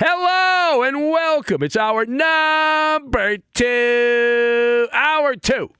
Hello 0.00 0.82
and 0.82 1.08
welcome. 1.08 1.62
It's 1.62 1.76
our 1.76 2.04
number 2.04 3.38
two, 3.54 4.88
hour 4.92 5.36
two 5.36 5.70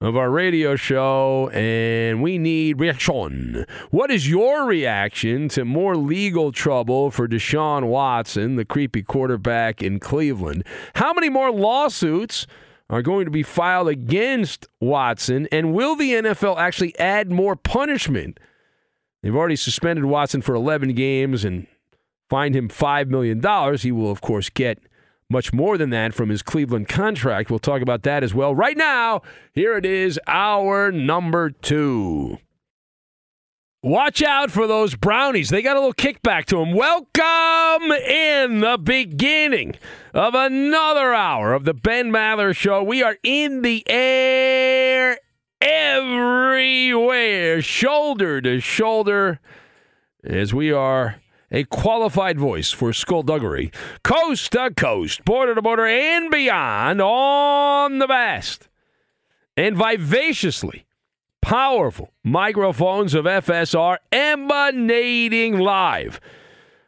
of 0.00 0.16
our 0.16 0.30
radio 0.30 0.74
show, 0.74 1.50
and 1.50 2.22
we 2.22 2.38
need 2.38 2.80
reaction. 2.80 3.66
What 3.90 4.10
is 4.10 4.28
your 4.28 4.64
reaction 4.64 5.48
to 5.50 5.66
more 5.66 5.96
legal 5.96 6.50
trouble 6.50 7.10
for 7.10 7.28
Deshaun 7.28 7.88
Watson, 7.88 8.56
the 8.56 8.64
creepy 8.64 9.02
quarterback 9.02 9.82
in 9.82 10.00
Cleveland? 10.00 10.64
How 10.94 11.12
many 11.12 11.28
more 11.28 11.50
lawsuits? 11.52 12.46
Are 12.90 13.00
going 13.00 13.24
to 13.24 13.30
be 13.30 13.42
filed 13.42 13.88
against 13.88 14.68
Watson, 14.78 15.48
and 15.50 15.72
will 15.72 15.96
the 15.96 16.12
NFL 16.12 16.58
actually 16.58 16.98
add 16.98 17.30
more 17.30 17.56
punishment? 17.56 18.38
They've 19.22 19.34
already 19.34 19.56
suspended 19.56 20.04
Watson 20.04 20.42
for 20.42 20.54
11 20.54 20.92
games 20.92 21.42
and 21.42 21.66
fined 22.32 22.56
him 22.56 22.66
$5 22.66 23.08
million. 23.08 23.42
He 23.76 23.92
will, 23.92 24.10
of 24.10 24.22
course, 24.22 24.48
get 24.48 24.78
much 25.28 25.52
more 25.52 25.76
than 25.76 25.90
that 25.90 26.14
from 26.14 26.30
his 26.30 26.40
Cleveland 26.40 26.88
contract. 26.88 27.50
We'll 27.50 27.58
talk 27.58 27.82
about 27.82 28.04
that 28.04 28.24
as 28.24 28.32
well. 28.32 28.54
Right 28.54 28.74
now, 28.74 29.20
here 29.52 29.76
it 29.76 29.84
is, 29.84 30.18
our 30.26 30.90
number 30.90 31.50
two. 31.50 32.38
Watch 33.82 34.22
out 34.22 34.50
for 34.50 34.66
those 34.66 34.94
brownies. 34.94 35.50
They 35.50 35.60
got 35.60 35.76
a 35.76 35.80
little 35.80 35.92
kickback 35.92 36.46
to 36.46 36.56
them. 36.56 36.72
Welcome 36.72 37.92
in 37.92 38.60
the 38.60 38.78
beginning 38.82 39.74
of 40.14 40.34
another 40.34 41.12
hour 41.12 41.52
of 41.52 41.64
the 41.64 41.74
Ben 41.74 42.10
Maller 42.10 42.56
Show. 42.56 42.82
We 42.82 43.02
are 43.02 43.18
in 43.22 43.60
the 43.60 43.84
air 43.86 45.18
everywhere, 45.60 47.60
shoulder 47.60 48.40
to 48.40 48.58
shoulder, 48.58 49.38
as 50.24 50.54
we 50.54 50.72
are 50.72 51.16
a 51.52 51.64
qualified 51.64 52.40
voice 52.40 52.72
for 52.72 52.92
skullduggery, 52.92 53.70
coast 54.02 54.52
to 54.52 54.70
coast, 54.74 55.24
border 55.24 55.54
to 55.54 55.62
border, 55.62 55.86
and 55.86 56.30
beyond 56.30 57.00
on 57.00 57.98
the 57.98 58.08
best 58.08 58.68
and 59.56 59.76
vivaciously 59.76 60.86
powerful 61.42 62.12
microphones 62.24 63.14
of 63.14 63.26
FSR 63.26 63.98
emanating 64.10 65.58
live 65.58 66.20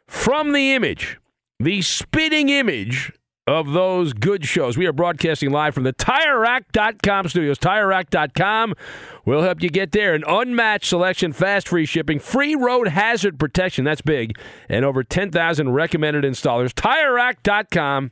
from 0.07 0.51
the 0.51 0.73
image, 0.73 1.19
the 1.59 1.81
spitting 1.81 2.49
image 2.49 3.11
of 3.47 3.73
those 3.73 4.13
good 4.13 4.45
shows. 4.45 4.77
We 4.77 4.87
are 4.87 4.93
broadcasting 4.93 5.51
live 5.51 5.75
from 5.75 5.83
the 5.83 5.93
TireRack.com 5.93 7.29
studios. 7.29 7.59
TireRack.com 7.59 8.73
will 9.25 9.43
help 9.43 9.61
you 9.61 9.69
get 9.69 9.91
there. 9.91 10.15
An 10.15 10.23
unmatched 10.27 10.89
selection, 10.89 11.31
fast 11.31 11.67
free 11.67 11.85
shipping, 11.85 12.19
free 12.19 12.55
road 12.55 12.87
hazard 12.87 13.39
protection. 13.39 13.85
That's 13.85 14.01
big. 14.01 14.39
And 14.67 14.83
over 14.83 15.03
10,000 15.03 15.69
recommended 15.69 16.23
installers. 16.23 16.73
TireRack.com. 16.73 18.11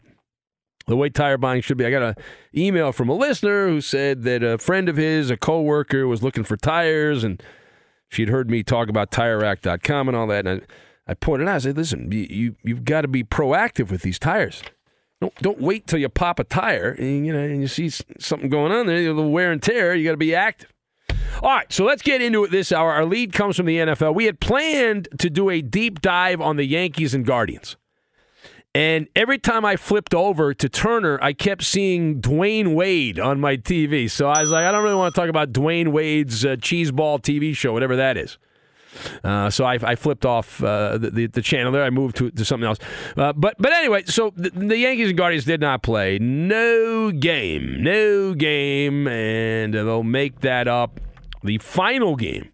The 0.85 0.97
way 0.97 1.09
tire 1.09 1.37
buying 1.37 1.61
should 1.61 1.77
be. 1.77 1.85
I 1.85 1.91
got 1.91 2.03
an 2.03 2.15
email 2.55 2.91
from 2.91 3.09
a 3.09 3.15
listener 3.15 3.69
who 3.69 3.81
said 3.81 4.23
that 4.23 4.43
a 4.43 4.57
friend 4.57 4.89
of 4.89 4.97
his, 4.97 5.31
a 5.31 5.37
coworker, 5.37 6.05
was 6.07 6.21
looking 6.21 6.43
for 6.43 6.57
tires 6.57 7.23
and 7.23 7.41
she'd 8.09 8.29
heard 8.29 8.51
me 8.51 8.63
talk 8.63 8.89
about 8.89 9.09
TireRack.com 9.09 10.09
and 10.09 10.17
all 10.17 10.27
that. 10.27 10.45
And 10.45 10.61
I, 11.07 11.11
I 11.11 11.13
pointed 11.15 11.47
out, 11.47 11.55
I 11.55 11.59
said, 11.59 11.77
listen, 11.77 12.11
you, 12.11 12.27
you, 12.29 12.55
you've 12.63 12.85
got 12.85 13.01
to 13.01 13.07
be 13.07 13.23
proactive 13.23 13.89
with 13.89 14.01
these 14.01 14.19
tires. 14.19 14.61
Don't, 15.23 15.35
don't 15.35 15.61
wait 15.61 15.87
till 15.87 15.99
you 15.99 16.09
pop 16.09 16.37
a 16.37 16.43
tire 16.43 16.89
and 16.99 17.25
you 17.25 17.31
know 17.31 17.39
and 17.39 17.61
you 17.61 17.69
see 17.69 17.89
something 18.19 18.49
going 18.49 18.73
on 18.73 18.87
there, 18.87 19.01
the 19.01 19.13
little 19.13 19.31
wear 19.31 19.53
and 19.53 19.63
tear. 19.63 19.95
You 19.95 20.03
got 20.03 20.11
to 20.11 20.17
be 20.17 20.35
active. 20.35 20.73
All 21.41 21.49
right, 21.49 21.71
so 21.71 21.85
let's 21.85 22.01
get 22.01 22.21
into 22.21 22.43
it 22.43 22.51
this 22.51 22.73
hour. 22.73 22.91
Our 22.91 23.05
lead 23.05 23.31
comes 23.31 23.55
from 23.55 23.65
the 23.67 23.77
NFL. 23.77 24.15
We 24.15 24.25
had 24.25 24.41
planned 24.41 25.07
to 25.19 25.29
do 25.29 25.49
a 25.49 25.61
deep 25.61 26.01
dive 26.01 26.41
on 26.41 26.57
the 26.57 26.65
Yankees 26.65 27.13
and 27.13 27.25
Guardians. 27.25 27.77
And 28.75 29.07
every 29.15 29.39
time 29.39 29.63
I 29.63 29.77
flipped 29.77 30.13
over 30.13 30.53
to 30.55 30.67
Turner, 30.67 31.17
I 31.21 31.31
kept 31.31 31.63
seeing 31.63 32.19
Dwyane 32.19 32.75
Wade 32.75 33.17
on 33.17 33.39
my 33.39 33.55
TV. 33.55 34.11
So 34.11 34.27
I 34.27 34.41
was 34.41 34.51
like, 34.51 34.65
I 34.65 34.73
don't 34.73 34.83
really 34.83 34.97
want 34.97 35.15
to 35.15 35.21
talk 35.21 35.29
about 35.29 35.53
Dwyane 35.53 35.93
Wade's 35.93 36.43
uh, 36.43 36.57
cheeseball 36.57 37.21
TV 37.21 37.55
show, 37.55 37.71
whatever 37.71 37.95
that 37.95 38.17
is. 38.17 38.37
Uh, 39.23 39.49
so 39.49 39.65
I, 39.65 39.79
I, 39.81 39.95
flipped 39.95 40.25
off 40.25 40.63
uh, 40.63 40.97
the, 40.97 41.27
the, 41.27 41.41
channel 41.41 41.71
there. 41.71 41.83
I 41.83 41.89
moved 41.89 42.15
to, 42.17 42.31
to 42.31 42.45
something 42.45 42.67
else. 42.67 42.79
Uh, 43.17 43.33
but 43.33 43.55
but 43.57 43.71
anyway, 43.71 44.03
so 44.05 44.31
the, 44.35 44.49
the, 44.49 44.77
Yankees 44.77 45.09
and 45.09 45.17
Guardians 45.17 45.45
did 45.45 45.61
not 45.61 45.83
play. 45.83 46.19
No 46.19 47.11
game, 47.11 47.83
no 47.83 48.33
game, 48.33 49.07
and 49.07 49.73
they'll 49.73 50.03
make 50.03 50.41
that 50.41 50.67
up. 50.67 50.99
The 51.43 51.57
final 51.57 52.15
game 52.15 52.51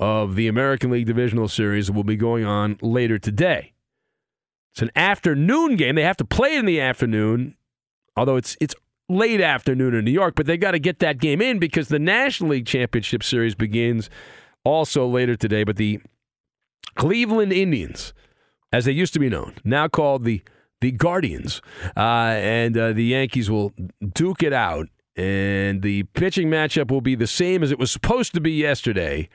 of 0.00 0.34
the 0.34 0.48
American 0.48 0.90
League 0.90 1.06
Divisional 1.06 1.48
Series 1.48 1.90
will 1.90 2.04
be 2.04 2.16
going 2.16 2.44
on 2.44 2.76
later 2.82 3.18
today. 3.18 3.72
It's 4.72 4.82
an 4.82 4.90
afternoon 4.96 5.76
game. 5.76 5.94
They 5.94 6.02
have 6.02 6.16
to 6.16 6.24
play 6.24 6.56
in 6.56 6.64
the 6.64 6.80
afternoon, 6.80 7.56
although 8.16 8.36
it's 8.36 8.56
it's 8.60 8.74
late 9.08 9.40
afternoon 9.40 9.94
in 9.94 10.04
New 10.04 10.10
York. 10.10 10.34
But 10.34 10.46
they 10.46 10.56
got 10.56 10.72
to 10.72 10.78
get 10.78 10.98
that 11.00 11.18
game 11.18 11.42
in 11.42 11.58
because 11.58 11.88
the 11.88 11.98
National 11.98 12.50
League 12.50 12.66
Championship 12.66 13.22
Series 13.22 13.54
begins 13.54 14.08
also 14.64 15.06
later 15.06 15.36
today. 15.36 15.64
But 15.64 15.76
the 15.76 16.00
Cleveland 16.94 17.52
Indians 17.52 18.12
as 18.72 18.86
they 18.86 18.92
used 18.92 19.12
to 19.12 19.18
be 19.18 19.28
known, 19.28 19.54
now 19.64 19.86
called 19.86 20.24
the 20.24 20.42
the 20.80 20.90
Guardians, 20.90 21.62
uh, 21.96 22.00
and 22.00 22.76
uh, 22.76 22.92
the 22.92 23.04
Yankees 23.04 23.48
will 23.48 23.72
duke 24.14 24.42
it 24.42 24.52
out. 24.52 24.88
And 25.14 25.82
the 25.82 26.04
pitching 26.14 26.48
matchup 26.48 26.90
will 26.90 27.02
be 27.02 27.14
the 27.14 27.26
same 27.26 27.62
as 27.62 27.70
it 27.70 27.78
was 27.78 27.92
supposed 27.92 28.34
to 28.34 28.40
be 28.40 28.50
yesterday. 28.50 29.28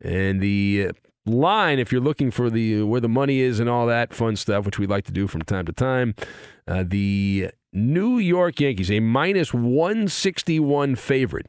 And 0.00 0.40
the 0.40 0.88
uh, 0.88 0.92
line, 1.30 1.78
if 1.78 1.92
you're 1.92 2.00
looking 2.00 2.30
for 2.32 2.50
the 2.50 2.82
where 2.82 3.00
the 3.00 3.08
money 3.08 3.40
is 3.40 3.60
and 3.60 3.68
all 3.68 3.86
that 3.86 4.12
fun 4.12 4.34
stuff, 4.34 4.66
which 4.66 4.78
we 4.78 4.86
like 4.86 5.04
to 5.04 5.12
do 5.12 5.28
from 5.28 5.42
time 5.42 5.66
to 5.66 5.72
time, 5.72 6.14
uh, 6.66 6.82
the 6.84 7.50
New 7.72 8.18
York 8.18 8.58
Yankees, 8.58 8.90
a 8.90 8.98
minus 8.98 9.54
161 9.54 10.96
favorite 10.96 11.46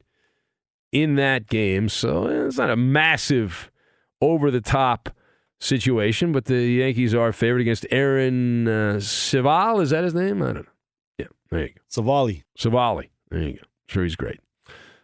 in 0.92 1.16
that 1.16 1.48
game. 1.48 1.90
So 1.90 2.28
eh, 2.28 2.46
it's 2.48 2.58
not 2.58 2.70
a 2.70 2.76
massive 2.76 3.72
over 4.22 4.52
the 4.52 4.62
top 4.62 5.10
situation, 5.60 6.32
but 6.32 6.46
the 6.46 6.62
Yankees 6.62 7.14
are 7.14 7.32
favored 7.32 7.62
against 7.62 7.86
Aaron 7.92 8.68
uh, 8.68 8.96
Civale. 9.00 9.82
Is 9.82 9.92
that 9.92 10.04
his 10.04 10.14
name? 10.14 10.42
I 10.42 10.48
don't 10.48 10.56
know. 10.56 10.72
Yeah, 11.18 11.28
there 11.50 11.62
you 11.62 11.70
go. 11.70 12.02
Savali. 12.02 12.44
Savali. 12.58 13.10
There 13.30 13.42
you 13.42 13.54
go. 13.54 13.64
Sure, 13.88 14.04
he's 14.04 14.16
great. 14.16 14.40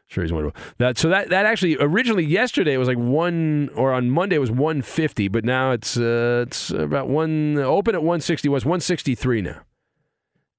Sure, 0.08 0.24
he's 0.24 0.32
wonderful. 0.32 0.60
That 0.78 0.98
so 0.98 1.10
that 1.10 1.30
that 1.30 1.46
actually 1.46 1.76
originally 1.82 2.24
yesterday 2.24 2.74
it 2.74 2.78
was 2.78 2.88
like 2.88 2.98
one 2.98 3.70
or 3.76 3.92
on 3.92 4.10
Monday 4.10 4.38
it 4.38 4.40
was 4.40 4.52
one 4.52 4.82
fifty, 4.82 5.28
but 5.28 5.44
now 5.44 5.72
it's 5.72 5.98
uh, 5.98 6.46
it's 6.48 6.70
about 6.70 7.10
one 7.10 7.58
open 7.58 7.94
at 7.94 8.02
one 8.02 8.22
sixty 8.22 8.48
was 8.48 8.66
one 8.66 8.80
sixty 8.80 9.16
three 9.16 9.42
now. 9.42 9.62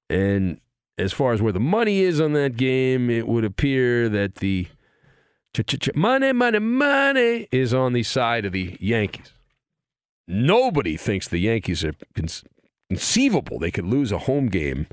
And 0.07 0.61
as 0.99 1.13
far 1.13 1.33
as 1.33 1.41
where 1.41 1.51
the 1.51 1.59
money 1.59 2.01
is 2.01 2.21
on 2.21 2.33
that 2.33 2.57
game, 2.57 3.09
it 3.09 3.27
would 3.27 3.43
appear 3.43 4.07
that 4.09 4.35
the 4.35 4.67
money, 5.95 6.31
money, 6.31 6.59
money 6.59 7.47
is 7.51 7.73
on 7.73 7.93
the 7.93 8.03
side 8.03 8.45
of 8.45 8.51
the 8.51 8.77
Yankees. 8.79 9.33
Nobody 10.27 10.95
thinks 10.95 11.27
the 11.27 11.39
Yankees 11.39 11.83
are 11.83 11.93
conceivable. 12.89 13.59
They 13.59 13.71
could 13.71 13.85
lose 13.85 14.11
a 14.11 14.19
home 14.19 14.47
game 14.47 14.87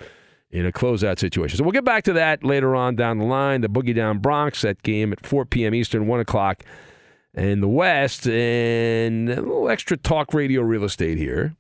in 0.51 0.65
a 0.65 0.73
closeout 0.73 1.19
situation. 1.19 1.59
So 1.59 1.65
we'll 1.65 1.73
get 1.73 1.85
back 1.85 2.05
to 2.05 2.13
that 2.15 2.43
later 2.43 2.75
on 2.75 2.97
down 2.97 3.19
the 3.19 3.25
line. 3.25 3.61
The 3.61 3.69
Boogie 3.69 3.95
Down 3.95 4.19
Bronx, 4.19 4.63
that 4.63 4.83
game 4.83 5.13
at 5.13 5.27
4 5.27 5.45
p.m. 5.45 5.75
Eastern, 5.75 6.07
1 6.07 6.21
o'clock 6.21 6.63
in 7.35 7.61
the 7.61 7.69
West. 7.69 8.27
And 8.27 9.29
a 9.29 9.43
little 9.43 9.69
extra 9.69 9.97
talk 9.97 10.33
radio 10.33 10.63
real 10.63 10.85
estate 10.85 11.19
here. 11.19 11.55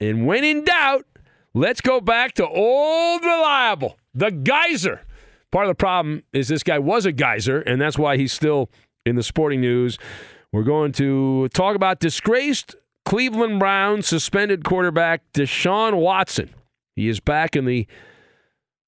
And 0.00 0.26
when 0.26 0.44
in 0.44 0.64
doubt, 0.64 1.06
let's 1.54 1.80
go 1.80 2.00
back 2.00 2.34
to 2.34 2.46
old 2.46 3.22
reliable, 3.22 3.98
the 4.14 4.30
geyser. 4.30 5.00
Part 5.50 5.66
of 5.66 5.70
the 5.70 5.74
problem 5.74 6.22
is 6.32 6.48
this 6.48 6.62
guy 6.62 6.78
was 6.78 7.06
a 7.06 7.12
geyser, 7.12 7.60
and 7.60 7.80
that's 7.80 7.98
why 7.98 8.16
he's 8.16 8.32
still 8.32 8.70
in 9.06 9.16
the 9.16 9.22
sporting 9.22 9.60
news. 9.60 9.98
We're 10.52 10.62
going 10.62 10.92
to 10.92 11.48
talk 11.48 11.74
about 11.74 12.00
disgraced 12.00 12.76
Cleveland 13.04 13.58
Browns 13.58 14.06
suspended 14.06 14.64
quarterback 14.64 15.22
Deshaun 15.32 15.98
Watson. 15.98 16.50
He 16.96 17.08
is 17.08 17.20
back 17.20 17.56
in 17.56 17.64
the 17.64 17.86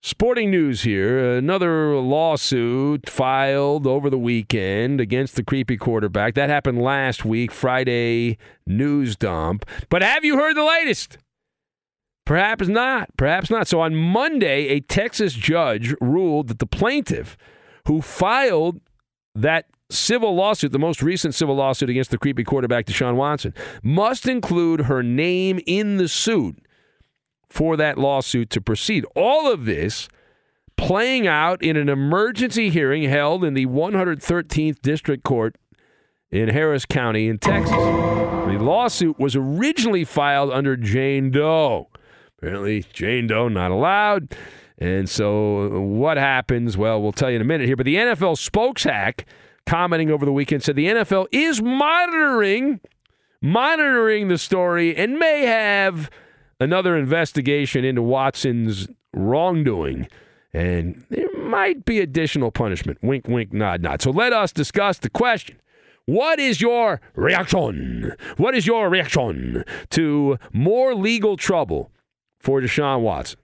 sporting 0.02 0.50
news 0.50 0.82
here. 0.82 1.36
Another 1.36 1.96
lawsuit 1.96 3.08
filed 3.08 3.86
over 3.86 4.10
the 4.10 4.18
weekend 4.18 5.00
against 5.00 5.36
the 5.36 5.44
creepy 5.44 5.76
quarterback. 5.76 6.34
That 6.34 6.50
happened 6.50 6.82
last 6.82 7.24
week, 7.24 7.52
Friday 7.52 8.36
news 8.66 9.16
dump. 9.16 9.64
But 9.88 10.02
have 10.02 10.24
you 10.24 10.36
heard 10.36 10.56
the 10.56 10.64
latest? 10.64 11.18
Perhaps 12.30 12.68
not. 12.68 13.08
Perhaps 13.16 13.50
not. 13.50 13.66
So 13.66 13.80
on 13.80 13.96
Monday, 13.96 14.68
a 14.68 14.78
Texas 14.78 15.32
judge 15.32 15.96
ruled 16.00 16.46
that 16.46 16.60
the 16.60 16.66
plaintiff 16.66 17.36
who 17.88 18.00
filed 18.00 18.80
that 19.34 19.66
civil 19.90 20.36
lawsuit, 20.36 20.70
the 20.70 20.78
most 20.78 21.02
recent 21.02 21.34
civil 21.34 21.56
lawsuit 21.56 21.90
against 21.90 22.12
the 22.12 22.18
creepy 22.18 22.44
quarterback 22.44 22.86
Deshaun 22.86 23.16
Watson, 23.16 23.52
must 23.82 24.28
include 24.28 24.82
her 24.82 25.02
name 25.02 25.58
in 25.66 25.96
the 25.96 26.06
suit 26.06 26.64
for 27.48 27.76
that 27.76 27.98
lawsuit 27.98 28.48
to 28.50 28.60
proceed. 28.60 29.04
All 29.16 29.52
of 29.52 29.64
this 29.64 30.08
playing 30.76 31.26
out 31.26 31.60
in 31.64 31.76
an 31.76 31.88
emergency 31.88 32.70
hearing 32.70 33.02
held 33.10 33.42
in 33.42 33.54
the 33.54 33.66
113th 33.66 34.80
District 34.82 35.24
Court 35.24 35.56
in 36.30 36.50
Harris 36.50 36.86
County 36.86 37.26
in 37.26 37.38
Texas. 37.38 37.72
The 37.72 38.58
lawsuit 38.60 39.18
was 39.18 39.34
originally 39.34 40.04
filed 40.04 40.52
under 40.52 40.76
Jane 40.76 41.32
Doe. 41.32 41.89
Apparently, 42.40 42.84
Jane 42.92 43.26
Doe 43.26 43.48
not 43.48 43.70
allowed. 43.70 44.34
And 44.78 45.08
so, 45.10 45.80
what 45.80 46.16
happens? 46.16 46.78
Well, 46.78 47.02
we'll 47.02 47.12
tell 47.12 47.28
you 47.28 47.36
in 47.36 47.42
a 47.42 47.44
minute 47.44 47.66
here. 47.66 47.76
But 47.76 47.84
the 47.84 47.96
NFL 47.96 48.38
spokes 48.38 48.84
hack 48.84 49.26
commenting 49.66 50.10
over 50.10 50.24
the 50.24 50.32
weekend 50.32 50.62
said 50.62 50.74
the 50.74 50.86
NFL 50.86 51.26
is 51.30 51.60
monitoring 51.60 52.80
monitoring 53.42 54.28
the 54.28 54.38
story 54.38 54.94
and 54.96 55.18
may 55.18 55.46
have 55.46 56.10
another 56.58 56.96
investigation 56.96 57.84
into 57.84 58.02
Watson's 58.02 58.88
wrongdoing 59.14 60.08
and 60.52 61.04
there 61.10 61.28
might 61.38 61.84
be 61.84 62.00
additional 62.00 62.50
punishment. 62.50 62.98
Wink, 63.02 63.28
wink, 63.28 63.52
nod, 63.52 63.80
nod. 63.80 64.02
So 64.02 64.10
let 64.10 64.32
us 64.32 64.52
discuss 64.52 64.98
the 64.98 65.10
question. 65.10 65.60
What 66.06 66.40
is 66.40 66.60
your 66.60 67.00
reaction? 67.14 68.14
What 68.36 68.54
is 68.54 68.66
your 68.66 68.90
reaction 68.90 69.64
to 69.90 70.38
more 70.52 70.94
legal 70.94 71.36
trouble 71.36 71.92
for 72.40 72.60
Deshaun 72.60 73.00
Watson? 73.00 73.38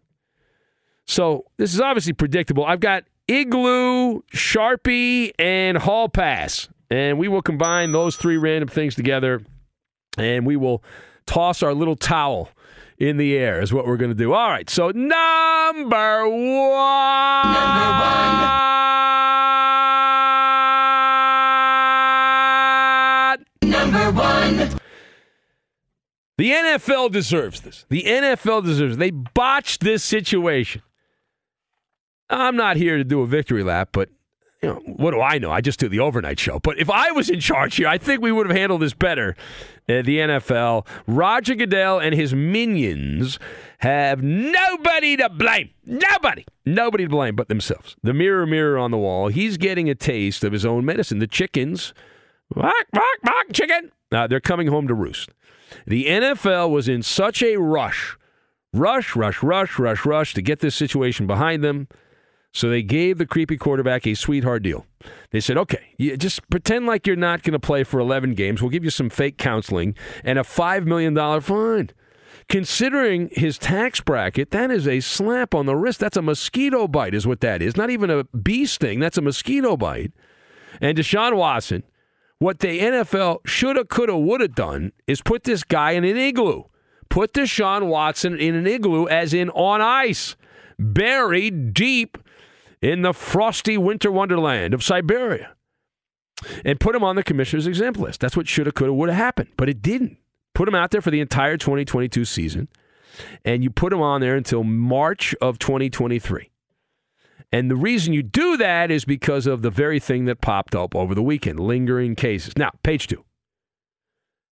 So 1.07 1.45
this 1.57 1.73
is 1.73 1.81
obviously 1.81 2.13
predictable. 2.13 2.65
I've 2.65 2.81
got 2.81 3.05
Igloo, 3.29 4.23
Sharpie, 4.33 5.33
and 5.39 5.79
Hall 5.79 6.09
Pass. 6.09 6.69
And 6.91 7.19
we 7.19 7.29
will 7.29 7.43
combine 7.43 7.93
those 7.93 8.17
three 8.17 8.37
random 8.37 8.69
things 8.69 8.95
together 8.95 9.43
and 10.19 10.47
we 10.47 10.57
will 10.57 10.83
toss 11.27 11.63
our 11.63 11.75
little 11.75 11.97
towel 11.97 12.51
in 12.99 13.17
the 13.17 13.37
air, 13.37 13.61
is 13.61 13.73
what 13.73 13.87
we're 13.87 13.97
going 13.97 14.11
to 14.11 14.17
do. 14.17 14.33
All 14.33 14.49
right, 14.49 14.71
so 14.71 14.91
number 14.91 16.29
one. 16.29 17.53
Number 17.53 17.91
one. 18.01 19.26
The 26.39 26.51
NFL 26.51 27.13
deserves 27.13 27.63
this. 27.63 27.87
The 27.89 28.03
NFL 28.03 28.65
deserves 28.65 28.97
it. 28.97 28.99
They 28.99 29.11
botched 29.11 29.83
this 29.83 30.05
situation. 30.05 30.83
I'm 32.29 32.57
not 32.57 32.77
here 32.77 32.99
to 32.99 33.05
do 33.05 33.23
a 33.23 33.27
victory 33.27 33.63
lap, 33.63 33.91
but 33.93 34.11
you 34.63 34.69
know, 34.71 34.81
what 34.97 35.13
do 35.13 35.21
I 35.21 35.39
know? 35.39 35.51
I 35.51 35.61
just 35.61 35.79
do 35.79 35.89
the 35.89 36.01
overnight 36.01 36.41
show. 36.41 36.59
But 36.59 36.79
if 36.79 36.91
I 36.91 37.11
was 37.13 37.31
in 37.31 37.41
charge 37.41 37.77
here, 37.77 37.89
I 37.89 37.99
think 37.99 38.21
we 38.21 38.33
would 38.33 38.49
have 38.49 38.57
handled 38.57 38.83
this 38.83 38.95
better. 38.95 39.37
Uh, 39.89 40.03
the 40.03 40.19
NFL, 40.19 40.87
Roger 41.07 41.55
Goodell 41.55 42.01
and 42.01 42.15
his 42.15 42.35
minions 42.35 43.39
have 43.79 44.23
nobody 44.23 45.17
to 45.19 45.29
blame. 45.29 45.71
Nobody. 45.85 46.45
Nobody 46.65 47.05
to 47.05 47.11
blame 47.11 47.37
but 47.37 47.49
themselves. 47.49 47.97
The 48.03 48.15
mirror, 48.15 48.47
mirror 48.47 48.79
on 48.79 48.91
the 48.91 48.99
wall. 48.99 49.29
He's 49.29 49.57
getting 49.59 49.89
a 49.89 49.95
taste 49.95 50.43
of 50.43 50.53
his 50.53 50.67
own 50.67 50.85
medicine. 50.85 51.19
The 51.19 51.27
chickens, 51.27 51.95
bark, 52.53 52.87
bark, 52.93 53.21
bark, 53.23 53.53
chicken. 53.53 53.93
Uh, 54.11 54.27
they're 54.27 54.41
coming 54.41 54.69
home 54.69 54.89
to 54.89 54.95
roost. 54.95 55.31
The 55.87 56.07
NFL 56.07 56.71
was 56.71 56.89
in 56.89 57.03
such 57.03 57.43
a 57.43 57.57
rush, 57.57 58.17
rush, 58.73 59.17
rush, 59.17 59.43
rush, 59.43 59.79
rush, 59.79 60.07
rush 60.07 60.35
to 60.35 60.43
get 60.43 60.61
this 60.61 60.75
situation 60.75 61.27
behind 61.27 61.65
them 61.65 61.89
so 62.57 62.71
they 62.71 62.83
gave 62.83 63.19
the 63.19 63.27
creepy 63.27 63.59
quarterback 63.59 64.07
a 64.07 64.15
sweetheart 64.15 64.63
deal. 64.63 64.87
They 65.31 65.41
said, 65.41 65.59
okay, 65.59 65.95
just 66.17 66.49
pretend 66.49 66.87
like 66.87 67.07
you're 67.07 67.15
not 67.15 67.43
going 67.43 67.53
to 67.53 67.59
play 67.59 67.85
for 67.85 68.01
11 68.01 68.33
games. 68.33 68.63
We'll 68.63 68.71
give 68.71 68.83
you 68.83 68.89
some 68.89 69.11
fake 69.11 69.37
counseling 69.37 69.95
and 70.25 70.39
a 70.39 70.43
$5 70.43 70.87
million 70.87 71.15
fine. 71.43 71.91
Considering 72.49 73.29
his 73.33 73.59
tax 73.59 74.01
bracket, 74.01 74.53
that 74.53 74.71
is 74.71 74.89
a 74.89 75.01
slap 75.01 75.55
on 75.55 75.67
the 75.67 75.77
wrist. 75.77 76.01
That's 76.01 76.17
a 76.17 76.23
mosquito 76.23 76.89
bite, 76.89 77.13
is 77.13 77.27
what 77.27 77.43
that 77.43 77.61
is. 77.61 77.77
Not 77.77 77.91
even 77.91 78.09
a 78.09 78.25
bee 78.25 78.65
sting, 78.65 79.01
that's 79.01 79.19
a 79.19 79.23
mosquito 79.23 79.77
bite. 79.77 80.13
And 80.81 80.97
Deshaun 80.97 81.37
Watson, 81.37 81.83
what 82.39 82.61
the 82.61 82.81
NFL 82.81 83.47
shoulda, 83.47 83.85
coulda, 83.85 84.17
woulda 84.17 84.49
done 84.49 84.93
is 85.07 85.23
put 85.23 85.45
this 85.45 85.65
guy 85.65 85.93
in 85.93 86.05
an 86.05 86.17
igloo. 86.17 86.65
Put 87.09 87.33
Deshaun 87.33 87.87
Watson 87.87 88.37
in 88.39 88.55
an 88.55 88.67
igloo, 88.67 89.07
as 89.07 89.33
in 89.33 89.49
on 89.51 89.81
ice, 89.81 90.37
buried 90.79 91.73
deep 91.73 92.19
in 92.83 93.03
the 93.03 93.15
frosty 93.15 93.79
winter 93.79 94.11
wonderland 94.11 94.75
of 94.75 94.83
Siberia 94.83 95.55
and 96.65 96.79
put 96.79 96.95
him 96.95 97.03
on 97.03 97.17
the 97.17 97.23
commissioner's 97.23 97.67
exempt 97.67 97.99
list. 97.99 98.21
That's 98.21 98.37
what 98.37 98.49
shoulda, 98.49 98.73
coulda, 98.73 98.93
woulda 98.93 99.15
happened, 99.15 99.51
but 99.57 99.69
it 99.69 99.83
didn't. 99.83 100.19
Put 100.55 100.69
him 100.69 100.75
out 100.75 100.91
there 100.91 101.03
for 101.03 101.11
the 101.11 101.21
entire 101.21 101.57
2022 101.57 102.25
season, 102.25 102.69
and 103.45 103.63
you 103.63 103.71
put 103.71 103.93
him 103.93 104.01
on 104.01 104.21
there 104.21 104.37
until 104.37 104.65
March 104.65 105.35
of 105.41 105.59
2023. 105.59 106.51
And 107.53 107.71
the 107.71 107.77
reason 107.77 108.13
you 108.13 108.23
do 108.23 108.57
that 108.57 108.91
is 108.91 109.05
because 109.05 109.47
of 109.47 109.63
the 109.63 109.71
very 109.71 110.01
thing 110.01 110.25
that 110.25 110.41
popped 110.41 110.75
up 110.75 110.95
over 110.95 111.15
the 111.15 111.23
weekend 111.23 111.61
lingering 111.61 112.15
cases. 112.15 112.57
Now, 112.57 112.71
page 112.83 113.07
two. 113.07 113.25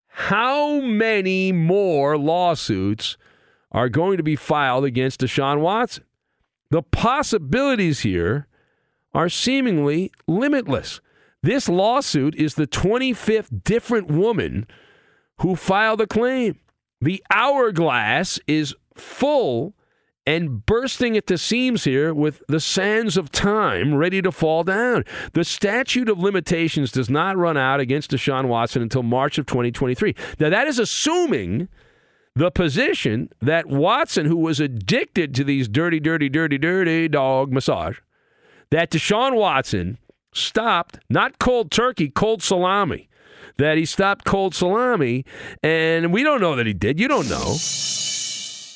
How 0.08 0.80
many 0.80 1.50
more 1.50 2.16
lawsuits 2.16 3.16
are 3.72 3.88
going 3.88 4.16
to 4.16 4.22
be 4.22 4.36
filed 4.36 4.84
against 4.84 5.20
Deshaun 5.20 5.60
Watson? 5.60 6.04
The 6.70 6.82
possibilities 6.82 8.00
here 8.00 8.46
are 9.12 9.28
seemingly 9.28 10.12
limitless. 10.28 11.00
This 11.42 11.68
lawsuit 11.68 12.34
is 12.36 12.54
the 12.54 12.66
25th 12.66 13.64
different 13.64 14.08
woman 14.08 14.66
who 15.40 15.56
filed 15.56 16.00
a 16.00 16.06
claim. 16.06 16.60
The 17.00 17.22
hourglass 17.30 18.38
is 18.46 18.74
full 18.94 19.74
and 20.26 20.64
bursting 20.64 21.16
at 21.16 21.26
the 21.26 21.36
seams 21.36 21.84
here 21.84 22.14
with 22.14 22.42
the 22.48 22.60
sands 22.60 23.16
of 23.16 23.30
time 23.30 23.94
ready 23.94 24.22
to 24.22 24.32
fall 24.32 24.64
down. 24.64 25.04
The 25.32 25.44
statute 25.44 26.08
of 26.08 26.18
limitations 26.18 26.92
does 26.92 27.10
not 27.10 27.36
run 27.36 27.56
out 27.56 27.80
against 27.80 28.10
Deshaun 28.10 28.48
Watson 28.48 28.82
until 28.82 29.02
March 29.02 29.38
of 29.38 29.46
2023. 29.46 30.14
Now, 30.38 30.48
that 30.48 30.66
is 30.66 30.78
assuming 30.78 31.68
the 32.34 32.50
position 32.50 33.30
that 33.40 33.66
Watson, 33.66 34.26
who 34.26 34.36
was 34.36 34.60
addicted 34.60 35.34
to 35.34 35.44
these 35.44 35.68
dirty, 35.68 36.00
dirty, 36.00 36.28
dirty, 36.28 36.58
dirty 36.58 37.08
dog 37.08 37.52
massage, 37.52 37.98
that 38.70 38.90
Deshaun 38.90 39.36
Watson 39.36 39.98
stopped 40.32 40.98
not 41.08 41.38
cold 41.38 41.70
turkey, 41.70 42.08
cold 42.08 42.42
salami. 42.42 43.08
That 43.56 43.78
he 43.78 43.84
stopped 43.84 44.24
cold 44.24 44.52
salami, 44.52 45.24
and 45.62 46.12
we 46.12 46.24
don't 46.24 46.40
know 46.40 46.56
that 46.56 46.66
he 46.66 46.72
did. 46.72 46.98
You 46.98 47.06
don't 47.06 47.28
know. 47.28 47.54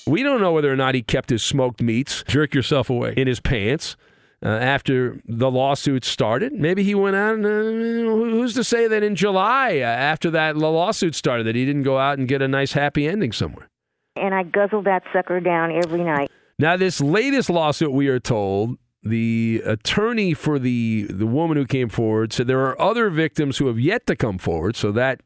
We 0.08 0.22
don't 0.22 0.40
know 0.40 0.52
whether 0.52 0.72
or 0.72 0.76
not 0.76 0.94
he 0.94 1.02
kept 1.02 1.30
his 1.30 1.42
smoked 1.42 1.82
meats 1.82 2.24
Jerk 2.26 2.54
yourself 2.54 2.88
away. 2.90 3.14
in 3.16 3.26
his 3.26 3.40
pants 3.40 3.96
uh, 4.42 4.48
after 4.48 5.20
the 5.26 5.50
lawsuit 5.50 6.04
started. 6.04 6.52
Maybe 6.52 6.82
he 6.82 6.94
went 6.94 7.16
out 7.16 7.34
and 7.34 7.46
uh, 7.46 7.50
who's 7.50 8.54
to 8.54 8.64
say 8.64 8.88
that 8.88 9.02
in 9.02 9.14
July, 9.16 9.78
uh, 9.78 9.84
after 9.84 10.30
that 10.30 10.56
lawsuit 10.56 11.14
started, 11.14 11.46
that 11.46 11.54
he 11.54 11.64
didn't 11.64 11.82
go 11.82 11.98
out 11.98 12.18
and 12.18 12.26
get 12.26 12.40
a 12.42 12.48
nice 12.48 12.72
happy 12.72 13.06
ending 13.06 13.32
somewhere. 13.32 13.68
and 14.16 14.34
I 14.34 14.44
guzzled 14.44 14.84
that 14.86 15.02
sucker 15.12 15.40
down 15.40 15.72
every 15.72 16.04
night. 16.04 16.30
Now, 16.58 16.76
this 16.76 17.00
latest 17.00 17.50
lawsuit, 17.50 17.92
we 17.92 18.08
are 18.08 18.18
told, 18.18 18.78
the 19.02 19.62
attorney 19.64 20.34
for 20.34 20.58
the 20.58 21.06
the 21.08 21.26
woman 21.26 21.56
who 21.56 21.64
came 21.64 21.88
forward 21.88 22.32
said 22.32 22.48
there 22.48 22.66
are 22.66 22.80
other 22.80 23.10
victims 23.10 23.58
who 23.58 23.68
have 23.68 23.78
yet 23.78 24.06
to 24.06 24.16
come 24.16 24.38
forward. 24.38 24.74
So 24.74 24.90
that 24.92 25.20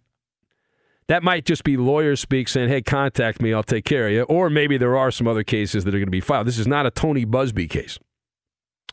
that 1.12 1.23
might 1.23 1.45
just 1.45 1.62
be 1.62 1.76
lawyer 1.76 2.16
speak 2.16 2.49
saying, 2.49 2.71
"Hey, 2.71 2.81
contact 2.81 3.42
me, 3.42 3.52
I'll 3.52 3.62
take 3.62 3.85
care 3.85 4.07
of 4.07 4.14
you." 4.14 4.23
Or 4.23 4.49
maybe 4.49 4.78
there 4.78 4.97
are 4.97 5.11
some 5.11 5.28
other 5.28 5.45
cases 5.45 5.85
that 5.85 5.95
are 5.95 5.99
going 5.99 6.07
to 6.07 6.11
be 6.11 6.23
filed. 6.23 6.47
This 6.47 6.59
is 6.59 6.66
not 6.66 6.87
a 6.87 6.90
Tony 6.90 7.26
Buzbee 7.26 7.69
case. 7.69 7.99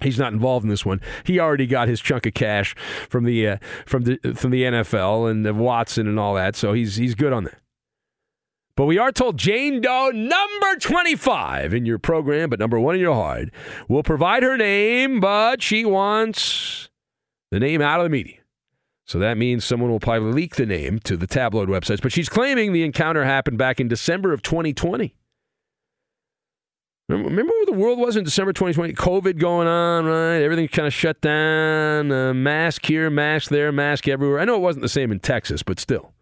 He's 0.02 0.20
not 0.20 0.34
involved 0.34 0.66
in 0.66 0.70
this 0.70 0.86
one. 0.86 1.00
He 1.24 1.40
already 1.40 1.66
got 1.66 1.88
his 1.88 2.02
chunk 2.02 2.26
of 2.26 2.34
cash 2.34 2.76
from 3.10 3.24
the 3.24 3.48
uh, 3.48 3.58
from 3.86 4.04
the 4.04 4.18
from 4.36 4.52
the 4.52 4.64
NFL 4.64 5.32
and 5.32 5.48
uh, 5.48 5.54
Watson 5.54 6.10
and 6.10 6.20
all 6.20 6.36
that, 6.36 6.58
so 6.58 6.74
he's 6.74 6.98
he's 6.98 7.16
good 7.16 7.32
on 7.32 7.46
that. 7.46 7.60
But 8.76 8.86
we 8.86 8.98
are 8.98 9.14
told 9.14 9.38
Jane 9.38 9.80
Doe, 9.80 10.12
number 10.14 10.76
25 10.78 11.74
in 11.74 11.86
your 11.86 12.00
program, 12.00 12.50
but 12.50 12.60
number 12.60 12.78
one 12.82 12.96
in 12.96 13.02
your 13.02 13.14
heart, 13.14 13.50
will 13.88 14.04
provide 14.04 14.44
her 14.44 14.58
name, 14.58 15.22
but 15.22 15.62
she 15.62 15.86
wants 15.86 16.90
the 17.50 17.62
name 17.62 17.82
out 17.82 18.02
of 18.02 18.04
the 18.04 18.10
media. 18.10 18.39
So 19.10 19.18
that 19.18 19.40
means 19.40 19.66
someone 19.66 19.90
will 19.90 20.00
probably 20.00 20.32
leak 20.34 20.56
the 20.56 20.68
name 20.68 21.00
to 21.00 21.18
the 21.18 21.26
tabloid 21.26 21.68
websites. 21.68 22.00
But 22.00 22.12
she's 22.12 22.30
claiming 22.30 22.74
the 22.74 22.84
encounter 22.84 23.26
happened 23.26 23.58
back 23.58 23.80
in 23.80 23.88
December 23.88 24.34
of 24.34 24.44
2020. 24.44 25.16
Remember 27.08 27.52
where 27.52 27.66
the 27.66 27.74
world 27.74 27.98
was 27.98 28.16
in 28.16 28.24
December 28.24 28.54
2020? 28.54 28.94
COVID 28.94 29.40
going 29.40 29.68
on, 29.68 30.06
right? 30.06 30.44
Everything 30.44 30.68
kind 30.68 30.86
of 30.86 30.94
shut 30.94 31.22
down. 31.22 32.12
Uh, 32.12 32.36
mask 32.36 32.86
here, 32.86 33.10
mask 33.10 33.50
there, 33.50 33.72
mask 33.72 34.08
everywhere. 34.08 34.42
I 34.42 34.46
know 34.46 34.58
it 34.58 34.62
wasn't 34.62 34.84
the 34.84 34.90
same 34.90 35.12
in 35.12 35.20
Texas, 35.20 35.64
but 35.64 35.80
still. 35.80 36.14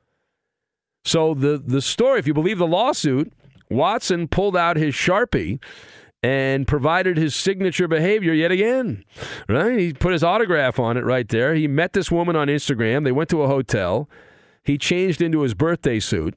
So 1.04 1.34
the 1.34 1.58
the 1.58 1.82
story, 1.82 2.20
if 2.20 2.28
you 2.28 2.34
believe 2.34 2.58
the 2.58 2.66
lawsuit, 2.66 3.34
Watson 3.70 4.30
pulled 4.30 4.56
out 4.56 4.78
his 4.78 4.96
sharpie 4.96 5.60
and 6.24 6.68
provided 6.68 7.18
his 7.18 7.36
signature 7.36 7.88
behavior 7.88 8.34
yet 8.34 8.52
again. 8.52 9.04
Right? 9.48 9.78
He 9.78 9.94
put 9.94 10.14
his 10.14 10.24
autograph 10.24 10.80
on 10.80 10.98
it 10.98 11.06
right 11.06 11.28
there. 11.28 11.54
He 11.56 11.68
met 11.68 11.94
this 11.94 12.12
woman 12.12 12.36
on 12.36 12.48
Instagram. 12.48 13.04
They 13.04 13.12
went 13.12 13.30
to 13.30 13.42
a 13.42 13.48
hotel. 13.48 14.10
He 14.64 14.78
changed 14.78 15.22
into 15.22 15.42
his 15.42 15.54
birthday 15.54 16.00
suit. 16.00 16.36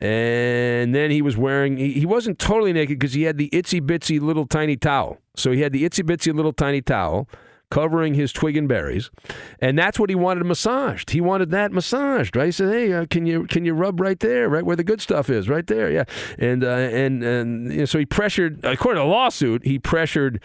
And 0.00 0.94
then 0.94 1.10
he 1.10 1.22
was 1.22 1.36
wearing, 1.36 1.76
he, 1.76 1.92
he 1.92 2.06
wasn't 2.06 2.38
totally 2.38 2.72
naked 2.72 3.00
because 3.00 3.14
he 3.14 3.24
had 3.24 3.36
the 3.36 3.50
itsy 3.50 3.80
bitsy 3.80 4.20
little 4.20 4.46
tiny 4.46 4.76
towel. 4.76 5.18
So 5.34 5.50
he 5.50 5.62
had 5.62 5.72
the 5.72 5.82
itsy 5.82 6.04
bitsy 6.04 6.32
little 6.32 6.52
tiny 6.52 6.80
towel 6.80 7.28
covering 7.70 8.14
his 8.14 8.32
twig 8.32 8.56
and 8.56 8.68
berries, 8.68 9.10
and 9.60 9.78
that's 9.78 9.98
what 9.98 10.10
he 10.10 10.16
wanted 10.16 10.44
massaged. 10.44 11.10
He 11.10 11.20
wanted 11.20 11.50
that 11.50 11.72
massaged, 11.72 12.36
right? 12.36 12.46
He 12.46 12.52
said, 12.52 12.72
"Hey, 12.72 12.92
uh, 12.92 13.06
can 13.06 13.26
you 13.26 13.44
can 13.44 13.64
you 13.64 13.74
rub 13.74 14.00
right 14.00 14.18
there, 14.18 14.48
right 14.48 14.64
where 14.64 14.76
the 14.76 14.84
good 14.84 15.00
stuff 15.00 15.30
is, 15.30 15.48
right 15.48 15.66
there, 15.66 15.90
yeah." 15.90 16.04
And 16.38 16.64
uh, 16.64 16.68
and 16.68 17.22
and 17.22 17.72
you 17.72 17.78
know, 17.80 17.84
so 17.84 17.98
he 17.98 18.06
pressured, 18.06 18.64
according 18.64 19.00
to 19.00 19.06
the 19.06 19.12
lawsuit, 19.12 19.66
he 19.66 19.78
pressured 19.78 20.42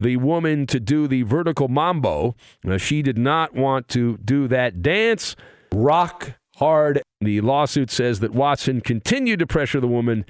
the 0.00 0.16
woman 0.16 0.66
to 0.66 0.80
do 0.80 1.06
the 1.06 1.22
vertical 1.22 1.68
mambo. 1.68 2.34
Uh, 2.66 2.76
she 2.76 3.02
did 3.02 3.18
not 3.18 3.54
want 3.54 3.88
to 3.88 4.16
do 4.18 4.48
that 4.48 4.82
dance. 4.82 5.36
Rock 5.72 6.34
hard. 6.56 7.02
The 7.20 7.40
lawsuit 7.40 7.90
says 7.90 8.20
that 8.20 8.32
Watson 8.32 8.80
continued 8.80 9.38
to 9.38 9.46
pressure 9.46 9.80
the 9.80 9.88
woman 9.88 10.24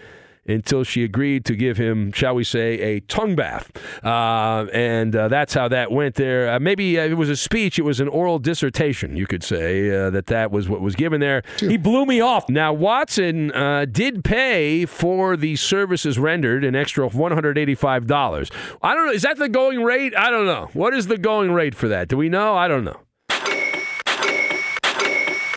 until 0.47 0.85
she 0.85 1.05
agreed 1.05 1.45
to 1.45 1.55
give 1.55 1.77
him, 1.77 2.13
shall 2.13 2.35
we 2.35 2.45
say, 2.45 2.81
a 2.81 3.01
tongue 3.01 3.37
bath. 3.37 3.71
Uh, 4.05 4.67
and 4.73 5.15
uh, 5.15 5.29
that's 5.29 5.55
how 5.55 5.69
that 5.69 5.93
went 5.93 6.17
there. 6.17 6.53
Uh, 6.53 6.61
maybe 6.61 6.99
uh, 6.99 7.05
it 7.05 7.15
was 7.15 7.31
a 7.31 7.37
speech, 7.37 7.79
it 7.79 7.83
was 7.83 8.01
an 8.01 8.09
oral 8.09 8.39
dissertation, 8.39 9.17
you 9.17 9.27
could 9.27 9.45
say, 9.45 9.91
uh, 9.91 10.11
that 10.11 10.27
that 10.27 10.51
was 10.51 10.69
what 10.69 10.81
was 10.81 10.97
given 10.97 11.21
there. 11.21 11.43
He 11.59 11.77
blew 11.77 12.07
me 12.07 12.21
off. 12.21 12.49
Now, 12.49 12.73
Watson 12.73 13.53
uh, 13.53 13.85
did 13.85 14.25
pay 14.25 14.87
for 14.87 15.37
the 15.37 15.57
services 15.57 16.19
rendered 16.19 16.65
an 16.65 16.75
extra 16.75 17.09
$185. 17.09 18.53
I 18.83 18.95
don't 18.95 19.07
know. 19.07 19.13
Is 19.13 19.23
that 19.23 19.37
the 19.37 19.49
going 19.49 19.83
rate? 19.83 20.15
I 20.17 20.31
don't 20.31 20.47
know. 20.47 20.71
What 20.73 20.95
is 20.95 21.07
the 21.07 21.19
going 21.19 21.53
rate 21.53 21.75
for 21.75 21.89
that? 21.89 22.09
Do 22.09 22.17
we 22.17 22.29
know? 22.29 22.55
I 22.57 22.69
don't 22.69 22.85
know. 22.85 23.01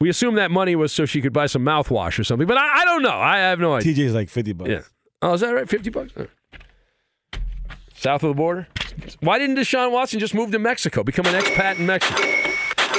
We 0.02 0.10
assume 0.10 0.36
that 0.36 0.52
money 0.52 0.76
was 0.76 0.92
so 0.92 1.06
she 1.06 1.22
could 1.22 1.34
buy 1.34 1.46
some 1.46 1.64
mouthwash 1.64 2.20
or 2.20 2.24
something, 2.24 2.48
but 2.48 2.58
I, 2.58 2.82
I 2.82 2.86
don't 2.86 3.02
know. 3.02 3.18
I 3.18 3.38
have 3.38 3.60
no 3.60 3.76
idea. 3.76 3.94
TJ's 3.94 4.14
like 4.14 4.30
50 4.30 4.54
bucks. 4.54 4.70
Yeah. 4.70 4.82
Oh, 5.22 5.34
is 5.34 5.42
that 5.42 5.52
right? 5.52 5.68
50 5.68 5.90
bucks? 5.90 6.14
Right. 6.16 6.30
South 7.96 8.24
of 8.24 8.30
the 8.30 8.36
border? 8.36 8.68
Why 9.22 9.40
didn't 9.40 9.58
Deshaun 9.58 9.92
Watson 9.92 10.20
just 10.20 10.34
move 10.34 10.52
to 10.52 10.60
Mexico, 10.60 11.04
become 11.04 11.26
an 11.26 11.34
expat 11.34 11.80
in 11.80 11.86
Mexico? 11.86 12.22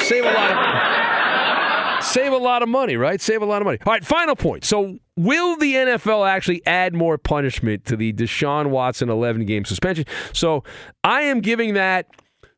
Save 0.02 0.24
a 0.24 0.32
lot 0.32 0.50
of 0.50 2.04
Save 2.04 2.32
a 2.32 2.36
lot 2.36 2.62
of 2.62 2.68
money, 2.68 2.96
right? 2.96 3.20
Save 3.20 3.42
a 3.42 3.44
lot 3.44 3.62
of 3.62 3.66
money. 3.66 3.78
All 3.84 3.92
right, 3.92 4.04
final 4.04 4.36
point. 4.36 4.64
So, 4.64 4.98
will 5.16 5.56
the 5.56 5.74
NFL 5.74 6.28
actually 6.28 6.64
add 6.66 6.94
more 6.94 7.18
punishment 7.18 7.84
to 7.86 7.96
the 7.96 8.12
Deshaun 8.12 8.70
Watson 8.70 9.08
11 9.10 9.44
game 9.44 9.64
suspension? 9.64 10.04
So, 10.32 10.62
I 11.02 11.22
am 11.22 11.40
giving 11.40 11.74
that 11.74 12.06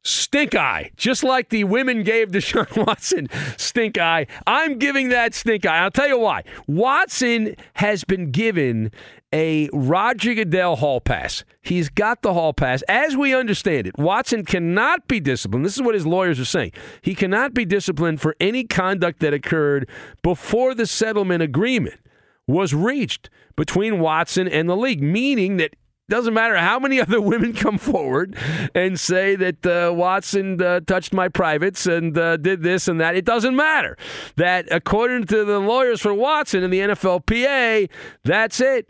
stink 0.05 0.55
eye, 0.55 0.90
just 0.97 1.23
like 1.23 1.49
the 1.49 1.64
women 1.64 2.02
gave 2.02 2.31
Deshaun 2.31 2.75
Watson 2.87 3.28
stink 3.57 3.99
eye. 3.99 4.26
I'm 4.47 4.78
giving 4.78 5.09
that 5.11 5.35
stink 5.35 5.67
eye. 5.67 5.78
I'll 5.78 5.90
tell 5.90 6.09
you 6.09 6.19
why. 6.19 6.45
Watson 6.67 7.57
has 7.75 8.05
been 8.05 8.31
given 8.31 8.90
a 9.33 9.69
Roger 9.73 10.35
Goodell 10.35 10.76
hall 10.76 11.00
pass. 11.00 11.45
He's 11.61 11.88
got 11.88 12.23
the 12.23 12.33
hall 12.33 12.55
pass. 12.55 12.83
As 12.88 13.17
we 13.17 13.35
understand 13.35 13.87
it, 13.87 13.99
Watson 13.99 14.45
cannot 14.45 15.07
be 15.07 15.21
disciplined. 15.21 15.64
This 15.64 15.76
is 15.76 15.83
what 15.83 15.95
his 15.95 16.07
lawyers 16.07 16.40
are 16.40 16.47
saying. 16.47 16.73
He 17.02 17.14
cannot 17.14 17.52
be 17.52 17.64
disciplined 17.64 18.21
for 18.21 18.35
any 18.40 18.64
conduct 18.64 19.21
that 19.21 19.35
occurred 19.35 19.88
before 20.23 20.75
the 20.75 20.87
settlement 20.87 21.43
agreement 21.43 22.00
was 22.47 22.73
reached 22.73 23.28
between 23.57 24.00
Watson 24.00 24.49
and 24.49 24.69
the 24.69 24.76
league, 24.76 25.02
meaning 25.02 25.59
that 25.59 25.75
doesn't 26.09 26.35
matter 26.35 26.57
how 26.57 26.79
many 26.79 27.00
other 27.00 27.21
women 27.21 27.53
come 27.53 27.79
forward 27.79 28.37
and 28.75 28.99
say 28.99 29.37
that 29.37 29.67
uh, 29.67 29.93
Watson 29.93 30.61
uh, 30.61 30.81
touched 30.81 31.12
my 31.12 31.29
privates 31.29 31.87
and 31.87 32.17
uh, 32.17 32.37
did 32.37 32.62
this 32.62 32.88
and 32.88 33.00
that. 33.00 33.15
It 33.15 33.25
doesn't 33.25 33.55
matter. 33.55 33.97
That 34.37 34.69
according 34.71 35.27
to 35.27 35.45
the 35.45 35.59
lawyers 35.59 36.00
for 36.00 36.15
Watson 36.15 36.62
and 36.65 36.73
the 36.73 36.81
NFLPA, 36.81 37.88
that's 38.25 38.61
it. 38.61 38.88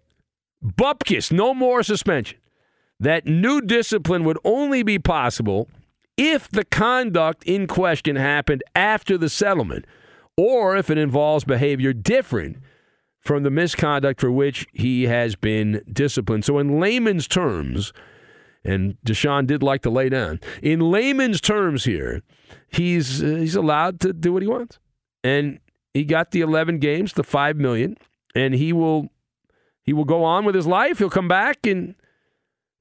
Bupkis, 0.65 1.31
no 1.31 1.55
more 1.55 1.83
suspension. 1.83 2.39
That 3.01 3.27
new 3.27 3.61
discipline 3.61 4.25
would 4.25 4.39
only 4.45 4.83
be 4.83 4.99
possible 4.99 5.69
if 6.17 6.49
the 6.51 6.65
conduct 6.65 7.45
in 7.45 7.69
question 7.69 8.17
happened 8.17 8.65
after 8.75 9.17
the 9.17 9.29
settlement 9.29 9.85
or 10.37 10.77
if 10.77 10.91
it 10.91 10.99
involves 10.99 11.45
behavior 11.45 11.93
different 11.93 12.59
from 13.29 13.43
the 13.43 13.51
misconduct 13.51 14.23
for 14.23 14.33
which 14.33 14.67
he 14.73 15.03
has 15.03 15.37
been 15.37 15.83
disciplined. 15.93 16.47
So, 16.47 16.59
in 16.59 16.81
layman's 16.81 17.29
terms, 17.29 17.93
and 18.65 18.97
Deshaun 19.05 19.47
did 19.47 19.63
like 19.63 19.83
to 19.83 19.91
lay 19.91 20.09
down. 20.09 20.41
In 20.63 20.81
layman's 20.81 21.43
terms, 21.43 21.85
here, 21.85 22.23
he's 22.69 23.23
uh, 23.23 23.27
he's 23.27 23.55
allowed 23.55 24.01
to 24.01 24.15
do 24.15 24.33
what 24.33 24.41
he 24.41 24.49
wants, 24.49 24.79
and 25.23 25.61
he 25.93 26.07
got 26.07 26.31
the 26.31 26.41
11 26.41 26.79
games, 26.79 27.13
the 27.13 27.23
five 27.23 27.59
million, 27.59 27.99
and 28.35 28.55
he 28.55 28.73
will 28.73 29.11
he 29.83 29.93
will 29.93 30.07
go 30.07 30.25
on 30.25 30.47
with 30.47 30.55
his 30.55 30.67
life. 30.67 30.99
He'll 30.99 31.11
come 31.11 31.29
back, 31.29 31.67
and 31.67 31.97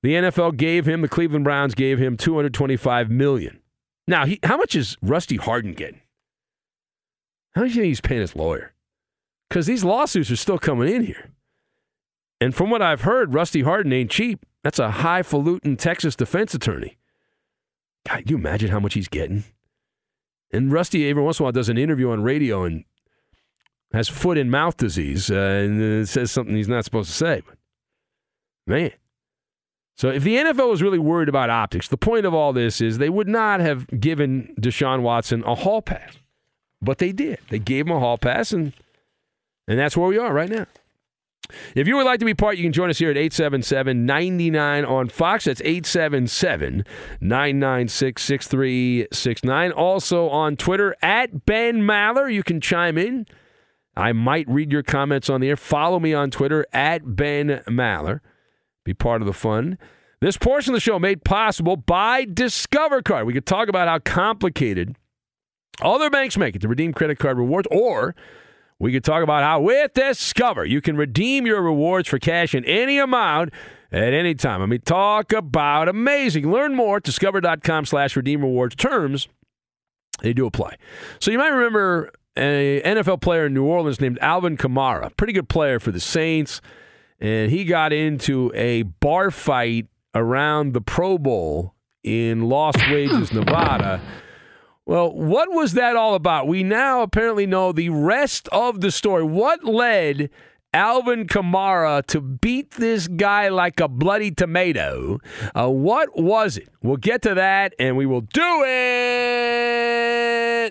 the 0.01 0.13
NFL 0.13 0.55
gave 0.55 0.87
him 0.87 1.01
the 1.01 1.09
Cleveland 1.09 1.43
Browns 1.43 1.75
gave 1.75 1.99
him 1.99 2.15
225 2.15 3.11
million. 3.11 3.59
Now, 4.07 4.25
he, 4.25 4.39
how 4.43 4.55
much 4.55 4.75
is 4.75 4.95
Rusty 5.01 5.35
Hardin 5.35 5.73
getting? 5.73 5.99
How 7.53 7.63
much 7.63 7.71
do 7.71 7.79
you 7.79 7.81
think 7.81 7.89
he's 7.89 8.01
paying 8.01 8.21
his 8.21 8.33
lawyer? 8.33 8.71
Because 9.49 9.65
these 9.65 9.83
lawsuits 9.83 10.31
are 10.31 10.35
still 10.35 10.57
coming 10.57 10.93
in 10.93 11.03
here. 11.03 11.31
And 12.39 12.53
from 12.53 12.69
what 12.69 12.81
I've 12.81 13.01
heard, 13.01 13.33
Rusty 13.33 13.61
Hardin 13.61 13.93
ain't 13.93 14.11
cheap. 14.11 14.45
That's 14.63 14.79
a 14.79 14.91
highfalutin 14.91 15.77
Texas 15.77 16.15
defense 16.15 16.53
attorney. 16.53 16.97
God, 18.07 18.29
you 18.29 18.37
imagine 18.37 18.69
how 18.69 18.79
much 18.79 18.93
he's 18.93 19.07
getting? 19.07 19.43
And 20.51 20.71
Rusty 20.71 21.09
every 21.09 21.23
once 21.23 21.39
in 21.39 21.43
a 21.43 21.45
while 21.45 21.51
does 21.51 21.69
an 21.69 21.77
interview 21.77 22.09
on 22.11 22.23
radio, 22.23 22.63
and 22.63 22.85
has 23.93 24.09
foot 24.09 24.37
and 24.37 24.51
mouth 24.51 24.77
disease 24.77 25.31
uh, 25.31 25.35
and 25.35 25.81
it 25.81 26.07
says 26.07 26.31
something 26.31 26.55
he's 26.55 26.67
not 26.67 26.83
supposed 26.83 27.09
to 27.09 27.15
say. 27.15 27.41
Man. 28.65 28.91
So 29.95 30.09
if 30.09 30.23
the 30.23 30.35
NFL 30.35 30.69
was 30.69 30.83
really 30.83 30.99
worried 30.99 31.29
about 31.29 31.49
optics, 31.49 31.87
the 31.87 31.97
point 31.97 32.25
of 32.25 32.33
all 32.33 32.53
this 32.53 32.81
is 32.81 32.97
they 32.97 33.09
would 33.09 33.27
not 33.27 33.59
have 33.61 33.87
given 33.99 34.53
Deshaun 34.59 35.01
Watson 35.01 35.43
a 35.43 35.55
hall 35.55 35.81
pass. 35.81 36.17
But 36.81 36.99
they 36.99 37.11
did. 37.11 37.39
They 37.49 37.57
gave 37.57 37.87
him 37.87 37.93
a 37.93 37.99
hall 37.99 38.19
pass, 38.19 38.51
and 38.51 38.73
and 39.67 39.77
that's 39.77 39.97
where 39.97 40.07
we 40.07 40.17
are 40.17 40.33
right 40.33 40.49
now. 40.49 40.65
If 41.75 41.87
you 41.87 41.95
would 41.95 42.05
like 42.05 42.19
to 42.19 42.25
be 42.25 42.33
part, 42.33 42.57
you 42.57 42.63
can 42.63 42.73
join 42.73 42.89
us 42.89 42.99
here 42.99 43.09
at 43.09 43.17
877 43.17 44.05
99 44.05 44.85
on 44.85 45.09
Fox. 45.09 45.45
That's 45.45 45.61
877 45.61 46.83
996 47.21 48.21
6369. 48.21 49.71
Also 49.71 50.29
on 50.29 50.57
Twitter 50.57 50.95
at 51.01 51.45
Ben 51.45 51.81
Maller. 51.81 52.31
You 52.31 52.43
can 52.43 52.59
chime 52.59 52.97
in. 52.97 53.25
I 53.95 54.11
might 54.11 54.47
read 54.47 54.71
your 54.71 54.83
comments 54.83 55.29
on 55.29 55.41
the 55.41 55.49
air. 55.49 55.57
Follow 55.57 55.99
me 55.99 56.13
on 56.13 56.31
Twitter 56.31 56.65
at 56.73 57.15
Ben 57.15 57.63
Maller. 57.67 58.19
Be 58.83 58.93
part 58.93 59.21
of 59.21 59.25
the 59.25 59.33
fun. 59.33 59.77
This 60.19 60.37
portion 60.37 60.73
of 60.73 60.77
the 60.77 60.81
show 60.81 60.99
made 60.99 61.23
possible 61.23 61.75
by 61.75 62.25
Discover 62.25 63.03
Card. 63.03 63.27
We 63.27 63.33
could 63.33 63.45
talk 63.45 63.69
about 63.69 63.87
how 63.87 63.99
complicated 63.99 64.95
other 65.81 66.09
banks 66.09 66.37
make 66.37 66.55
it 66.55 66.61
to 66.61 66.67
redeem 66.67 66.93
credit 66.93 67.19
card 67.19 67.37
rewards, 67.37 67.67
or 67.69 68.15
we 68.79 68.91
could 68.91 69.03
talk 69.03 69.23
about 69.23 69.43
how 69.43 69.61
with 69.61 69.93
Discover 69.93 70.65
you 70.65 70.81
can 70.81 70.97
redeem 70.97 71.45
your 71.45 71.61
rewards 71.61 72.07
for 72.07 72.19
cash 72.19 72.53
in 72.53 72.63
any 72.65 72.97
amount 72.99 73.53
at 73.91 74.13
any 74.13 74.35
time. 74.35 74.61
I 74.61 74.65
mean, 74.65 74.81
talk 74.81 75.33
about 75.33 75.87
amazing. 75.87 76.51
Learn 76.51 76.75
more 76.75 76.97
at 76.97 77.03
discover.com 77.03 77.85
slash 77.85 78.15
redeem 78.15 78.41
rewards 78.41 78.75
terms. 78.75 79.27
They 80.21 80.33
do 80.33 80.45
apply. 80.45 80.75
So 81.19 81.31
you 81.31 81.37
might 81.37 81.49
remember 81.49 82.11
a 82.35 82.81
NFL 82.81 83.21
player 83.21 83.47
in 83.47 83.53
New 83.53 83.63
Orleans 83.65 83.99
named 83.99 84.19
Alvin 84.21 84.57
Kamara, 84.57 85.15
pretty 85.17 85.33
good 85.33 85.49
player 85.49 85.79
for 85.79 85.91
the 85.91 85.99
Saints, 85.99 86.61
and 87.19 87.51
he 87.51 87.65
got 87.65 87.93
into 87.93 88.51
a 88.53 88.83
bar 88.83 89.31
fight 89.31 89.87
around 90.13 90.73
the 90.73 90.81
Pro 90.81 91.17
Bowl 91.17 91.73
in 92.03 92.49
Las 92.49 92.75
Vegas, 92.89 93.31
Nevada. 93.33 94.01
Well, 94.87 95.11
what 95.11 95.51
was 95.51 95.73
that 95.73 95.97
all 95.97 96.15
about? 96.15 96.47
We 96.47 96.63
now 96.63 97.01
apparently 97.01 97.45
know 97.45 97.73
the 97.73 97.89
rest 97.89 98.47
of 98.53 98.79
the 98.79 98.89
story. 98.89 99.21
What 99.25 99.65
led 99.65 100.29
Alvin 100.73 101.27
Kamara 101.27 102.05
to 102.05 102.21
beat 102.21 102.71
this 102.71 103.09
guy 103.09 103.49
like 103.49 103.81
a 103.81 103.89
bloody 103.89 104.31
tomato? 104.31 105.19
Uh, 105.53 105.67
what 105.69 106.17
was 106.17 106.55
it? 106.55 106.69
We'll 106.81 106.95
get 106.95 107.21
to 107.23 107.33
that 107.33 107.75
and 107.77 107.97
we 107.97 108.05
will 108.05 108.21
do 108.21 108.63
it 108.65 108.71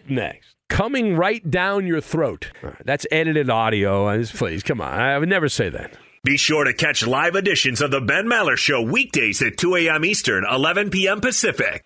next. 0.08 0.54
Coming 0.70 1.14
right 1.14 1.48
down 1.50 1.86
your 1.86 2.00
throat. 2.00 2.52
That's 2.86 3.06
edited 3.12 3.50
audio. 3.50 4.24
Please, 4.24 4.62
come 4.62 4.80
on. 4.80 4.98
I 4.98 5.18
would 5.18 5.28
never 5.28 5.50
say 5.50 5.68
that. 5.68 5.94
Be 6.24 6.38
sure 6.38 6.64
to 6.64 6.72
catch 6.72 7.06
live 7.06 7.36
editions 7.36 7.82
of 7.82 7.90
The 7.90 8.00
Ben 8.00 8.24
Maller 8.24 8.56
Show 8.56 8.80
weekdays 8.80 9.42
at 9.42 9.58
2 9.58 9.76
a.m. 9.76 10.06
Eastern, 10.06 10.46
11 10.50 10.88
p.m. 10.90 11.20
Pacific. 11.20 11.85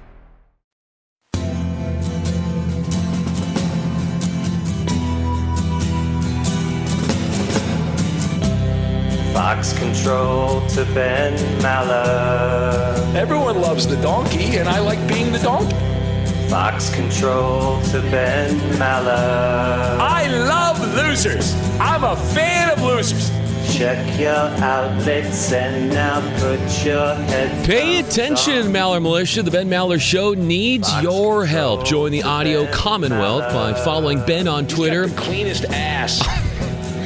Fox 9.41 9.73
control 9.73 10.61
to 10.67 10.85
Ben 10.93 11.35
Maller. 11.63 13.15
Everyone 13.15 13.59
loves 13.59 13.87
the 13.87 13.95
donkey, 13.95 14.57
and 14.57 14.69
I 14.69 14.77
like 14.77 14.99
being 15.07 15.31
the 15.31 15.39
donkey. 15.39 15.75
Fox 16.47 16.93
control 16.93 17.81
to 17.85 18.01
Ben 18.11 18.55
Maller. 18.77 19.97
I 19.99 20.27
love 20.27 20.79
losers. 20.95 21.55
I'm 21.79 22.03
a 22.03 22.15
fan 22.35 22.69
of 22.69 22.83
losers. 22.83 23.31
Check 23.75 24.19
your 24.19 24.29
outlets 24.63 25.51
and 25.51 25.89
now 25.89 26.19
put 26.39 26.85
your 26.85 27.15
head. 27.15 27.65
Pay 27.65 27.97
attention, 27.97 28.67
Maller 28.67 29.01
Militia. 29.01 29.41
The 29.41 29.49
Ben 29.49 29.67
Maller 29.67 29.99
Show 29.99 30.35
needs 30.35 30.87
your 31.01 31.47
help. 31.47 31.83
Join 31.83 32.11
the 32.11 32.21
audio 32.21 32.71
commonwealth 32.71 33.51
by 33.51 33.73
following 33.73 34.23
Ben 34.27 34.47
on 34.47 34.67
Twitter. 34.67 35.07
Cleanest 35.09 35.65
ass. 35.65 36.21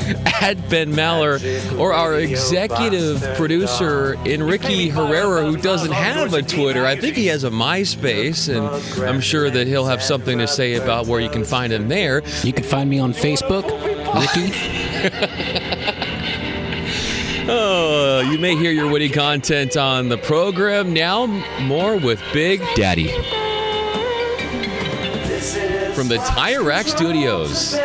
at 0.41 0.70
Ben 0.70 0.91
Maller 0.91 1.39
or 1.80 1.94
our 1.94 2.20
executive 2.20 3.22
producer 3.36 4.15
Enrique 4.26 4.89
Herrera, 4.89 5.46
who 5.46 5.58
doesn't 5.58 5.91
have 5.91 6.34
a 6.34 6.41
Twitter. 6.41 6.86
I 6.86 6.96
think 6.96 7.15
he 7.15 7.28
has 7.28 7.44
a 7.44 7.50
MySpace, 7.50 8.48
and 8.54 8.65
I'm 9.04 9.20
sure 9.22 9.50
that 9.50 9.68
he'll 9.68 9.86
have 9.88 10.04
something 10.04 10.38
to 10.38 10.48
say 10.48 10.76
about 10.76 11.08
where 11.08 11.20
you 11.20 11.30
can 11.30 11.44
find 11.44 11.74
him 11.74 11.88
there. 11.88 12.22
You 12.44 12.54
can 12.54 12.63
find 12.63 12.89
me 12.89 13.00
on 13.00 13.13
Facebook, 13.13 13.63
Ricky. 14.13 14.52
Oh, 17.48 18.22
you 18.22 18.39
may 18.39 18.56
hear 18.56 18.72
your 18.72 18.89
witty 18.91 19.10
content 19.10 19.78
on 19.78 20.10
the 20.10 20.18
program. 20.18 20.94
Now, 20.94 21.28
more 21.62 21.96
with 21.96 22.20
Big 22.34 22.60
Daddy. 22.74 23.10
From 25.94 26.08
the 26.08 26.18
Tire 26.26 26.63
Rack 26.63 26.88
Studios. 26.88 27.76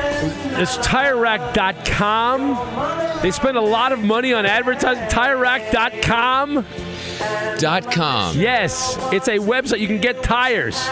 It's 0.60 0.76
TireRack.com. 0.76 3.22
They 3.22 3.30
spend 3.30 3.56
a 3.56 3.62
lot 3.62 3.92
of 3.92 4.00
money 4.00 4.34
on 4.34 4.44
advertising. 4.44 5.04
TireRack.com. 5.04 6.66
Dot 7.58 7.90
com. 7.90 8.36
Yes, 8.36 8.98
it's 9.10 9.28
a 9.28 9.38
website. 9.38 9.80
You 9.80 9.86
can 9.86 10.02
get 10.02 10.22
tires. 10.22 10.86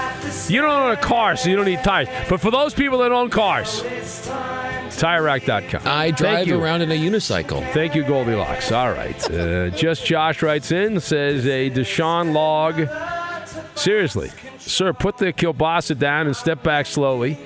You 0.49 0.63
don't 0.63 0.71
own 0.71 0.93
a 0.93 0.97
car, 0.97 1.37
so 1.37 1.51
you 1.51 1.57
don't 1.57 1.67
need 1.67 1.85
tires. 1.85 2.09
But 2.31 2.41
for 2.41 2.51
those 2.51 2.73
people 2.73 2.97
that 3.01 3.13
own 3.13 3.29
cars, 3.29 3.83
TireRack.com. 3.83 5.83
I 5.85 6.13
drive 6.13 6.51
around 6.51 6.81
in 6.81 6.91
a 6.91 6.99
unicycle. 6.99 7.71
Thank 7.73 7.95
you, 7.95 8.05
Goldilocks. 8.05 8.73
All 8.73 8.91
right. 8.91 9.31
Uh, 9.31 9.69
just 9.69 10.07
Josh 10.07 10.43
writes 10.43 10.73
in, 10.73 10.99
says 11.01 11.47
a 11.47 11.69
Deshaun 11.71 12.33
log. 12.33 12.89
Seriously, 13.75 14.31
sir, 14.59 14.95
put 14.95 15.19
the 15.19 15.31
kielbasa 15.33 15.99
down 15.99 16.27
and 16.27 16.35
step 16.35 16.63
back 16.63 16.87
slowly. 16.87 17.37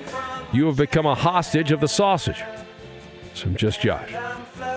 You 0.53 0.67
have 0.67 0.77
become 0.77 1.05
a 1.05 1.15
hostage 1.15 1.71
of 1.71 1.79
the 1.79 1.87
sausage. 1.87 2.41
So 3.33 3.47
I'm 3.47 3.55
just 3.55 3.81
Josh. 3.81 4.13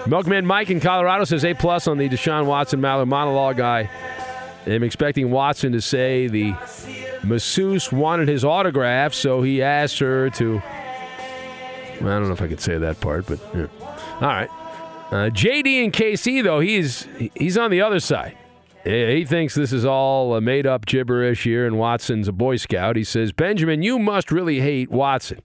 Milkman 0.07 0.47
Mike 0.47 0.71
in 0.71 0.81
Colorado 0.81 1.25
says 1.25 1.45
A 1.45 1.53
plus 1.53 1.87
on 1.87 1.99
the 1.99 2.09
Deshaun 2.09 2.47
Watson 2.47 2.81
Maller 2.81 3.07
monologue. 3.07 3.61
I 3.61 3.91
am 4.67 4.83
expecting 4.83 5.31
Watson 5.31 5.73
to 5.73 5.81
say 5.83 6.29
the 6.29 6.55
masseuse 7.23 7.93
wanted 7.93 8.29
his 8.29 8.45
autograph, 8.45 9.13
so 9.13 9.43
he 9.43 9.63
asked 9.63 9.99
her 9.99 10.31
to. 10.31 10.63
I 10.65 11.99
don't 12.01 12.27
know 12.27 12.33
if 12.33 12.43
I 12.43 12.49
could 12.49 12.61
say 12.61 12.79
that 12.79 13.01
part, 13.01 13.27
but 13.27 13.39
yeah. 13.55 13.67
all 14.21 14.21
right. 14.21 14.51
Uh, 15.09 15.31
JD 15.31 15.85
and 15.85 15.93
KC 15.93 16.43
though 16.43 16.61
he's 16.61 17.07
he's 17.35 17.59
on 17.59 17.71
the 17.71 17.83
other 17.83 18.01
side. 18.01 18.37
He 18.85 19.25
thinks 19.25 19.57
this 19.57 19.73
is 19.73 19.85
all 19.85 20.41
made 20.41 20.65
up 20.65 20.87
gibberish 20.87 21.43
here, 21.43 21.67
and 21.67 21.77
Watson's 21.77 22.29
a 22.29 22.33
Boy 22.33 22.55
Scout. 22.55 22.95
He 22.95 23.03
says, 23.03 23.33
Benjamin, 23.33 23.83
you 23.83 23.99
must 23.99 24.31
really 24.31 24.61
hate 24.61 24.93
Watson. 24.93 25.41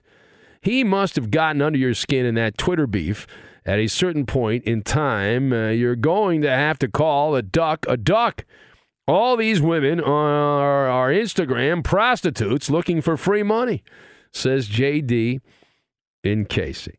He 0.62 0.84
must 0.84 1.16
have 1.16 1.30
gotten 1.30 1.60
under 1.60 1.78
your 1.78 1.92
skin 1.92 2.24
in 2.24 2.36
that 2.36 2.56
Twitter 2.56 2.86
beef. 2.86 3.26
At 3.66 3.78
a 3.78 3.88
certain 3.88 4.26
point 4.26 4.64
in 4.64 4.82
time, 4.82 5.52
uh, 5.52 5.68
you're 5.68 5.96
going 5.96 6.42
to 6.42 6.50
have 6.50 6.78
to 6.80 6.88
call 6.88 7.34
a 7.34 7.42
duck 7.42 7.84
a 7.88 7.96
duck. 7.96 8.44
All 9.06 9.36
these 9.36 9.60
women 9.60 10.00
are, 10.00 10.88
are 10.88 11.10
Instagram 11.10 11.84
prostitutes 11.84 12.70
looking 12.70 13.00
for 13.00 13.16
free 13.16 13.42
money, 13.42 13.82
says 14.32 14.68
JD 14.68 15.40
in 16.22 16.44
Casey. 16.46 16.98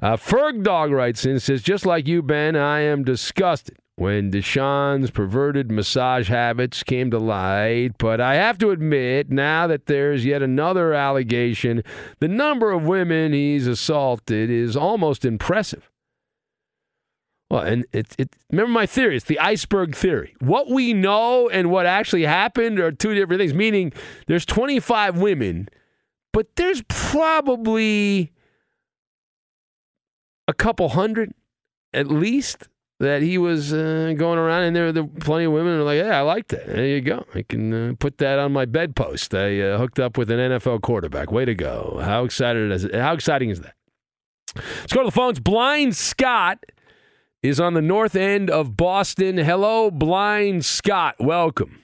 Uh, 0.00 0.16
Ferg 0.16 0.62
Dog 0.62 0.90
writes 0.90 1.24
in 1.24 1.38
says, 1.38 1.62
just 1.62 1.86
like 1.86 2.08
you, 2.08 2.22
Ben, 2.22 2.56
I 2.56 2.80
am 2.80 3.04
disgusted 3.04 3.78
when 3.96 4.30
Deshaun's 4.30 5.10
perverted 5.10 5.70
massage 5.70 6.28
habits 6.28 6.82
came 6.82 7.10
to 7.10 7.18
light. 7.18 7.90
But 7.98 8.20
I 8.20 8.34
have 8.34 8.58
to 8.58 8.70
admit, 8.70 9.30
now 9.30 9.66
that 9.66 9.86
there's 9.86 10.24
yet 10.24 10.42
another 10.42 10.94
allegation, 10.94 11.82
the 12.18 12.28
number 12.28 12.72
of 12.72 12.84
women 12.84 13.32
he's 13.32 13.66
assaulted 13.66 14.50
is 14.50 14.76
almost 14.76 15.24
impressive. 15.24 15.90
Well, 17.50 17.62
and 17.62 17.84
it, 17.92 18.14
it 18.18 18.34
remember 18.50 18.72
my 18.72 18.86
theory. 18.86 19.14
It's 19.14 19.26
the 19.26 19.38
iceberg 19.38 19.94
theory. 19.94 20.34
What 20.40 20.70
we 20.70 20.94
know 20.94 21.50
and 21.50 21.70
what 21.70 21.84
actually 21.84 22.22
happened 22.22 22.78
are 22.78 22.90
two 22.90 23.14
different 23.14 23.40
things. 23.40 23.52
Meaning, 23.52 23.92
there's 24.26 24.46
25 24.46 25.18
women, 25.18 25.68
but 26.32 26.56
there's 26.56 26.82
probably 26.88 28.32
a 30.48 30.54
couple 30.54 30.88
hundred 30.88 31.34
at 31.92 32.08
least 32.08 32.68
that 33.02 33.20
he 33.20 33.36
was 33.36 33.72
uh, 33.72 34.14
going 34.16 34.38
around, 34.38 34.62
and 34.62 34.76
there 34.76 34.92
were 34.92 35.08
plenty 35.18 35.44
of 35.44 35.52
women 35.52 35.72
who 35.72 35.78
were 35.80 35.84
like, 35.84 35.98
"Yeah, 35.98 36.18
I 36.18 36.20
like 36.20 36.46
that. 36.48 36.66
There 36.68 36.86
you 36.86 37.00
go. 37.00 37.26
I 37.34 37.42
can 37.42 37.72
uh, 37.90 37.94
put 37.98 38.18
that 38.18 38.38
on 38.38 38.52
my 38.52 38.64
bedpost. 38.64 39.34
I 39.34 39.60
uh, 39.60 39.76
hooked 39.76 39.98
up 39.98 40.16
with 40.16 40.30
an 40.30 40.38
NFL 40.38 40.82
quarterback. 40.82 41.32
Way 41.32 41.44
to 41.44 41.54
go! 41.54 42.00
How 42.00 42.24
excited 42.24 42.70
is 42.70 42.84
it? 42.84 42.94
How 42.94 43.12
exciting 43.12 43.50
is 43.50 43.60
that? 43.60 43.74
Let's 44.54 44.92
go 44.92 45.00
to 45.00 45.06
the 45.06 45.10
phones. 45.10 45.40
Blind 45.40 45.96
Scott 45.96 46.64
is 47.42 47.58
on 47.58 47.74
the 47.74 47.82
north 47.82 48.14
end 48.14 48.48
of 48.50 48.76
Boston. 48.76 49.36
Hello, 49.36 49.90
Blind 49.90 50.64
Scott. 50.64 51.16
Welcome. 51.18 51.82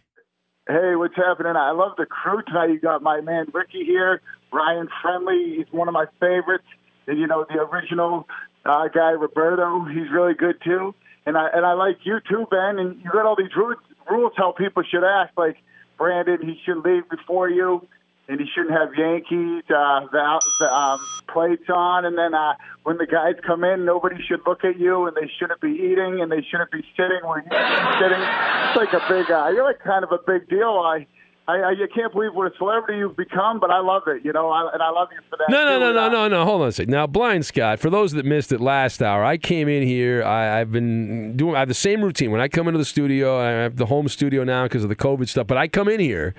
Hey, 0.69 0.95
what's 0.95 1.17
happening? 1.17 1.57
I 1.57 1.73
love 1.73 1.97
the 1.99 2.07
crew 2.07 2.43
tonight. 2.47 2.71
You 2.71 2.79
got 2.79 3.03
my 3.03 3.21
man 3.23 3.47
Ricky 3.53 3.85
here, 3.85 4.23
Ryan 4.53 4.89
Friendly. 5.03 5.57
He's 5.57 5.73
one 5.73 5.89
of 5.89 5.95
my 5.95 6.05
favorites. 6.21 6.67
And 7.09 7.19
you 7.19 7.27
know 7.27 7.45
the 7.49 7.59
original 7.59 8.29
uh, 8.65 8.87
guy 8.87 9.11
Roberto. 9.11 9.85
He's 9.87 10.13
really 10.13 10.35
good 10.35 10.63
too 10.63 10.95
and 11.29 11.37
I 11.37 11.49
and 11.53 11.67
I 11.67 11.75
like 11.75 11.99
you 12.05 12.21
too, 12.29 12.47
Ben. 12.51 12.79
And 12.79 13.01
you 13.05 13.11
got 13.11 13.27
all 13.27 13.37
these 13.37 13.55
rules, 13.55 13.77
rules 14.11 14.33
how 14.35 14.53
people 14.53 14.83
should 14.83 15.05
act. 15.05 15.37
Like 15.37 15.59
Brandon, 15.99 16.39
he 16.41 16.59
should 16.65 16.79
leave 16.79 17.09
before 17.11 17.51
you, 17.51 17.87
and 18.29 18.41
he 18.41 18.47
shouldn't 18.55 18.73
have 18.73 18.89
Yankees 18.97 19.63
uh, 19.69 20.09
the, 20.11 20.41
the 20.61 20.73
um, 20.73 20.99
plates 21.29 21.69
on. 21.69 22.07
And 22.07 22.17
then 22.17 22.35
uh, 22.35 22.55
when 22.85 22.97
the 22.97 23.07
guys 23.07 23.35
come 23.47 23.63
in, 23.63 23.85
nobody 23.85 24.17
should 24.27 24.41
look 24.47 24.65
at 24.65 24.81
you, 24.81 25.07
and 25.07 25.15
they 25.15 25.31
shouldn't 25.39 25.61
be 25.61 25.73
eating, 25.73 26.21
and 26.23 26.33
they 26.33 26.41
shouldn't 26.51 26.71
be 26.71 26.83
sitting 26.97 27.21
where 27.23 27.45
you 27.45 27.51
should 27.53 27.77
be 27.77 27.93
sitting. 28.01 28.23
It's 28.25 28.77
like 28.77 28.93
a 28.95 29.05
big. 29.07 29.31
Uh, 29.31 29.51
you're 29.53 29.65
like 29.65 29.81
kind 29.81 30.05
of 30.05 30.13
a 30.13 30.19
big 30.27 30.49
deal. 30.49 30.81
I 30.81 31.07
I, 31.49 31.71
I 31.71 31.75
can't 31.95 32.13
believe 32.13 32.35
what 32.35 32.53
a 32.53 32.57
celebrity 32.59 32.99
you've 32.99 33.17
become, 33.17 33.59
but 33.59 33.71
I 33.71 33.81
love 33.81 34.03
it, 34.07 34.23
you 34.23 34.35
know, 34.35 34.51
I, 34.51 34.69
and 34.71 34.83
I 34.83 34.91
love 34.91 35.09
you 35.11 35.21
for 35.31 35.39
that. 35.39 35.47
No, 35.49 35.65
no, 35.65 35.79
no, 35.79 35.95
no, 35.95 36.11
no, 36.11 36.29
no. 36.29 36.45
Hold 36.45 36.61
on 36.61 36.69
a 36.69 36.73
second. 36.73 36.91
Now, 36.91 37.07
Blind 37.07 37.47
Scott, 37.47 37.81
for 37.81 37.89
those 37.89 38.13
that 38.13 38.27
missed 38.27 38.53
it 38.53 38.61
last 38.61 39.01
hour, 39.01 39.25
I 39.25 39.39
came 39.39 39.67
in 39.67 39.83
here. 39.83 40.23
I, 40.23 40.61
I've 40.61 40.71
been 40.71 41.39
doing. 41.39 41.57
I 41.57 41.61
have 41.61 41.69
the 41.69 41.73
same 41.75 42.03
routine 42.03 42.31
when 42.31 42.43
I 42.43 42.49
come 42.49 42.69
into 42.69 42.77
the 42.77 42.85
studio. 42.85 43.41
I 43.41 43.49
have 43.49 43.77
the 43.77 43.87
home 43.87 44.09
studio 44.09 44.45
now 44.45 44.65
because 44.65 44.83
of 44.83 44.91
the 44.91 44.97
COVID 44.97 45.27
stuff. 45.27 45.47
But 45.47 45.57
I 45.57 45.69
come 45.69 45.89
in 45.89 46.01
here, 46.01 46.35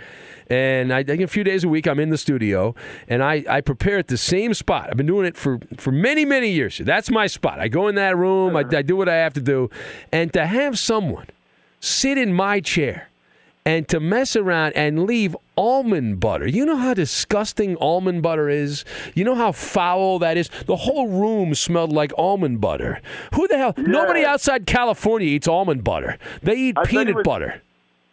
and 0.48 0.94
I, 0.94 1.00
I 1.00 1.04
think 1.04 1.22
a 1.22 1.28
few 1.28 1.44
days 1.44 1.64
a 1.64 1.70
week 1.70 1.88
I'm 1.88 2.00
in 2.00 2.10
the 2.10 2.18
studio, 2.18 2.76
and 3.08 3.24
I, 3.24 3.44
I 3.50 3.62
prepare 3.62 3.98
at 3.98 4.10
the 4.10 4.18
same 4.18 4.54
spot. 4.54 4.90
I've 4.92 4.98
been 4.98 5.08
doing 5.08 5.26
it 5.26 5.36
for 5.36 5.58
for 5.78 5.92
many 5.92 6.24
many 6.24 6.52
years. 6.52 6.78
That's 6.78 7.10
my 7.10 7.26
spot. 7.26 7.60
I 7.60 7.68
go 7.68 7.88
in 7.88 7.96
that 7.96 8.16
room. 8.16 8.56
I, 8.56 8.62
uh-huh. 8.62 8.78
I 8.78 8.82
do 8.84 8.96
what 8.96 9.10
I 9.10 9.16
have 9.16 9.34
to 9.34 9.42
do, 9.42 9.72
and 10.12 10.32
to 10.34 10.46
have 10.46 10.78
someone 10.78 11.26
sit 11.80 12.20
in 12.20 12.32
my 12.32 12.60
chair 12.60 13.10
and 13.66 13.88
to 13.90 14.00
mess 14.00 14.36
around 14.36 14.74
and 14.74 15.04
leave 15.06 15.36
almond 15.58 16.20
butter. 16.20 16.48
You 16.48 16.66
know 16.66 16.78
how 16.78 16.94
disgusting 16.94 17.76
almond 17.78 18.24
butter 18.24 18.50
is? 18.50 18.86
You 19.14 19.24
know 19.24 19.36
how 19.36 19.52
foul 19.52 20.20
that 20.20 20.38
is? 20.38 20.50
The 20.66 20.76
whole 20.78 21.08
room 21.10 21.54
smelled 21.54 21.92
like 21.92 22.12
almond 22.18 22.62
butter. 22.62 23.02
Who 23.36 23.48
the 23.48 23.58
hell? 23.58 23.74
Nobody 23.78 24.24
outside 24.26 24.66
California 24.66 25.28
eats 25.28 25.48
almond 25.48 25.84
butter. 25.84 26.18
They 26.42 26.56
eat 26.56 26.78
I 26.78 26.86
peanut 26.86 27.16
was- 27.16 27.24
butter. 27.24 27.62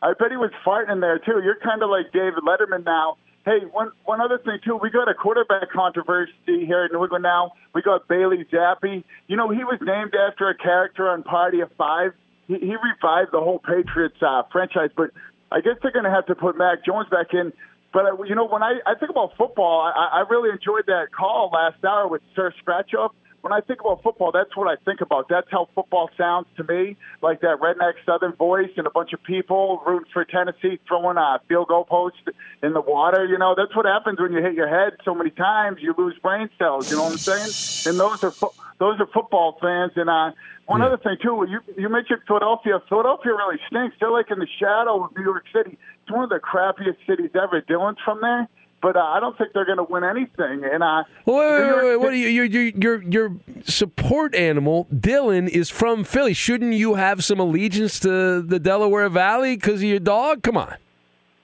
I 0.02 0.12
bet 0.12 0.30
he 0.30 0.36
was 0.36 0.50
farting 0.64 0.92
in 0.92 1.00
there 1.00 1.18
too. 1.18 1.40
You're 1.42 1.58
kind 1.64 1.82
of 1.82 1.88
like 1.90 2.12
David 2.12 2.40
Letterman 2.46 2.84
now. 2.84 3.16
Hey, 3.46 3.60
one 3.72 3.90
one 4.04 4.20
other 4.20 4.38
thing 4.38 4.58
too. 4.64 4.76
We 4.76 4.90
got 4.90 5.08
a 5.08 5.14
quarterback 5.14 5.70
controversy 5.72 6.32
here 6.46 6.84
in 6.84 6.92
New 6.92 7.02
England 7.02 7.22
now. 7.22 7.52
We 7.74 7.80
got 7.80 8.06
Bailey 8.06 8.44
Zappe. 8.52 9.02
You 9.26 9.36
know, 9.36 9.48
he 9.50 9.64
was 9.64 9.78
named 9.80 10.14
after 10.14 10.48
a 10.50 10.54
character 10.54 11.08
on 11.08 11.22
Party 11.22 11.60
of 11.60 11.70
Five. 11.78 12.12
He, 12.46 12.54
he 12.58 12.74
revived 12.76 13.32
the 13.32 13.40
whole 13.40 13.58
Patriots 13.58 14.16
uh, 14.20 14.42
franchise, 14.52 14.90
but 14.96 15.10
I 15.56 15.60
guess 15.60 15.76
they're 15.80 15.90
going 15.90 16.04
to 16.04 16.10
have 16.10 16.26
to 16.26 16.34
put 16.34 16.58
Mac 16.58 16.84
Jones 16.84 17.08
back 17.10 17.32
in. 17.32 17.52
But 17.92 18.04
uh, 18.04 18.22
you 18.24 18.34
know, 18.34 18.46
when 18.46 18.62
I, 18.62 18.74
I 18.84 18.94
think 18.94 19.10
about 19.10 19.32
football, 19.38 19.80
I, 19.80 20.20
I 20.20 20.24
really 20.28 20.50
enjoyed 20.50 20.84
that 20.86 21.06
call 21.16 21.50
last 21.52 21.82
hour 21.82 22.06
with 22.06 22.20
Sir 22.34 22.52
Scratchoff 22.60 23.12
when 23.46 23.52
I 23.52 23.60
think 23.60 23.78
about 23.80 24.02
football, 24.02 24.32
that's 24.32 24.56
what 24.56 24.66
I 24.66 24.74
think 24.84 25.00
about. 25.00 25.28
That's 25.28 25.46
how 25.52 25.68
football 25.72 26.10
sounds 26.18 26.48
to 26.56 26.64
me, 26.64 26.96
like 27.22 27.42
that 27.42 27.60
redneck 27.60 27.92
Southern 28.04 28.32
voice 28.32 28.70
and 28.76 28.88
a 28.88 28.90
bunch 28.90 29.12
of 29.12 29.22
people 29.22 29.80
rooting 29.86 30.10
for 30.12 30.24
Tennessee 30.24 30.80
throwing 30.88 31.16
a 31.16 31.38
field 31.46 31.68
goal 31.68 31.84
post 31.84 32.16
in 32.64 32.72
the 32.72 32.80
water. 32.80 33.24
You 33.24 33.38
know, 33.38 33.54
that's 33.56 33.74
what 33.76 33.86
happens 33.86 34.18
when 34.18 34.32
you 34.32 34.42
hit 34.42 34.54
your 34.54 34.68
head 34.68 34.98
so 35.04 35.14
many 35.14 35.30
times. 35.30 35.78
You 35.80 35.94
lose 35.96 36.18
brain 36.18 36.50
cells. 36.58 36.90
You 36.90 36.96
know 36.96 37.04
what 37.04 37.12
I'm 37.12 37.18
saying? 37.18 37.92
And 37.94 38.00
those 38.00 38.24
are 38.24 38.32
fo- 38.32 38.54
those 38.78 39.00
are 39.00 39.06
football 39.12 39.58
fans. 39.60 39.92
And 39.96 40.08
uh, 40.08 40.32
one 40.66 40.80
yeah. 40.80 40.86
other 40.86 40.98
thing 40.98 41.16
too, 41.22 41.46
you 41.48 41.60
you 41.76 41.88
mentioned 41.88 42.20
Philadelphia. 42.26 42.82
Philadelphia 42.88 43.32
really 43.32 43.58
stinks. 43.68 43.96
They're 44.00 44.10
like 44.10 44.30
in 44.30 44.38
the 44.38 44.48
shadow 44.58 45.04
of 45.04 45.16
New 45.16 45.24
York 45.24 45.44
City. 45.54 45.78
It's 46.02 46.10
one 46.10 46.24
of 46.24 46.30
the 46.30 46.40
crappiest 46.40 46.98
cities 47.06 47.30
ever. 47.34 47.60
Dylan's 47.62 47.98
from 48.04 48.20
there 48.20 48.48
but 48.82 48.96
uh, 48.96 49.00
I 49.00 49.20
don't 49.20 49.36
think 49.36 49.52
they're 49.52 49.64
going 49.64 49.78
to 49.78 49.84
win 49.84 50.04
anything. 50.04 50.62
And 50.64 50.82
uh, 50.82 51.04
well, 51.24 51.38
wait, 51.38 51.60
wait, 51.60 51.76
wait, 51.76 51.84
wait, 51.84 51.96
what 51.96 52.12
are 52.12 52.16
you? 52.16 52.28
Your 52.28 52.44
your 52.44 53.02
your 53.02 53.36
support 53.64 54.34
animal, 54.34 54.86
Dylan, 54.94 55.48
is 55.48 55.70
from 55.70 56.04
Philly. 56.04 56.34
Shouldn't 56.34 56.74
you 56.74 56.94
have 56.94 57.24
some 57.24 57.40
allegiance 57.40 57.98
to 58.00 58.42
the 58.42 58.60
Delaware 58.60 59.08
Valley 59.08 59.56
because 59.56 59.80
of 59.80 59.88
your 59.88 59.98
dog? 59.98 60.42
Come 60.42 60.56
on. 60.56 60.76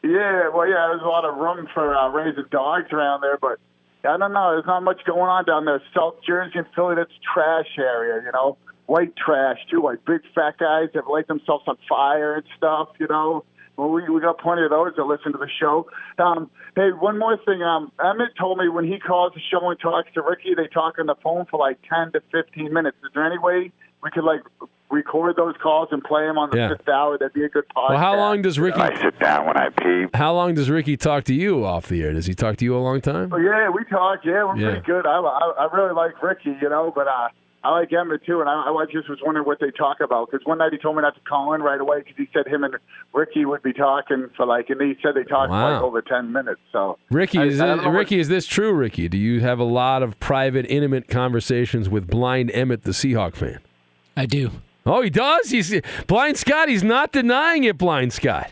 Yeah, 0.05 0.51
well, 0.55 0.68
yeah, 0.68 0.88
there's 0.90 1.03
a 1.03 1.07
lot 1.07 1.25
of 1.25 1.37
room 1.37 1.68
for 1.73 1.95
uh, 1.97 2.09
raising 2.09 2.45
dogs 2.51 2.92
around 2.92 3.21
there, 3.21 3.38
but 3.40 3.59
I 4.05 4.17
don't 4.17 4.33
know. 4.33 4.51
There's 4.53 4.67
not 4.67 4.83
much 4.83 5.01
going 5.07 5.21
on 5.21 5.45
down 5.45 5.65
there. 5.65 5.81
South 5.95 6.17
Jersey 6.27 6.59
and 6.59 6.67
Philly, 6.75 6.95
that's 6.97 7.12
trash 7.33 7.79
area, 7.79 8.23
you 8.25 8.33
know, 8.33 8.57
white 8.87 9.15
trash 9.17 9.59
too, 9.71 9.83
like 9.83 10.05
big 10.05 10.23
fat 10.35 10.59
guys 10.59 10.88
that 10.95 11.07
light 11.09 11.29
themselves 11.29 11.65
on 11.67 11.77
fire 11.88 12.35
and 12.35 12.45
stuff, 12.57 12.88
you 12.99 13.07
know. 13.09 13.45
Well, 13.77 13.88
we 13.88 14.07
we 14.09 14.21
got 14.21 14.38
plenty 14.38 14.65
of 14.65 14.71
those 14.71 14.93
that 14.97 15.05
listen 15.05 15.33
to 15.33 15.38
the 15.38 15.49
show. 15.49 15.87
Um, 16.19 16.51
hey, 16.77 16.91
one 16.91 17.19
more 17.19 17.38
thing. 17.38 17.62
Um, 17.62 17.91
Emmett 18.05 18.37
told 18.38 18.59
me 18.59 18.69
when 18.69 18.85
he 18.85 18.99
calls 18.99 19.33
the 19.35 19.41
show 19.51 19.71
and 19.71 19.81
talks 19.81 20.12
to 20.12 20.23
Ricky, 20.23 20.55
they 20.55 20.67
talk 20.67 20.99
on 20.99 21.07
the 21.07 21.15
phone 21.23 21.47
for 21.51 21.59
like 21.59 21.79
ten 21.88 22.12
to 22.12 22.21
fifteen 22.31 22.73
minutes. 22.75 22.99
Is 23.03 23.11
there 23.15 23.25
any 23.25 23.38
way 23.38 23.73
we 24.03 24.11
could 24.11 24.25
like 24.25 24.41
record 24.93 25.37
those 25.37 25.55
calls 25.61 25.89
and 25.91 26.05
play 26.05 26.25
them 26.27 26.39
on 26.39 26.51
the 26.51 26.57
yeah. 26.59 26.69
fifth 26.69 26.89
hour? 26.89 27.19
That'd 27.19 27.33
be 27.33 27.45
a 27.45 27.49
good 27.49 27.65
podcast. 27.75 27.91
Well, 27.91 27.99
how 27.99 28.17
long 28.17 28.43
does 28.43 28.61
Ricky? 28.61 28.79
I 28.79 28.95
sit 29.01 29.19
down 29.19 29.47
when 29.47 29.57
I 29.57 29.71
pee. 29.71 30.07
How 30.15 30.33
long 30.35 30.55
does 30.55 30.71
Ricky 30.71 30.97
talk 30.97 31.25
to 31.25 31.35
you 31.35 31.65
off 31.65 31.89
the 31.89 32.03
air? 32.03 32.13
Does 32.13 32.27
he 32.27 32.35
talk 32.35 32.57
to 32.59 32.65
you 32.65 32.77
a 32.77 32.79
long 32.79 33.01
time? 33.01 33.33
Oh, 33.33 33.39
yeah, 33.39 33.71
we 33.71 33.85
talk. 33.87 34.21
Yeah, 34.25 34.45
we're 34.45 34.57
yeah. 34.57 34.71
pretty 34.71 34.87
good. 34.87 35.07
I, 35.07 35.19
I 35.19 35.67
I 35.67 35.75
really 35.75 35.95
like 35.95 36.23
Ricky, 36.23 36.55
you 36.61 36.69
know, 36.69 36.93
but 36.95 37.09
uh 37.09 37.29
I 37.65 37.71
like 37.71 37.93
Emmett 37.93 38.25
too, 38.27 38.41
and 38.41 38.49
I, 38.49 38.55
I 38.55 38.87
just 38.91 39.09
was 39.09 39.21
wondering 39.23 39.47
what 39.47 39.61
they 39.61 39.71
talk 39.71 40.01
about 40.01 40.31
because 40.31 40.45
one 40.45 40.59
night 40.59 40.73
he 40.73 40.79
told 40.79 40.97
me 40.97 41.03
not 41.03 41.15
to 41.15 41.21
call 41.21 41.55
in 41.55 41.63
right 41.63 41.81
away 41.81 41.99
because 41.99 42.17
he 42.17 42.29
said 42.33 42.49
him 42.49 42.65
and 42.65 42.75
Ricky 43.15 43.45
would 43.45 43.63
be 43.63 43.73
talking 43.73 44.31
for 44.37 44.47
like, 44.47 44.69
and 44.69 44.81
he 44.81 44.95
said 45.01 45.15
they 45.15 45.23
talked 45.23 45.51
wow. 45.51 45.69
for 45.69 45.75
like 45.75 45.83
over 45.83 46.03
ten 46.03 46.33
minutes. 46.33 46.61
So 46.73 46.99
Ricky, 47.11 47.39
I, 47.39 47.45
is 47.45 47.61
I 47.61 47.77
this, 47.77 47.87
Ricky, 47.87 48.17
what, 48.17 48.21
is 48.21 48.29
this 48.29 48.47
true? 48.47 48.73
Ricky, 48.73 49.09
do 49.09 49.17
you 49.17 49.41
have 49.43 49.61
a 49.61 49.65
lot 49.65 50.03
of 50.03 50.19
private, 50.19 50.67
intimate 50.69 51.07
conversations 51.07 51.89
with 51.89 52.09
Blind 52.09 52.51
Emmett, 52.51 52.83
the 52.83 52.91
Seahawk 52.91 53.37
fan? 53.37 53.61
I 54.17 54.27
do. 54.27 54.51
Oh, 54.85 55.03
he 55.03 55.11
does. 55.11 55.51
He's 55.51 55.81
Blind 56.07 56.37
Scott. 56.37 56.68
He's 56.68 56.83
not 56.83 57.12
denying 57.12 57.64
it, 57.64 57.79
Blind 57.79 58.12
Scott. 58.12 58.51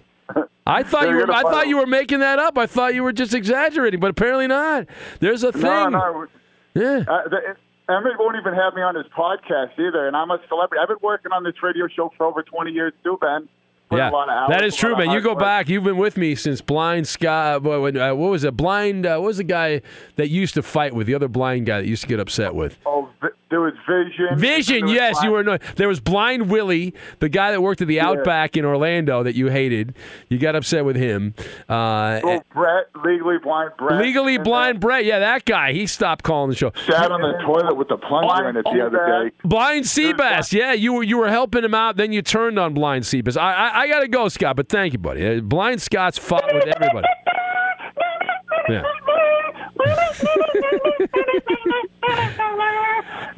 I 0.66 0.82
thought 0.84 1.08
you 1.08 1.16
were. 1.16 1.32
I 1.32 1.42
thought 1.42 1.68
you 1.68 1.78
were 1.78 1.86
making 1.86 2.20
that 2.20 2.38
up. 2.38 2.56
I 2.56 2.66
thought 2.66 2.94
you 2.94 3.02
were 3.02 3.12
just 3.12 3.34
exaggerating, 3.34 4.00
but 4.00 4.10
apparently 4.10 4.46
not. 4.46 4.86
There's 5.18 5.42
a 5.42 5.52
thing. 5.52 5.62
No, 5.62 5.88
no. 5.88 6.26
Yeah. 6.74 7.04
Uh, 7.08 7.28
the, 7.28 7.56
Emmett 7.90 8.12
won't 8.18 8.36
even 8.36 8.54
have 8.54 8.74
me 8.74 8.82
on 8.82 8.94
his 8.94 9.06
podcast 9.06 9.72
either, 9.78 10.06
and 10.06 10.16
I'm 10.16 10.30
a 10.30 10.38
celebrity. 10.48 10.80
I've 10.80 10.88
been 10.88 10.98
working 11.02 11.32
on 11.32 11.42
this 11.42 11.54
radio 11.60 11.88
show 11.88 12.12
for 12.16 12.24
over 12.26 12.42
20 12.42 12.70
years 12.70 12.92
too, 13.02 13.18
Ben. 13.20 13.48
yeah, 13.90 14.10
that 14.48 14.62
is 14.62 14.76
true, 14.76 14.96
man. 14.96 15.10
You 15.10 15.20
go 15.20 15.30
work. 15.30 15.40
back. 15.40 15.68
You've 15.68 15.82
been 15.82 15.96
with 15.96 16.16
me 16.16 16.36
since 16.36 16.60
Blind 16.60 17.08
Scott. 17.08 17.66
Uh, 17.66 18.14
what 18.14 18.30
was 18.30 18.44
it? 18.44 18.56
Blind. 18.56 19.06
Uh, 19.06 19.18
what 19.18 19.26
was 19.26 19.38
the 19.38 19.44
guy 19.44 19.82
that 20.14 20.28
used 20.28 20.54
to 20.54 20.62
fight 20.62 20.94
with 20.94 21.08
the 21.08 21.14
other 21.14 21.26
blind 21.26 21.66
guy 21.66 21.80
that 21.80 21.88
used 21.88 22.02
to 22.02 22.08
get 22.08 22.20
upset 22.20 22.54
with? 22.54 22.78
Oh, 22.86 23.08
there 23.50 23.60
was 23.60 23.74
Vision. 23.86 24.38
Vision, 24.38 24.88
yes, 24.88 25.14
blind. 25.14 25.24
you 25.24 25.30
were. 25.32 25.40
Annoyed. 25.40 25.62
There 25.74 25.88
was 25.88 25.98
Blind 25.98 26.48
Willie, 26.50 26.94
the 27.18 27.28
guy 27.28 27.50
that 27.50 27.60
worked 27.60 27.82
at 27.82 27.88
the 27.88 27.96
yeah. 27.96 28.06
Outback 28.06 28.56
in 28.56 28.64
Orlando 28.64 29.24
that 29.24 29.34
you 29.34 29.48
hated. 29.48 29.96
You 30.28 30.38
got 30.38 30.54
upset 30.54 30.84
with 30.84 30.94
him. 30.94 31.34
Uh, 31.68 32.20
oh, 32.22 32.42
Brett, 32.54 32.86
legally 33.04 33.38
blind 33.42 33.72
Brett. 33.76 34.00
Legally 34.00 34.38
blind 34.38 34.76
that. 34.76 34.80
Brett. 34.80 35.04
Yeah, 35.04 35.18
that 35.18 35.44
guy. 35.44 35.72
He 35.72 35.88
stopped 35.88 36.22
calling 36.22 36.50
the 36.50 36.56
show. 36.56 36.72
Sat 36.86 37.10
on 37.10 37.20
the 37.20 37.32
toilet 37.44 37.76
with 37.76 37.88
the 37.88 37.96
plunger 37.96 38.48
in 38.50 38.56
it 38.56 38.64
the 38.64 38.86
other 38.86 39.30
day. 39.30 39.36
Blind 39.44 39.84
Seabass. 39.84 40.52
Yeah, 40.52 40.72
you 40.72 40.92
were 40.92 41.02
you 41.02 41.18
were 41.18 41.28
helping 41.28 41.64
him 41.64 41.74
out. 41.74 41.96
Then 41.96 42.12
you 42.12 42.22
turned 42.22 42.58
on 42.58 42.72
Blind 42.72 43.04
Seabass. 43.04 43.36
I 43.36 43.52
I, 43.52 43.80
I 43.80 43.88
got 43.88 44.00
to 44.00 44.08
go, 44.08 44.28
Scott. 44.28 44.54
But 44.54 44.68
thank 44.68 44.92
you, 44.92 45.00
buddy. 45.00 45.26
Uh, 45.26 45.40
blind 45.40 45.82
Scott's 45.82 46.18
fought 46.18 46.48
with 46.54 46.66
everybody. 46.66 47.08
Yeah. 48.68 48.82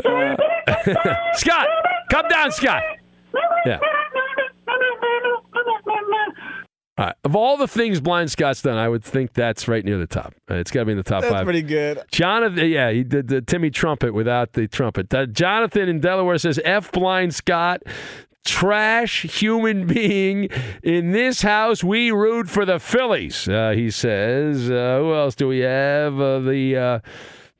uh, 0.05 1.15
Scott, 1.35 1.69
come 2.11 2.29
down, 2.29 2.53
Scott. 2.53 2.83
Yeah. 3.67 3.79
All 6.99 7.07
right. 7.07 7.17
Of 7.25 7.35
all 7.35 7.57
the 7.57 7.67
things 7.67 8.01
Blind 8.01 8.31
Scott's 8.31 8.61
done, 8.63 8.77
I 8.77 8.89
would 8.89 9.03
think 9.03 9.33
that's 9.33 9.67
right 9.67 9.85
near 9.85 9.97
the 9.99 10.07
top. 10.07 10.35
Uh, 10.51 10.57
it's 10.57 10.71
got 10.71 10.81
to 10.81 10.87
be 10.87 10.93
in 10.93 10.99
the 10.99 11.03
top 11.03 11.23
that's 11.23 11.33
five. 11.33 11.45
pretty 11.45 11.63
good. 11.63 12.01
Jonathan, 12.13 12.69
yeah, 12.69 12.91
he 12.91 13.03
did 13.03 13.29
the 13.29 13.41
Timmy 13.41 13.71
trumpet 13.71 14.13
without 14.13 14.53
the 14.53 14.69
trumpet. 14.69 15.13
Uh, 15.13 15.25
Jonathan 15.27 15.89
in 15.89 16.01
Delaware 16.01 16.37
says, 16.37 16.61
F 16.65 16.93
Blind 16.93 17.35
Scott 17.35 17.83
trash 18.45 19.23
human 19.23 19.87
being. 19.93 20.49
In 20.83 21.13
this 21.13 21.43
house, 21.43 21.83
we 21.83 22.11
root 22.11 22.49
for 22.49 22.65
the 22.65 22.79
Phillies, 22.79 23.49
uh, 23.49 23.73
he 23.75 23.91
says. 23.91 24.71
Uh, 24.71 24.99
who 25.01 25.15
else 25.15 25.35
do 25.35 25.49
we 25.49 25.61
have? 25.61 26.21
Uh, 26.21 26.41
the 26.41 26.77
uh, 26.77 26.99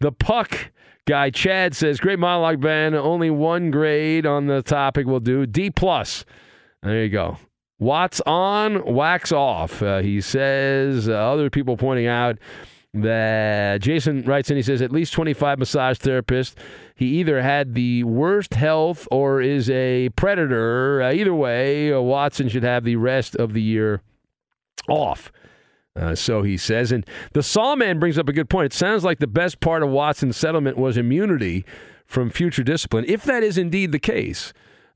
the 0.01 0.13
puck 0.13 0.73
guy, 1.07 1.31
Chad, 1.31 1.75
says, 1.75 2.01
great 2.01 2.19
monologue, 2.19 2.61
Ben. 2.61 2.95
Only 2.95 3.31
one 3.31 3.71
grade 3.71 4.27
on 4.27 4.47
the 4.47 4.63
topic 4.63 5.07
will 5.07 5.21
do. 5.21 5.47
D 5.47 5.71
plus. 5.71 6.25
There 6.83 7.05
you 7.05 7.11
go. 7.11 7.39
Watts 7.79 8.21
on, 8.27 8.85
wax 8.85 9.33
off. 9.33 9.83
Uh, 9.83 10.03
he 10.03 10.21
says, 10.21 11.09
uh, 11.09 11.13
other 11.13 11.51
people 11.51 11.77
pointing 11.77 12.07
out 12.07 12.39
that 12.95 13.81
Jason 13.81 14.23
writes 14.23 14.51
in, 14.51 14.57
he 14.57 14.63
says, 14.63 14.83
at 14.83 14.93
least 14.93 15.13
25 15.15 15.59
massage 15.59 15.99
therapists. 15.99 16.55
He 16.95 17.07
either 17.21 17.41
had 17.41 17.75
the 17.75 18.05
worst 18.05 18.55
health 18.55 19.09
or 19.11 19.41
is 19.41 19.71
a 19.71 20.11
predator. 20.11 21.03
Uh, 21.03 21.13
either 21.13 21.35
way, 21.35 21.93
uh, 21.93 22.01
Watson 22.01 22.49
should 22.49 22.65
have 22.65 22.85
the 22.85 22.97
rest 22.97 23.35
of 23.37 23.55
the 23.55 23.63
year 23.63 24.03
off. 24.89 25.33
Uh, 25.97 26.15
so 26.15 26.43
he 26.43 26.57
says. 26.57 26.93
And 26.93 27.07
the 27.33 27.43
Sawman 27.43 27.99
brings 27.99 28.19
up 28.19 28.29
a 28.29 28.33
good 28.33 28.51
point. 28.51 28.67
It 28.67 28.77
sounds 28.77 29.05
like 29.05 29.19
the 29.19 29.27
best 29.27 29.61
part 29.61 29.83
of 29.83 29.89
Watson's 29.89 30.37
settlement 30.37 30.77
was 30.77 30.97
immunity 30.97 31.65
from 32.07 32.31
future 32.31 32.63
discipline. 32.63 33.05
If 33.09 33.25
that 33.25 33.43
is 33.43 33.57
indeed 33.57 33.93
the 33.93 33.99
case, 33.99 34.53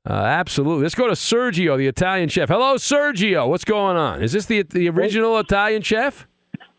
uh, 0.07 0.13
absolutely. 0.13 0.83
Let's 0.83 0.95
go 0.95 1.07
to 1.07 1.13
Sergio, 1.13 1.77
the 1.77 1.87
Italian 1.87 2.29
chef. 2.29 2.49
Hello, 2.49 2.75
Sergio. 2.75 3.47
What's 3.47 3.65
going 3.65 3.97
on? 3.97 4.21
Is 4.21 4.33
this 4.33 4.45
the 4.45 4.63
the 4.63 4.87
original 4.89 5.37
Italian 5.37 5.81
chef? 5.81 6.27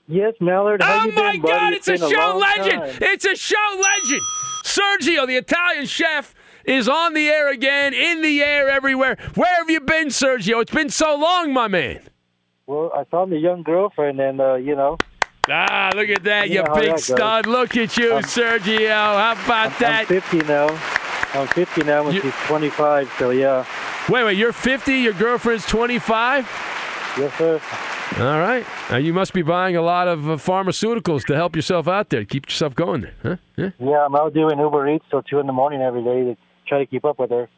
Yes, 0.08 0.32
Mallard. 0.40 0.82
How 0.82 1.02
oh 1.02 1.04
you 1.04 1.12
my 1.12 1.32
been, 1.32 1.42
God! 1.42 1.48
buddy? 1.48 1.76
It's, 1.76 1.88
a 1.88 1.98
show 1.98 2.06
long 2.06 2.40
legend. 2.40 2.80
time. 2.82 2.98
It's 3.02 3.24
a 3.26 3.36
show 3.36 3.80
legend. 3.80 4.22
Sergio, 4.64 5.26
the 5.26 5.36
Italian 5.36 5.84
chef, 5.84 6.34
is 6.64 6.88
on 6.88 7.12
the 7.12 7.28
air 7.28 7.50
again, 7.50 7.92
in 7.92 8.22
the 8.22 8.42
air 8.42 8.68
everywhere. 8.70 9.18
Where 9.34 9.54
have 9.56 9.68
you 9.68 9.80
been, 9.80 10.08
Sergio? 10.08 10.62
It's 10.62 10.72
been 10.72 10.88
so 10.88 11.14
long, 11.14 11.52
my 11.52 11.68
man. 11.68 12.00
Well, 12.66 12.90
I 12.94 13.04
found 13.04 13.32
a 13.34 13.38
young 13.38 13.62
girlfriend, 13.62 14.18
and 14.18 14.40
uh, 14.40 14.54
you 14.54 14.74
know. 14.74 14.96
Ah, 15.50 15.90
look 15.94 16.08
at 16.08 16.24
that, 16.24 16.48
you 16.48 16.56
Yeah, 16.56 16.68
how 16.68 16.74
big 16.80 16.98
stud. 16.98 17.46
Look 17.46 17.76
at 17.76 17.96
you, 17.96 18.14
I'm- 18.14 18.22
Sergio. 18.22 18.88
How 18.88 19.32
about 19.32 19.72
I'm, 19.72 19.78
that? 19.80 20.00
I'm 20.00 20.20
50 20.20 20.38
now. 20.40 20.68
I'm 21.34 21.46
50 21.48 21.84
now, 21.84 22.06
and 22.06 22.22
she's 22.22 22.34
25. 22.46 23.12
So 23.18 23.30
yeah. 23.30 23.66
Wait, 24.08 24.24
wait, 24.24 24.38
you're 24.38 24.52
50, 24.52 24.94
your 24.94 25.12
girlfriend's 25.12 25.66
25? 25.66 26.44
Yes, 27.18 27.34
sir. 27.36 27.60
All 28.16 28.38
right. 28.40 28.64
Now, 28.90 28.96
you 28.96 29.12
must 29.12 29.32
be 29.32 29.42
buying 29.42 29.76
a 29.76 29.82
lot 29.82 30.08
of 30.08 30.28
uh, 30.28 30.32
pharmaceuticals 30.36 31.24
to 31.26 31.34
help 31.34 31.54
yourself 31.54 31.86
out 31.88 32.08
there, 32.10 32.24
keep 32.24 32.46
yourself 32.46 32.74
going 32.74 33.02
there, 33.02 33.14
huh? 33.22 33.36
Yeah. 33.56 33.70
Yeah, 33.78 34.06
I'm 34.06 34.14
out 34.16 34.34
doing 34.34 34.58
Uber 34.58 34.88
Eats 34.94 35.04
till 35.10 35.22
two 35.22 35.38
in 35.38 35.46
the 35.46 35.52
morning 35.52 35.82
every 35.82 36.02
day 36.02 36.24
to 36.24 36.36
try 36.66 36.78
to 36.78 36.86
keep 36.86 37.04
up 37.04 37.18
with 37.18 37.30
her. 37.30 37.48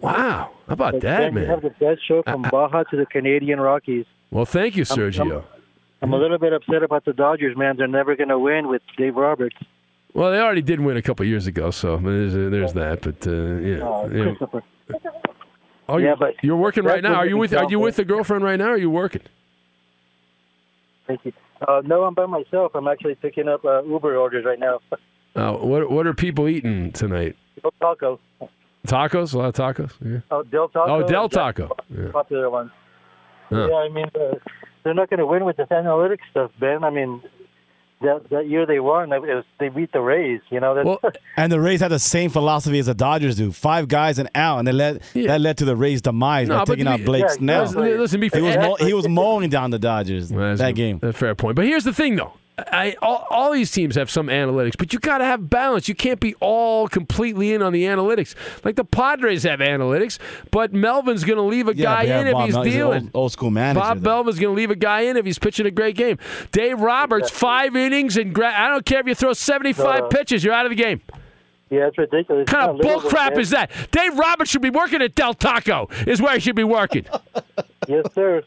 Wow. 0.00 0.50
How 0.66 0.72
about 0.72 0.92
But 0.92 1.02
that, 1.02 1.34
Ben, 1.34 1.42
You 1.42 1.48
have 1.48 1.62
the 1.62 1.70
best 1.70 2.06
show 2.06 2.22
from 2.22 2.42
Baja 2.42 2.84
to 2.84 2.96
the 2.96 3.06
Canadian 3.06 3.60
Rockies. 3.60 4.06
Well, 4.30 4.44
thank 4.44 4.76
you, 4.76 4.84
I'm- 4.88 4.98
Sergio. 4.98 5.44
I'm 6.02 6.12
a 6.12 6.16
little 6.18 6.38
bit 6.38 6.52
upset 6.52 6.82
about 6.82 7.04
the 7.06 7.14
Dodgers, 7.14 7.56
man. 7.56 7.76
They're 7.78 7.88
never 7.88 8.14
going 8.16 8.28
to 8.28 8.38
win 8.38 8.68
with 8.68 8.82
Dave 8.98 9.16
Roberts. 9.16 9.56
Well, 10.12 10.30
they 10.30 10.38
already 10.38 10.60
did 10.62 10.78
win 10.80 10.96
a 10.98 11.02
couple 11.02 11.24
years 11.24 11.46
ago, 11.46 11.70
so 11.70 11.96
there's, 11.96 12.34
uh, 12.36 12.48
there's 12.50 12.72
that. 12.74 13.00
But 13.00 13.26
uh, 13.26 13.30
yeah, 13.32 13.78
Oh, 13.82 14.06
yeah. 14.06 14.24
Christopher. 14.24 14.62
Oh, 15.88 15.96
yeah, 15.96 16.10
you, 16.10 16.16
but 16.16 16.34
you're 16.42 16.56
working 16.56 16.84
right 16.84 17.02
now. 17.02 17.14
Are 17.14 17.26
you 17.26 17.38
with 17.38 17.54
Are 17.54 17.68
you 17.70 17.78
with 17.80 17.96
the 17.96 18.04
girlfriend 18.04 18.44
right 18.44 18.56
now? 18.58 18.66
Or 18.66 18.72
are 18.72 18.76
you 18.78 18.90
working? 18.90 19.22
Thank 21.06 21.24
you. 21.24 21.32
Uh, 21.66 21.82
no, 21.84 22.04
I'm 22.04 22.14
by 22.14 22.26
myself. 22.26 22.72
I'm 22.74 22.88
actually 22.88 23.14
picking 23.14 23.48
up 23.48 23.64
uh, 23.64 23.82
Uber 23.84 24.16
orders 24.16 24.44
right 24.44 24.58
now. 24.58 24.80
Uh, 25.36 25.52
what 25.52 25.90
What 25.90 26.06
are 26.06 26.14
people 26.14 26.48
eating 26.48 26.90
tonight? 26.92 27.36
Del 27.60 27.70
Taco. 27.78 28.18
Tacos? 28.86 29.34
A 29.34 29.36
lot 29.38 29.48
of 29.48 29.54
tacos. 29.54 29.92
Yeah. 30.02 30.20
Oh, 30.30 30.42
Del 30.42 30.66
Taco. 30.70 30.90
Oh, 31.04 31.06
Del 31.06 31.28
Taco. 31.28 31.76
Yeah. 31.90 32.10
Popular 32.10 32.48
one. 32.48 32.72
Huh. 33.50 33.68
Yeah, 33.68 33.74
I 33.76 33.88
mean, 33.90 34.06
uh, 34.14 34.36
they're 34.82 34.94
not 34.94 35.10
going 35.10 35.18
to 35.18 35.26
win 35.26 35.44
with 35.44 35.58
this 35.58 35.68
analytics 35.68 36.20
stuff, 36.30 36.52
Ben. 36.58 36.84
I 36.84 36.88
mean, 36.88 37.20
that 38.02 38.28
that 38.30 38.48
year 38.48 38.66
they 38.66 38.78
won, 38.80 39.12
it 39.12 39.20
was, 39.22 39.44
they 39.58 39.68
beat 39.68 39.92
the 39.92 40.00
Rays. 40.00 40.40
You 40.50 40.60
know, 40.60 40.74
that's, 41.02 41.16
And 41.36 41.50
the 41.50 41.60
Rays 41.60 41.80
had 41.80 41.90
the 41.90 41.98
same 41.98 42.30
philosophy 42.30 42.78
as 42.78 42.86
the 42.86 42.94
Dodgers 42.94 43.36
do: 43.36 43.52
five 43.52 43.88
guys 43.88 44.18
and 44.18 44.28
out, 44.34 44.58
and 44.58 44.68
they 44.68 44.72
led 44.72 45.02
that 45.14 45.40
led 45.40 45.58
to 45.58 45.64
the 45.64 45.76
Rays' 45.76 46.02
demise 46.02 46.48
No, 46.48 46.56
by 46.58 46.64
but 46.64 46.72
taking 46.74 46.86
out 46.88 47.04
Blake 47.04 47.22
Yeah, 47.22 47.28
Snell. 47.28 47.62
listen- 47.62 47.98
listen, 48.00 48.20
be 48.20 48.28
he 48.32 48.40
was 48.42 48.54
fair- 48.54 48.62
mow- 48.62 48.76
he 48.76 48.92
was 48.94 49.08
mowing 49.08 49.48
down 49.50 49.70
the 49.70 49.78
Dodgers 49.78 50.28
That's 50.28 50.60
that 50.60 50.70
a- 50.70 50.72
game. 50.72 51.00
A 51.02 51.12
fair 51.12 51.34
point. 51.34 51.56
But 51.56 51.64
here's 51.64 51.84
the 51.84 51.92
thing, 51.94 52.16
though. 52.16 52.32
I, 52.58 52.96
all, 53.02 53.26
all 53.28 53.52
these 53.52 53.70
teams 53.70 53.96
have 53.96 54.10
some 54.10 54.28
analytics, 54.28 54.78
but 54.78 54.92
you 54.94 54.98
got 54.98 55.18
to 55.18 55.24
have 55.24 55.50
balance. 55.50 55.88
You 55.88 55.94
can't 55.94 56.18
be 56.18 56.34
all 56.40 56.88
completely 56.88 57.52
in 57.52 57.60
on 57.60 57.74
the 57.74 57.84
analytics. 57.84 58.34
Like 58.64 58.76
the 58.76 58.84
Padres 58.84 59.42
have 59.42 59.60
analytics, 59.60 60.18
but 60.50 60.72
Melvin's 60.72 61.22
going 61.24 61.36
to 61.36 61.42
leave 61.42 61.68
a 61.68 61.76
Yeah, 61.76 61.84
guy 61.84 62.02
in 62.20 62.26
if 62.28 62.32
Bob 62.32 62.44
he's 62.46 62.54
Mel- 62.54 62.62
he's 62.64 62.72
an 62.74 62.78
dealing. 62.78 63.02
old, 63.02 63.10
old 63.14 63.32
school 63.32 63.50
manager. 63.50 63.80
Bob 63.80 64.00
though. 64.00 64.10
Melvin's 64.10 64.38
going 64.38 64.54
to 64.54 64.56
leave 64.58 64.70
a 64.70 64.76
guy 64.76 65.02
in 65.02 65.18
if 65.18 65.26
he's 65.26 65.38
pitching 65.38 65.66
a 65.66 65.70
great 65.70 65.96
game. 65.96 66.18
Dave 66.50 66.80
Roberts, 66.80 67.28
five 67.28 67.76
innings, 67.76 68.16
and 68.16 68.34
gra- 68.34 68.54
I 68.58 68.68
don't 68.68 68.86
care 68.86 69.00
if 69.00 69.06
you 69.06 69.14
throw 69.14 69.34
75 69.34 70.00
No. 70.00 70.08
pitches, 70.08 70.42
you're 70.42 70.54
out 70.54 70.64
of 70.64 70.70
the 70.70 70.76
game. 70.82 71.02
yeah, 71.68 71.88
it's 71.88 71.98
ridiculous. 71.98 72.46
What 72.46 72.46
kind 72.48 72.70
of 72.70 72.76
It's 72.76 72.86
not 72.86 73.02
bull 73.02 73.10
crap 73.10 73.36
is 73.36 73.50
that? 73.50 73.70
Dave 73.90 74.16
Roberts 74.18 74.50
should 74.50 74.62
be 74.62 74.70
working 74.70 75.02
at 75.02 75.14
Del 75.14 75.34
Taco, 75.34 75.90
is 76.06 76.22
where 76.22 76.32
he 76.32 76.40
should 76.40 76.56
be 76.56 76.64
working. 76.64 77.04
Yes, 77.88 78.06
sir. 78.14 78.42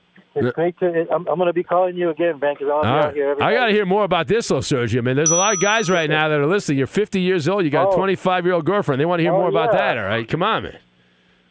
It's 0.47 0.56
great 0.56 0.78
to. 0.80 1.06
I'm, 1.12 1.28
I'm 1.28 1.36
going 1.38 1.47
to 1.47 1.54
be 1.54 1.63
calling 1.63 1.95
you 1.95 2.10
again, 2.10 2.39
Ben, 2.39 2.54
because 2.54 2.67
I'll 2.71 2.82
be 2.82 2.88
All 2.88 2.93
out 2.95 3.06
right. 3.06 3.13
here 3.15 3.30
every 3.32 3.43
I 3.43 3.54
got 3.54 3.65
to 3.67 3.71
hear 3.73 3.86
more 3.86 4.04
about 4.04 4.28
this, 4.28 4.47
though, 4.47 4.60
Sergio. 4.60 5.04
Man, 5.04 5.15
there's 5.15 5.32
a 5.32 5.36
lot 5.36 5.54
of 5.54 5.62
guys 5.62 5.89
right 5.89 6.10
now 6.10 6.28
that 6.30 6.39
are 6.39 6.45
listening. 6.47 6.78
You're 6.78 6.88
50 6.88 7.19
years 7.21 7.47
old. 7.47 7.63
You 7.65 7.69
got 7.69 7.86
a 7.86 7.89
Oh. 7.89 7.95
25 7.95 8.45
year 8.45 8.54
old 8.56 8.65
girlfriend. 8.65 8.99
They 9.02 9.06
want 9.06 9.19
to 9.19 9.23
hear 9.23 9.34
Oh, 9.34 9.38
more 9.39 9.49
about 9.49 9.71
that. 9.73 9.97
All 9.97 10.06
right, 10.06 10.28
come 10.28 10.43
on, 10.43 10.63
man. 10.63 10.78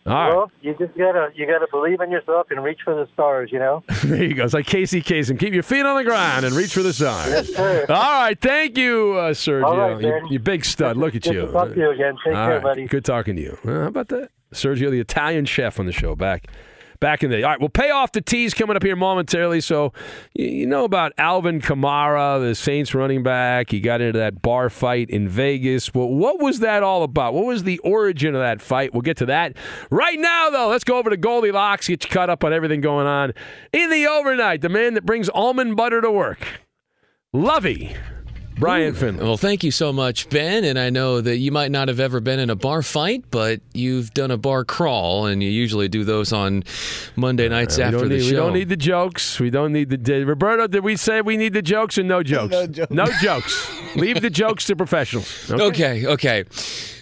All 0.07 0.15
right. 0.15 0.29
Well, 0.35 0.51
you 0.63 0.75
just 0.79 0.97
gotta 0.97 1.29
you 1.35 1.47
gotta 1.47 1.67
believe 1.71 2.01
in 2.01 2.11
yourself 2.11 2.47
and 2.51 2.65
reach 2.65 2.79
for 2.83 2.95
the 2.95 3.07
stars. 3.13 3.51
You 3.53 3.59
know. 3.59 3.83
there 4.05 4.25
you 4.25 4.33
go. 4.35 4.45
It's 4.45 4.55
like 4.55 4.65
Casey 4.65 5.03
Kasem. 5.03 5.39
Keep 5.39 5.53
your 5.53 5.63
feet 5.63 5.85
on 5.85 5.97
the 5.99 6.05
ground 6.05 6.47
and 6.47 6.55
reach 6.55 6.73
for 6.73 6.83
the 6.83 6.95
stars. 6.95 7.29
Yes, 7.29 7.49
sir. 7.55 7.85
All 7.91 7.95
right. 8.23 8.41
Thank 8.41 8.79
you, 8.79 9.17
uh, 9.19 9.33
Sergio. 9.35 9.65
All 9.65 9.77
right, 9.77 10.01
you, 10.01 10.09
man. 10.09 10.27
you 10.31 10.39
big 10.39 10.65
stud. 10.65 10.97
Look 10.97 11.15
at 11.15 11.25
Good 11.25 11.35
you. 11.35 11.41
to 11.47 11.53
talk 11.53 11.69
to 11.75 11.77
you 11.79 11.91
again. 11.91 12.15
Take 12.25 12.35
All 12.35 12.47
care, 12.47 12.55
right. 12.55 12.63
buddy. 12.63 12.87
Good 12.87 13.05
talking 13.05 13.37
to 13.37 13.43
you. 13.43 13.59
Well, 13.63 13.83
how 13.83 13.87
about 13.89 14.09
that? 14.09 14.31
Sergio, 14.55 14.91
the 14.91 15.01
Italian 15.01 15.45
chef 15.45 15.79
on 15.79 15.85
the 15.85 15.93
show, 15.93 16.15
back 16.17 16.47
back 17.01 17.23
in 17.23 17.31
the 17.31 17.43
All 17.43 17.51
right, 17.51 17.61
we'll 17.61 17.69
pay 17.69 17.91
off 17.91 18.13
the 18.13 18.21
tease 18.21 18.55
coming 18.55 18.77
up 18.77 18.83
here 18.83 18.97
momentarily. 18.97 19.61
So, 19.61 19.93
you, 20.35 20.47
you 20.47 20.67
know 20.67 20.85
about 20.85 21.13
Alvin 21.19 21.61
Kamara, 21.61 22.41
the 22.41 22.55
Saints 22.55 22.95
running 22.95 23.23
back. 23.23 23.71
He 23.71 23.81
got 23.81 24.01
into 24.01 24.19
that 24.19 24.43
bar 24.43 24.71
fight 24.71 25.11
in 25.11 25.29
Vegas. 25.29 25.93
Well, 25.95 26.09
what 26.09 26.41
was 26.41 26.61
that 26.61 26.83
all 26.83 27.03
about? 27.03 27.35
What 27.35 27.45
was 27.45 27.65
the 27.65 27.79
origin 27.79 28.35
of 28.35 28.41
that 28.41 28.61
fight? 28.61 28.93
We'll 28.93 29.03
get 29.03 29.17
to 29.19 29.27
that. 29.27 29.57
Right 29.91 30.19
now, 30.19 30.51
though, 30.51 30.69
let's 30.69 30.85
go 30.85 30.99
over 30.99 31.11
to 31.11 31.17
Goldilocks, 31.17 31.89
get 31.89 32.05
you 32.05 32.11
caught 32.11 32.31
up 32.31 32.45
on 32.45 32.53
everything 32.53 32.81
going 32.81 33.07
on 33.07 33.33
in 33.73 33.91
the 33.91 34.07
overnight. 34.07 34.61
The 34.61 34.69
man 34.69 34.95
that 34.95 35.05
brings 35.05 35.29
almond 35.29 35.77
butter 35.77 36.01
to 36.01 36.11
work. 36.11 36.47
Lovey. 37.33 37.95
Brian 38.59 38.95
Finley. 38.95 39.23
Well, 39.25 39.37
thank 39.37 39.63
you 39.63 39.71
so 39.71 39.93
much, 39.93 40.29
Ben. 40.31 40.65
And 40.65 40.79
I 40.79 40.91
know 40.91 41.21
that 41.21 41.37
you 41.37 41.53
might 41.53 41.71
not 41.71 41.89
have 41.89 42.01
ever 42.01 42.21
been 42.21 42.39
in 42.41 42.51
a 42.51 42.57
bar 42.57 42.83
fight, 42.83 43.25
but 43.31 43.61
you've 43.73 44.13
done 44.15 44.31
a 44.31 44.37
bar 44.37 44.65
crawl, 44.65 45.27
and 45.27 45.43
you 45.43 45.49
usually 45.51 45.89
do 45.89 46.05
those 46.05 46.33
on 46.33 46.65
Monday 47.17 47.49
nights 47.49 47.79
Uh, 47.79 47.83
after 47.83 47.99
don't 47.99 48.09
the 48.09 48.17
need, 48.17 48.23
show. 48.25 48.31
We 48.31 48.37
don't 48.37 48.53
need 48.55 48.69
the 48.69 48.77
jokes. 48.77 49.39
We 49.39 49.51
don't 49.51 49.73
need 49.73 49.91
the. 49.91 49.97
Did, 49.97 50.27
Roberto, 50.27 50.67
did 50.67 50.83
we 50.85 50.97
say 50.97 51.21
we 51.21 51.37
need 51.37 51.53
the 51.53 51.63
jokes 51.63 51.99
or 51.99 52.03
no 52.03 52.23
jokes? 52.23 52.53
No 52.53 52.67
jokes. 52.67 52.91
No 52.93 53.07
jokes. 53.23 53.71
Leave 53.97 54.21
the 54.21 54.31
jokes 54.31 54.65
to 54.67 54.77
professionals. 54.77 55.51
Okay, 55.69 56.07
okay. 56.07 56.45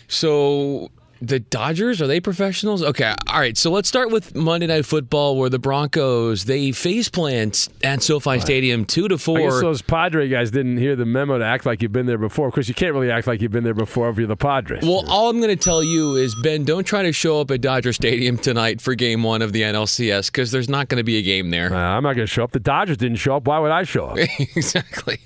So 0.08 0.90
the 1.20 1.40
Dodgers 1.40 2.02
are 2.02 2.06
they 2.06 2.20
professionals? 2.20 2.82
Okay, 2.82 3.14
all 3.28 3.38
right. 3.40 3.56
So 3.56 3.70
let's 3.70 3.88
start 3.88 4.10
with 4.10 4.34
Monday 4.34 4.66
Night 4.66 4.86
Football, 4.86 5.36
where 5.36 5.48
the 5.48 5.58
Broncos 5.58 6.44
they 6.44 6.72
face 6.72 7.08
plant 7.08 7.68
at 7.82 8.02
SoFi 8.02 8.40
Stadium 8.40 8.84
two 8.84 9.08
to 9.08 9.18
four. 9.18 9.38
I 9.38 9.42
guess 9.42 9.60
those 9.60 9.82
Padre 9.82 10.28
guys 10.28 10.50
didn't 10.50 10.78
hear 10.78 10.96
the 10.96 11.06
memo 11.06 11.38
to 11.38 11.44
act 11.44 11.66
like 11.66 11.82
you've 11.82 11.92
been 11.92 12.06
there 12.06 12.18
before. 12.18 12.48
Of 12.48 12.54
course, 12.54 12.68
you 12.68 12.74
can't 12.74 12.92
really 12.92 13.10
act 13.10 13.26
like 13.26 13.40
you've 13.40 13.52
been 13.52 13.64
there 13.64 13.74
before 13.74 14.08
if 14.10 14.18
you're 14.18 14.26
the 14.26 14.36
Padres. 14.36 14.82
Well, 14.82 15.04
all 15.08 15.30
I'm 15.30 15.38
going 15.38 15.56
to 15.56 15.62
tell 15.62 15.82
you 15.82 16.16
is, 16.16 16.34
Ben, 16.42 16.64
don't 16.64 16.84
try 16.84 17.02
to 17.02 17.12
show 17.12 17.40
up 17.40 17.50
at 17.50 17.60
Dodger 17.60 17.92
Stadium 17.92 18.38
tonight 18.38 18.80
for 18.80 18.94
Game 18.94 19.22
One 19.22 19.42
of 19.42 19.52
the 19.52 19.62
NLCS 19.62 20.26
because 20.26 20.50
there's 20.52 20.68
not 20.68 20.88
going 20.88 20.98
to 20.98 21.04
be 21.04 21.16
a 21.18 21.22
game 21.22 21.50
there. 21.50 21.72
Uh, 21.72 21.78
I'm 21.78 22.02
not 22.02 22.14
going 22.14 22.26
to 22.26 22.32
show 22.32 22.44
up. 22.44 22.52
The 22.52 22.60
Dodgers 22.60 22.96
didn't 22.96 23.18
show 23.18 23.36
up. 23.36 23.46
Why 23.46 23.58
would 23.58 23.70
I 23.70 23.84
show 23.84 24.06
up? 24.06 24.18
exactly. 24.38 25.18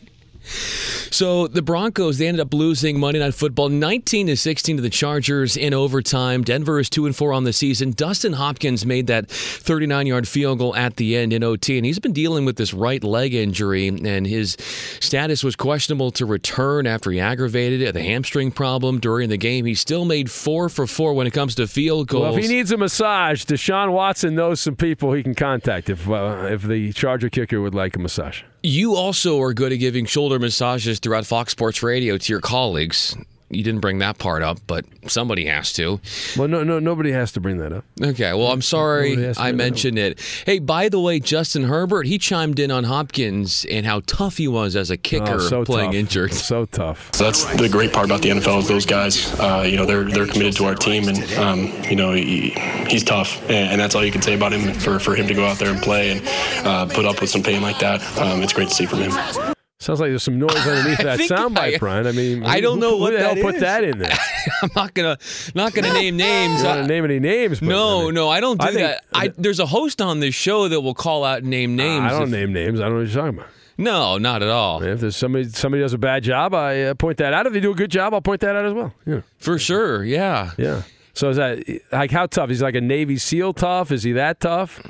So 0.42 1.46
the 1.46 1.62
Broncos 1.62 2.18
they 2.18 2.26
ended 2.26 2.40
up 2.40 2.55
losing 2.55 2.98
Monday 2.98 3.20
Night 3.20 3.35
Football 3.35 3.68
19 3.68 4.29
to 4.29 4.37
16 4.37 4.76
to 4.76 4.83
the 4.83 4.90
Chargers 4.90 5.57
in 5.57 5.74
overtime. 5.74 6.42
Denver 6.42 6.79
is 6.79 6.88
2 6.88 7.07
and 7.07 7.14
4 7.14 7.33
on 7.33 7.44
the 7.44 7.53
season. 7.53 7.92
Dustin 7.92 8.33
Hopkins 8.35 8.87
made 8.87 9.07
that 9.09 9.29
39-yard 9.29 10.26
field 10.26 10.59
goal 10.59 10.74
at 10.76 10.96
the 10.96 11.16
end 11.16 11.33
in 11.33 11.42
OT 11.42 11.76
and 11.76 11.85
he's 11.85 11.98
been 11.98 12.12
dealing 12.12 12.44
with 12.44 12.57
this 12.57 12.72
right 12.72 13.03
leg 13.03 13.35
injury 13.35 13.88
and 13.88 14.26
his 14.26 14.57
status 15.00 15.44
was 15.44 15.57
questionable 15.57 16.11
to 16.12 16.24
return 16.24 16.87
after 16.87 17.11
he 17.11 17.20
aggravated 17.20 17.83
it, 17.83 17.92
the 17.92 18.03
hamstring 18.03 18.50
problem 18.50 18.98
during 19.00 19.29
the 19.29 19.37
game. 19.37 19.64
He 19.64 19.74
still 19.74 20.05
made 20.05 20.31
4 20.31 20.68
for 20.68 20.87
4 20.87 21.14
when 21.14 21.26
it 21.26 21.33
comes 21.33 21.55
to 21.57 21.66
field 21.66 22.09
goals. 22.09 22.22
Well, 22.22 22.37
if 22.37 22.42
he 22.42 22.48
needs 22.48 22.72
a 22.72 22.76
massage, 22.76 23.44
Deshaun 23.44 23.92
Watson 23.92 24.35
knows 24.35 24.61
some 24.61 24.76
people 24.76 25.12
he 25.12 25.22
can 25.22 25.35
contact 25.35 25.90
if 25.90 26.09
uh, 26.09 26.48
if 26.50 26.62
the 26.62 26.92
Charger 26.92 27.29
kicker 27.29 27.61
would 27.61 27.74
like 27.74 27.96
a 27.96 27.98
massage. 27.98 28.42
You 28.62 28.94
also 28.94 29.40
are 29.40 29.54
good 29.54 29.72
at 29.72 29.78
giving 29.78 30.04
shoulder 30.04 30.38
massages 30.38 30.98
throughout 30.98 31.24
Fox 31.24 31.52
Sports 31.52 31.82
Radio 31.82 32.18
to 32.18 32.32
your 32.32 32.42
colleagues. 32.42 33.16
You 33.50 33.64
didn't 33.64 33.80
bring 33.80 33.98
that 33.98 34.18
part 34.18 34.42
up, 34.42 34.58
but 34.66 34.84
somebody 35.08 35.46
has 35.46 35.72
to. 35.74 36.00
Well, 36.36 36.46
no, 36.48 36.62
no, 36.62 36.78
nobody 36.78 37.10
has 37.12 37.32
to 37.32 37.40
bring 37.40 37.58
that 37.58 37.72
up. 37.72 37.84
Okay, 38.00 38.32
well, 38.32 38.52
I'm 38.52 38.62
sorry 38.62 39.12
I 39.12 39.14
bring 39.14 39.26
that 39.32 39.38
up. 39.40 39.54
mentioned 39.56 39.98
it. 39.98 40.20
Hey, 40.46 40.58
by 40.60 40.88
the 40.88 41.00
way, 41.00 41.18
Justin 41.20 41.64
Herbert, 41.64 42.06
he 42.06 42.16
chimed 42.16 42.58
in 42.60 42.70
on 42.70 42.84
Hopkins 42.84 43.66
and 43.70 43.84
how 43.84 44.02
tough 44.06 44.36
he 44.36 44.46
was 44.48 44.76
as 44.76 44.90
a 44.90 44.96
kicker 44.96 45.34
Oh, 45.34 45.38
so 45.38 45.64
playing 45.64 45.90
tough. 45.90 45.98
injured. 45.98 46.32
So 46.32 46.64
tough. 46.66 47.10
So 47.14 47.24
that's 47.24 47.44
the 47.56 47.68
great 47.68 47.92
part 47.92 48.06
about 48.06 48.22
the 48.22 48.30
NFL 48.30 48.60
is 48.60 48.68
those 48.68 48.86
guys. 48.86 49.32
Uh, 49.40 49.64
you 49.66 49.76
know, 49.76 49.84
they're 49.84 50.04
they're 50.04 50.26
committed 50.26 50.54
to 50.56 50.64
our 50.66 50.74
team, 50.74 51.08
and 51.08 51.32
um, 51.34 51.72
you 51.90 51.96
know 51.96 52.12
he, 52.12 52.50
he's 52.88 53.02
tough, 53.04 53.40
and, 53.50 53.72
and 53.72 53.80
that's 53.80 53.94
all 53.94 54.04
you 54.04 54.12
can 54.12 54.22
say 54.22 54.34
about 54.34 54.52
him. 54.52 54.72
For 54.74 54.98
for 54.98 55.14
him 55.16 55.26
to 55.26 55.34
go 55.34 55.44
out 55.44 55.58
there 55.58 55.70
and 55.72 55.82
play 55.82 56.10
and 56.12 56.22
uh, 56.66 56.86
put 56.86 57.04
up 57.04 57.20
with 57.20 57.30
some 57.30 57.42
pain 57.42 57.62
like 57.62 57.78
that, 57.80 58.00
um, 58.18 58.42
it's 58.42 58.52
great 58.52 58.68
to 58.68 58.74
see 58.74 58.86
from 58.86 59.00
him. 59.00 59.54
Sounds 59.80 59.98
like 59.98 60.10
there's 60.10 60.22
some 60.22 60.38
noise 60.38 60.54
underneath 60.66 60.98
that 61.02 61.16
think 61.18 61.32
soundbite, 61.32 61.74
I- 61.74 61.78
Brian. 61.78 62.06
I 62.06 62.12
mean, 62.12 62.44
I 62.44 62.56
who- 62.56 62.60
don't 62.60 62.80
know 62.80 62.96
who 62.96 63.00
what 63.00 63.12
the 63.14 63.18
hell 63.20 63.34
put 63.36 63.60
that 63.60 63.82
in 63.82 63.98
there. 63.98 64.16
I'm 64.62 64.70
not 64.76 64.92
gonna 64.94 65.16
not 65.54 65.72
gonna 65.72 65.92
name 65.94 66.16
names. 66.18 66.58
You 66.60 66.64
don't 66.68 66.86
name 66.86 67.04
any 67.04 67.18
names. 67.18 67.60
But 67.60 67.68
no, 67.70 68.02
I 68.02 68.04
mean, 68.04 68.14
no, 68.14 68.28
I 68.28 68.40
don't 68.40 68.60
do 68.60 68.66
I 68.66 68.72
think- 68.72 68.80
that. 68.80 69.04
I, 69.14 69.28
there's 69.38 69.58
a 69.58 69.66
host 69.66 70.00
on 70.02 70.20
this 70.20 70.34
show 70.34 70.68
that 70.68 70.80
will 70.82 70.94
call 70.94 71.24
out 71.24 71.38
and 71.38 71.48
name 71.50 71.76
names. 71.76 72.04
I 72.04 72.10
don't 72.10 72.24
if- 72.24 72.28
name 72.30 72.52
names. 72.52 72.78
I 72.78 72.84
don't 72.84 72.92
know 72.92 72.98
what 73.00 73.08
you're 73.10 73.22
talking 73.22 73.38
about. 73.38 73.50
No, 73.78 74.18
not 74.18 74.42
at 74.42 74.50
all. 74.50 74.82
If 74.82 75.00
there's 75.00 75.16
somebody 75.16 75.48
somebody 75.48 75.82
does 75.82 75.94
a 75.94 75.98
bad 75.98 76.22
job, 76.24 76.52
I 76.54 76.82
uh, 76.82 76.94
point 76.94 77.16
that 77.16 77.32
out. 77.32 77.46
If 77.46 77.54
they 77.54 77.60
do 77.60 77.70
a 77.70 77.74
good 77.74 77.90
job, 77.90 78.12
I'll 78.12 78.20
point 78.20 78.42
that 78.42 78.54
out 78.54 78.66
as 78.66 78.74
well. 78.74 78.92
Yeah, 79.06 79.22
For 79.38 79.58
sure, 79.58 80.04
yeah. 80.04 80.50
yeah. 80.58 80.82
So 81.14 81.30
is 81.30 81.38
that 81.38 81.64
like 81.90 82.10
how 82.10 82.26
tough? 82.26 82.50
Is 82.50 82.58
he 82.58 82.64
like 82.64 82.74
a 82.74 82.80
Navy 82.82 83.16
SEAL 83.16 83.54
tough? 83.54 83.90
Is 83.90 84.02
he 84.02 84.12
that 84.12 84.40
tough? 84.40 84.82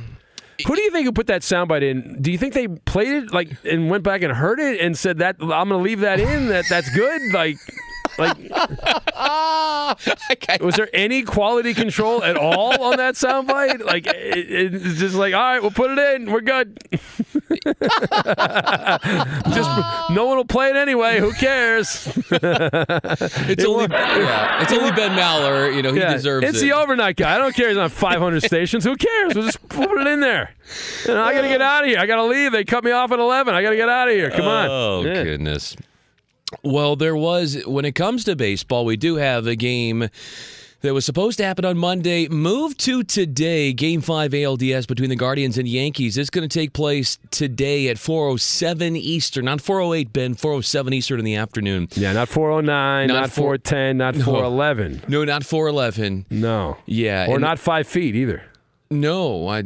Who 0.66 0.74
do 0.74 0.82
you 0.82 0.90
think 0.90 1.06
who 1.06 1.12
put 1.12 1.26
that 1.28 1.42
soundbite 1.42 1.82
in? 1.82 2.20
Do 2.20 2.30
you 2.32 2.38
think 2.38 2.54
they 2.54 2.68
played 2.68 3.24
it 3.24 3.32
like 3.32 3.50
and 3.64 3.90
went 3.90 4.04
back 4.04 4.22
and 4.22 4.32
heard 4.32 4.60
it 4.60 4.80
and 4.80 4.96
said 4.96 5.18
that 5.18 5.36
I'm 5.40 5.48
going 5.48 5.68
to 5.68 5.76
leave 5.76 6.00
that 6.00 6.20
in? 6.20 6.48
That 6.48 6.66
that's 6.68 6.90
good. 6.94 7.20
Like, 7.32 7.58
like 8.18 8.36
okay. 10.32 10.58
was 10.60 10.76
there 10.76 10.88
any 10.92 11.22
quality 11.22 11.74
control 11.74 12.22
at 12.22 12.36
all 12.36 12.82
on 12.82 12.96
that 12.96 13.14
soundbite? 13.14 13.84
Like 13.84 14.06
it, 14.06 14.74
it's 14.74 14.98
just 14.98 15.14
like 15.14 15.34
all 15.34 15.40
right, 15.40 15.60
we'll 15.60 15.70
put 15.70 15.90
it 15.90 15.98
in. 15.98 16.30
We're 16.30 16.40
good. 16.40 16.78
just 19.54 19.70
no 20.10 20.26
one 20.26 20.36
will 20.36 20.44
play 20.44 20.70
it 20.70 20.76
anyway. 20.76 21.18
Who 21.20 21.32
cares? 21.32 22.06
It's 23.50 23.64
only 23.64 23.86
yeah, 23.90 24.62
it's 24.62 24.72
only 24.72 24.90
Ben 24.92 25.10
Maller. 25.16 25.74
You 25.74 25.82
know 25.82 25.92
he 25.92 25.98
Yeah, 26.00 26.12
deserves 26.14 26.44
it's 26.44 26.52
it. 26.54 26.56
It's 26.56 26.62
the 26.62 26.72
overnight 26.72 27.16
guy. 27.16 27.34
I 27.34 27.38
don't 27.38 27.54
care. 27.54 27.68
He's 27.68 27.76
on 27.78 27.88
500 27.90 28.42
stations. 28.44 28.84
Who 28.84 28.94
cares? 28.96 29.34
We'll 29.34 29.44
just 29.44 29.66
put 29.68 29.90
it 30.00 30.06
in 30.06 30.20
there. 30.20 30.54
You 31.06 31.14
know, 31.14 31.22
I 31.22 31.32
got 31.34 31.42
to 31.42 31.48
get 31.48 31.60
out 31.62 31.82
of 31.84 31.88
here. 31.90 31.98
I 31.98 32.06
got 32.06 32.16
to 32.16 32.24
leave. 32.24 32.52
They 32.52 32.64
cut 32.64 32.84
me 32.84 32.92
off 32.92 33.10
at 33.12 33.18
11. 33.18 33.54
I 33.54 33.62
got 33.62 33.70
to 33.70 33.76
get 33.76 33.88
out 33.88 34.08
of 34.08 34.14
here. 34.14 34.30
Come 34.30 34.46
on. 34.46 34.68
Oh 34.70 35.02
Yeah. 35.04 35.22
goodness. 35.24 35.76
Well, 36.62 36.96
there 36.96 37.16
was 37.16 37.62
when 37.66 37.84
it 37.84 37.92
comes 37.94 38.24
to 38.24 38.36
baseball, 38.36 38.84
we 38.84 38.96
do 38.96 39.16
have 39.16 39.46
a 39.46 39.56
game 39.56 40.08
that 40.82 40.94
was 40.94 41.04
supposed 41.04 41.38
to 41.38 41.44
happen 41.44 41.64
on 41.64 41.76
Monday, 41.78 42.28
moved 42.28 42.78
to 42.80 43.02
today. 43.02 43.72
Game 43.72 44.00
five 44.00 44.32
ALDS 44.32 44.86
between 44.86 45.10
the 45.10 45.16
Guardians 45.16 45.58
and 45.58 45.68
Yankees. 45.68 46.16
It's 46.18 46.30
going 46.30 46.48
to 46.48 46.58
take 46.58 46.72
place 46.72 47.18
today 47.30 47.88
at 47.88 47.96
4:07 47.96 48.96
Eastern, 48.96 49.44
not 49.44 49.58
4:08. 49.58 50.12
Ben, 50.12 50.34
4:07 50.34 50.92
Eastern 50.94 51.18
in 51.18 51.24
the 51.24 51.36
afternoon. 51.36 51.88
Yeah, 51.94 52.12
not 52.12 52.28
409, 52.28 53.08
Not 53.08 53.14
not, 53.14 53.30
410, 53.30 53.96
not 53.98 54.14
No. 54.16 54.24
411. 54.24 55.02
No, 55.08 55.24
not 55.24 55.42
4:11. 55.42 56.24
No. 56.30 56.76
Yeah, 56.86 57.26
Or 57.28 57.34
and- 57.34 57.42
not 57.42 57.58
five 57.58 57.86
feet 57.86 58.14
either. 58.14 58.42
No, 58.92 59.48
I 59.48 59.64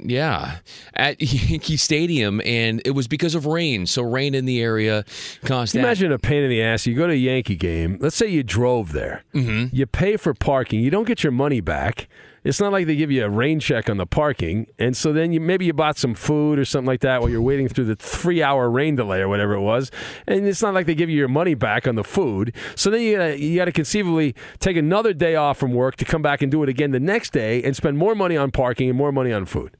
yeah 0.00 0.58
at 0.94 1.20
Yankee 1.22 1.76
Stadium, 1.76 2.40
and 2.44 2.82
it 2.84 2.90
was 2.90 3.06
because 3.06 3.36
of 3.36 3.46
rain. 3.46 3.86
So 3.86 4.02
rain 4.02 4.34
in 4.34 4.46
the 4.46 4.60
area 4.60 5.04
caused 5.44 5.72
Can 5.72 5.80
you 5.80 5.82
that. 5.82 5.88
Imagine 5.88 6.12
a 6.12 6.18
pain 6.18 6.42
in 6.42 6.50
the 6.50 6.60
ass. 6.62 6.84
You 6.84 6.96
go 6.96 7.06
to 7.06 7.12
a 7.12 7.16
Yankee 7.16 7.54
game. 7.54 7.98
Let's 8.00 8.16
say 8.16 8.26
you 8.26 8.42
drove 8.42 8.92
there. 8.92 9.22
Mm-hmm. 9.32 9.74
You 9.74 9.86
pay 9.86 10.16
for 10.16 10.34
parking. 10.34 10.80
You 10.80 10.90
don't 10.90 11.06
get 11.06 11.22
your 11.22 11.30
money 11.32 11.60
back. 11.60 12.08
It's 12.44 12.60
not 12.60 12.72
like 12.72 12.86
they 12.86 12.94
give 12.94 13.10
you 13.10 13.24
a 13.24 13.30
rain 13.30 13.58
check 13.58 13.88
on 13.88 13.96
the 13.96 14.06
parking, 14.06 14.66
and 14.78 14.94
so 14.94 15.12
then 15.14 15.32
you 15.32 15.40
maybe 15.40 15.64
you 15.64 15.72
bought 15.72 15.96
some 15.96 16.14
food 16.14 16.58
or 16.58 16.66
something 16.66 16.86
like 16.86 17.00
that 17.00 17.22
while 17.22 17.30
you're 17.30 17.40
waiting 17.40 17.68
through 17.68 17.86
the 17.86 17.96
three-hour 17.96 18.70
rain 18.70 18.96
delay 18.96 19.20
or 19.20 19.28
whatever 19.28 19.54
it 19.54 19.62
was, 19.62 19.90
and 20.26 20.46
it's 20.46 20.60
not 20.60 20.74
like 20.74 20.84
they 20.84 20.94
give 20.94 21.08
you 21.08 21.16
your 21.16 21.28
money 21.28 21.54
back 21.54 21.88
on 21.88 21.94
the 21.94 22.04
food. 22.04 22.54
So 22.76 22.90
then 22.90 23.00
you 23.00 23.16
gotta, 23.16 23.40
you 23.40 23.56
got 23.56 23.64
to 23.64 23.72
conceivably 23.72 24.34
take 24.58 24.76
another 24.76 25.14
day 25.14 25.36
off 25.36 25.56
from 25.58 25.72
work 25.72 25.96
to 25.96 26.04
come 26.04 26.20
back 26.20 26.42
and 26.42 26.52
do 26.52 26.62
it 26.62 26.68
again 26.68 26.90
the 26.90 27.00
next 27.00 27.32
day 27.32 27.62
and 27.62 27.74
spend 27.74 27.96
more 27.96 28.14
money 28.14 28.36
on 28.36 28.50
parking 28.50 28.90
and 28.90 28.98
more 28.98 29.10
money 29.10 29.32
on 29.32 29.46
food. 29.46 29.76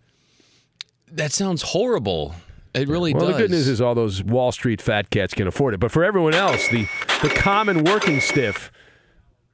That 1.12 1.32
sounds 1.32 1.62
horrible. 1.62 2.34
It 2.74 2.88
really 2.88 3.12
well, 3.14 3.26
does. 3.26 3.36
the 3.36 3.42
good 3.42 3.50
news 3.50 3.68
is 3.68 3.80
all 3.80 3.94
those 3.94 4.24
Wall 4.24 4.50
Street 4.50 4.82
fat 4.82 5.10
cats 5.10 5.32
can 5.32 5.46
afford 5.46 5.74
it, 5.74 5.80
but 5.80 5.92
for 5.92 6.02
everyone 6.02 6.34
else, 6.34 6.66
the 6.68 6.88
the 7.22 7.28
common 7.28 7.84
working 7.84 8.20
stiff. 8.20 8.72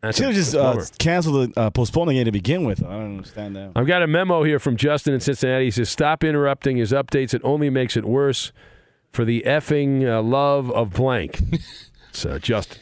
That's 0.03 0.17
Should 0.17 0.27
have 0.27 0.35
just 0.35 0.53
that's 0.53 0.91
uh, 0.91 0.95
canceled 0.99 1.55
the 1.55 1.61
uh, 1.61 1.71
postponing 1.71 2.17
it 2.17 2.25
to 2.25 2.33
begin 2.33 2.65
with. 2.65 2.83
I 2.83 2.91
don't 2.91 3.17
understand 3.17 3.55
that. 3.57 3.73
I've 3.77 3.87
got 3.87 4.03
a 4.03 4.07
memo 4.07 4.45
here 4.45 4.59
from 4.59 4.77
Justin 4.77 5.13
in 5.13 5.21
Cincinnati. 5.21 5.67
He 5.67 5.71
says, 5.71 5.91
"Stop 5.91 6.25
interrupting 6.25 6.79
his 6.79 6.93
updates. 6.93 7.35
It 7.35 7.43
only 7.45 7.69
makes 7.69 7.97
it 7.99 8.07
worse 8.07 8.51
for 9.13 9.27
the 9.27 9.43
effing 9.47 10.07
uh, 10.09 10.23
love 10.23 10.71
of 10.71 10.95
blank." 10.95 11.41
it's 12.09 12.25
uh, 12.25 12.39
Justin. 12.39 12.79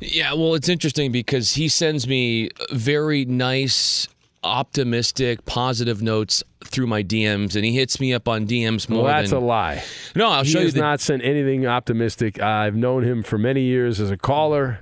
Yeah, 0.00 0.34
well, 0.34 0.54
it's 0.54 0.68
interesting 0.68 1.10
because 1.10 1.54
he 1.54 1.66
sends 1.66 2.06
me 2.06 2.50
very 2.70 3.24
nice, 3.24 4.06
optimistic, 4.44 5.44
positive 5.46 6.02
notes 6.02 6.42
through 6.64 6.86
my 6.86 7.02
DMs, 7.02 7.56
and 7.56 7.64
he 7.64 7.72
hits 7.72 7.98
me 7.98 8.12
up 8.12 8.28
on 8.28 8.46
DMs 8.46 8.88
more 8.88 9.04
Well, 9.04 9.12
that's 9.12 9.30
than 9.30 9.42
a 9.42 9.44
lie. 9.46 9.82
No, 10.14 10.28
I'll 10.28 10.44
he 10.44 10.50
show 10.50 10.58
you 10.60 10.66
has 10.66 10.74
the 10.74 10.80
not 10.80 11.00
sent 11.00 11.24
anything 11.24 11.66
optimistic. 11.66 12.40
I've 12.40 12.76
known 12.76 13.02
him 13.02 13.22
for 13.22 13.38
many 13.38 13.62
years 13.62 14.00
as 14.00 14.10
a 14.10 14.16
caller, 14.16 14.80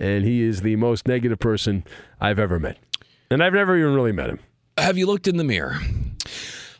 and 0.00 0.24
he 0.24 0.42
is 0.42 0.60
the 0.62 0.76
most 0.76 1.06
negative 1.08 1.38
person 1.38 1.84
I've 2.20 2.38
ever 2.38 2.58
met. 2.58 2.78
And 3.30 3.42
I've 3.42 3.52
never 3.54 3.76
even 3.76 3.94
really 3.94 4.12
met 4.12 4.28
him. 4.30 4.38
Have 4.78 4.98
you 4.98 5.06
looked 5.06 5.26
in 5.28 5.36
the 5.36 5.44
mirror? 5.44 5.76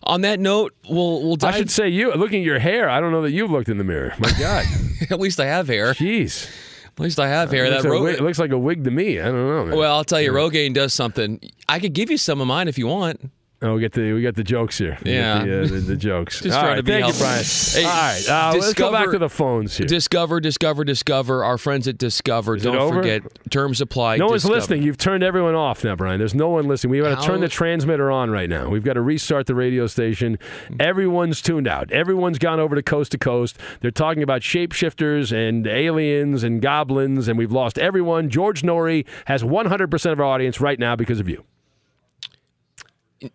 On 0.02 0.20
that 0.20 0.38
note, 0.38 0.74
we'll 0.88 1.22
we'll 1.22 1.36
I 1.42 1.52
should 1.52 1.70
say 1.70 1.88
you. 1.88 2.12
Looking 2.12 2.40
at 2.42 2.44
your 2.44 2.58
hair, 2.58 2.90
I 2.90 3.00
don't 3.00 3.10
know 3.12 3.22
that 3.22 3.30
you've 3.32 3.50
looked 3.50 3.68
in 3.70 3.78
the 3.78 3.84
mirror. 3.84 4.12
My 4.18 4.30
God. 4.38 4.66
At 5.10 5.18
least 5.18 5.40
I 5.40 5.46
have 5.46 5.68
hair. 5.68 5.94
Jeez. 5.94 6.50
At 6.86 7.00
least 7.00 7.18
I 7.18 7.28
have 7.28 7.50
hair. 7.50 7.64
It 7.64 7.70
That 7.70 7.84
like 7.84 7.92
Rogaine- 7.92 8.02
wig, 8.04 8.14
it 8.18 8.22
looks 8.22 8.38
like 8.38 8.50
a 8.52 8.58
wig 8.58 8.84
to 8.84 8.90
me. 8.90 9.18
I 9.18 9.24
don't 9.24 9.34
know. 9.48 9.64
Man. 9.66 9.76
well, 9.78 9.96
I'll 9.96 10.04
tell 10.04 10.20
you, 10.20 10.30
Rogaine 10.32 10.74
does 10.74 10.92
something. 10.94 11.40
I 11.68 11.80
could 11.80 11.92
give 11.94 12.10
you 12.10 12.18
some 12.18 12.40
of 12.40 12.46
mine 12.46 12.68
if 12.68 12.76
you 12.78 12.86
want. 12.86 13.30
Oh, 13.64 13.74
we 13.76 13.80
get 13.80 13.92
the 13.92 14.12
we 14.12 14.20
got 14.22 14.34
the 14.34 14.44
jokes 14.44 14.76
here. 14.76 14.98
We 15.02 15.14
Yeah. 15.14 15.42
the, 15.42 15.62
uh, 15.62 15.66
the, 15.66 15.78
the 15.78 15.96
jokes. 15.96 16.40
Just 16.42 16.54
All 16.54 16.60
trying 16.62 16.70
right, 16.72 16.76
to 16.76 16.82
be 16.82 16.92
thank 16.92 17.06
you, 17.06 17.12
helpful. 17.24 17.24
Brian. 17.26 17.44
Hey, 17.44 17.84
All 17.84 17.90
right, 17.90 18.54
uh, 18.54 18.58
let's 18.60 18.74
go 18.74 18.92
back 18.92 19.10
to 19.10 19.18
the 19.18 19.30
phones 19.30 19.76
here. 19.78 19.86
Discover, 19.86 20.40
discover, 20.40 20.84
discover. 20.84 21.42
Our 21.42 21.56
friends 21.56 21.88
at 21.88 21.96
Discover. 21.96 22.56
it 22.56 22.62
Don't 22.62 22.92
forget, 22.92 23.22
terms 23.50 23.80
apply. 23.80 24.18
no 24.18 24.26
one's 24.26 24.44
listening. 24.44 24.82
You've 24.82 24.98
turned 24.98 25.24
everyone 25.24 25.54
off 25.54 25.82
now, 25.82 25.96
Brian. 25.96 26.18
There's 26.18 26.34
no 26.34 26.50
one 26.50 26.68
listening. 26.68 26.90
We've 26.90 27.02
got 27.04 27.20
to 27.22 27.26
turn 27.26 27.40
the 27.40 27.48
transmitter 27.48 28.10
on 28.10 28.30
right 28.30 28.50
now. 28.50 28.68
We've 28.68 28.84
got 28.84 28.92
to 28.94 29.00
restart 29.00 29.46
the 29.46 29.54
radio 29.54 29.86
station. 29.86 30.38
Everyone's 30.78 31.40
tuned 31.40 31.66
out. 31.66 31.90
Everyone's 31.90 32.38
gone 32.38 32.60
over 32.60 32.74
to 32.74 32.82
coast 32.82 33.12
to 33.12 33.18
coast. 33.18 33.58
They're 33.80 33.90
talking 33.90 34.22
about 34.22 34.42
shapeshifters 34.42 35.32
and 35.32 35.66
aliens 35.66 36.42
and 36.44 36.60
goblins, 36.60 37.28
and 37.28 37.38
we've 37.38 37.52
lost 37.52 37.78
everyone. 37.78 38.28
George 38.28 38.60
Noory 38.62 39.06
has 39.24 39.42
100% 39.42 40.12
of 40.12 40.20
our 40.20 40.26
audience 40.26 40.60
right 40.60 40.78
now 40.78 40.94
because 40.96 41.18
of 41.20 41.28
you. 41.28 41.44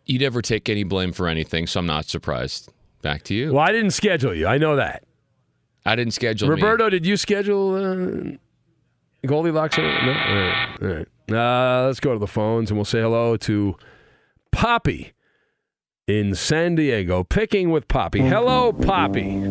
You 0.06 0.20
never 0.20 0.42
take 0.42 0.70
any 0.70 0.84
blame 0.84 1.12
for 1.12 1.28
anything, 1.28 1.68
so 1.68 1.80
I'm 1.80 1.86
not 1.86 2.06
surprised. 2.06 2.72
Back 3.02 3.24
to 3.24 3.34
you. 3.34 3.54
Well, 3.54 3.64
I 3.64 3.72
didn't 3.72 3.92
schedule 3.92 4.36
you. 4.36 4.46
I 4.48 4.58
know 4.58 4.76
that. 4.76 5.04
I 5.86 5.96
didn't 5.96 6.14
schedule 6.14 6.50
me. 6.50 6.56
Roberto, 6.56 6.90
did 6.90 7.06
you 7.06 7.16
schedule 7.18 7.76
uh, 7.76 8.38
Goldilocks? 9.26 9.78
No? 9.78 9.84
All 9.86 9.92
right. 9.92 10.78
All 10.82 10.88
right. 10.88 11.08
Uh, 11.32 11.86
let's 11.88 12.00
go 12.00 12.14
to 12.14 12.20
the 12.20 12.28
phones 12.28 12.72
and 12.72 12.78
we'll 12.78 12.86
say 12.86 13.02
hello 13.02 13.38
to 13.38 13.76
Poppy 14.52 15.14
in 16.08 16.36
San 16.36 16.76
Diego. 16.76 17.24
Picking 17.24 17.70
with 17.70 17.88
Poppy. 17.88 18.22
Hello, 18.22 18.74
Poppy. 18.74 19.42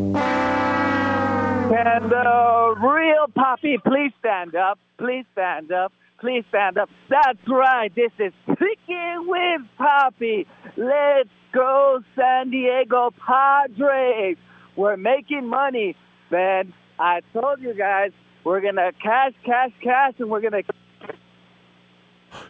Can 1.68 2.08
the 2.08 2.74
real 2.80 3.26
Poppy 3.34 3.78
please 3.86 4.12
stand 4.18 4.54
up? 4.54 4.78
Please 4.98 5.24
stand 5.32 5.70
up. 5.72 5.92
Please 6.20 6.44
stand 6.48 6.78
up. 6.78 6.90
That's 7.08 7.38
right. 7.48 7.94
This 7.94 8.10
is 8.18 8.32
Picking 8.46 9.24
with 9.26 9.62
Poppy. 9.76 10.46
Let's 10.76 11.28
go, 11.52 12.00
San 12.16 12.50
Diego 12.50 13.12
Padres. 13.24 14.36
We're 14.76 14.96
making 14.96 15.48
money, 15.48 15.96
man. 16.30 16.72
I 16.98 17.20
told 17.32 17.60
you 17.60 17.74
guys 17.74 18.10
we're 18.42 18.60
gonna 18.60 18.90
cash, 19.00 19.32
cash, 19.44 19.70
cash, 19.82 20.14
and 20.18 20.28
we're 20.28 20.40
gonna 20.40 20.62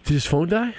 Did 0.05 0.15
his 0.15 0.25
phone 0.25 0.49
die? 0.49 0.75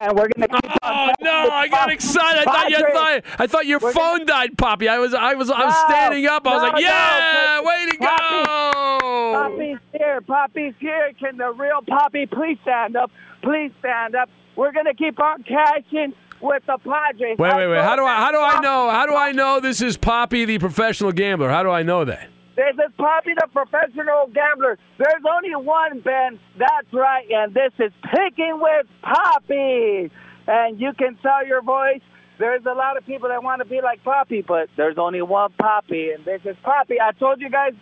And 0.00 0.16
we're 0.16 0.28
gonna. 0.36 0.48
Keep 0.48 0.72
Oh 0.82 1.10
no! 1.20 1.48
I 1.50 1.68
got 1.68 1.90
excited. 1.90 2.40
I 2.40 2.44
thought 2.44 2.70
you 2.70 2.76
Padres. 2.76 2.94
thought, 2.94 3.22
I 3.38 3.46
thought 3.46 3.66
your 3.66 3.78
We're 3.80 3.92
phone 3.92 4.24
died, 4.26 4.56
Poppy. 4.58 4.88
I 4.88 4.98
was 4.98 5.14
I 5.14 5.34
was 5.34 5.50
I 5.50 5.64
was 5.66 5.74
No, 5.74 5.94
standing 5.94 6.26
up. 6.26 6.46
I 6.46 6.54
was 6.54 6.62
no, 6.62 6.68
like, 6.70 6.82
yeah, 6.82 7.56
but- 7.58 7.64
way 7.66 7.86
to 7.90 7.96
go! 7.98 9.32
Poppy's 9.34 9.78
here. 9.92 10.20
Poppy's 10.22 10.74
here. 10.78 11.12
Can 11.18 11.36
the 11.36 11.50
real 11.52 11.80
Poppy 11.88 12.26
please 12.26 12.58
stand 12.62 12.96
up? 12.96 13.10
Please 13.42 13.70
stand 13.80 14.14
up. 14.14 14.28
We're 14.56 14.72
gonna 14.72 14.94
keep 14.94 15.18
on 15.20 15.42
cashing 15.42 16.12
with 16.40 16.62
the 16.66 16.78
Padres. 16.78 17.38
Wait, 17.38 17.54
wait, 17.56 17.66
wait. 17.68 17.80
How 17.82 17.96
do 17.96 18.04
I 18.04 18.16
how 18.16 18.32
do 18.32 18.38
I 18.38 18.60
know? 18.60 18.90
How 18.90 19.06
do 19.06 19.14
I 19.14 19.32
know 19.32 19.60
this 19.60 19.80
is 19.82 19.96
Poppy, 19.96 20.44
the 20.44 20.58
professional 20.58 21.12
gambler? 21.12 21.48
How 21.50 21.62
do 21.62 21.70
I 21.70 21.82
know 21.82 22.04
that? 22.04 22.28
This 22.60 22.74
is 22.74 22.92
Poppy, 22.98 23.30
the 23.32 23.48
professional 23.54 24.26
gambler. 24.34 24.76
There's 24.98 25.22
only 25.34 25.56
one, 25.56 26.00
Ben. 26.00 26.38
That's 26.58 26.92
right, 26.92 27.26
and 27.30 27.54
this 27.54 27.72
is 27.78 27.90
Picking 28.14 28.60
with 28.60 28.86
Poppy. 29.00 30.10
And 30.46 30.78
you 30.78 30.92
can 30.92 31.16
tell 31.22 31.46
your 31.46 31.62
voice. 31.62 32.02
There's 32.38 32.60
a 32.66 32.74
lot 32.74 32.98
of 32.98 33.06
people 33.06 33.30
that 33.30 33.42
want 33.42 33.62
to 33.62 33.64
be 33.64 33.80
like 33.80 34.04
Poppy, 34.04 34.42
but 34.46 34.68
there's 34.76 34.98
only 34.98 35.22
one 35.22 35.52
Poppy, 35.58 36.10
and 36.10 36.22
this 36.26 36.42
is 36.44 36.54
Poppy. 36.62 37.00
I 37.00 37.12
told 37.12 37.40
you 37.40 37.48
guys, 37.48 37.72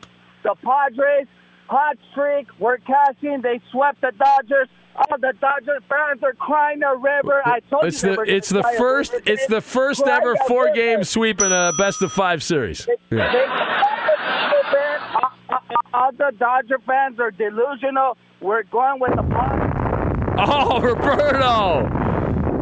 the 0.44 0.54
Padres, 0.62 1.26
hot 1.66 1.96
streak. 2.12 2.46
We're 2.60 2.78
cashing. 2.78 3.40
They 3.42 3.60
swept 3.72 4.00
the 4.00 4.12
Dodgers. 4.16 4.68
All 4.98 5.16
the 5.18 5.32
Dodgers 5.40 5.82
fans 5.88 6.22
are 6.24 6.32
crying 6.34 6.82
a 6.82 6.96
river. 6.96 7.40
I 7.46 7.60
told 7.70 7.84
It's 7.84 8.02
you 8.02 8.10
the 8.10 8.16
were 8.16 8.24
it's 8.26 8.48
the 8.48 8.62
first 8.76 9.12
river. 9.12 9.22
it's 9.26 9.46
the 9.46 9.60
first 9.60 10.02
Cry 10.02 10.16
ever 10.16 10.34
four-game 10.48 11.04
sweep 11.04 11.40
in 11.40 11.52
a 11.52 11.72
best 11.78 12.02
of 12.02 12.10
five 12.12 12.42
series. 12.42 12.86
Yeah. 13.10 13.32
All- 15.14 15.30
all- 15.50 15.62
all 15.94 16.12
the 16.12 16.32
Dodger 16.38 16.78
fans 16.86 17.18
are 17.20 17.30
delusional. 17.30 18.16
We're 18.40 18.64
going 18.64 19.00
with 19.00 19.14
the 19.16 19.22
Padres. 19.22 20.34
Oh, 20.40 20.80
Roberto! 20.82 22.06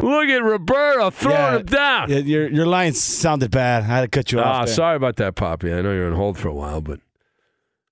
Look 0.07 0.29
at 0.29 0.43
Roberto 0.43 1.09
throwing 1.09 1.37
Yeah. 1.37 1.57
him 1.57 1.65
down. 1.65 2.09
Yeah, 2.09 2.17
your 2.19 2.47
your 2.49 2.65
line 2.67 2.93
sounded 2.93 3.51
bad. 3.51 3.83
I 3.83 3.87
had 3.87 4.01
to 4.01 4.07
cut 4.07 4.31
you 4.31 4.39
Ah, 4.39 4.59
off. 4.61 4.65
there. 4.67 4.75
sorry 4.75 4.95
about 4.95 5.15
that, 5.17 5.35
Poppy. 5.35 5.73
I 5.73 5.81
know 5.81 5.91
you're 5.91 6.07
on 6.07 6.13
hold 6.13 6.37
for 6.37 6.47
a 6.49 6.53
while, 6.53 6.81
but 6.81 6.99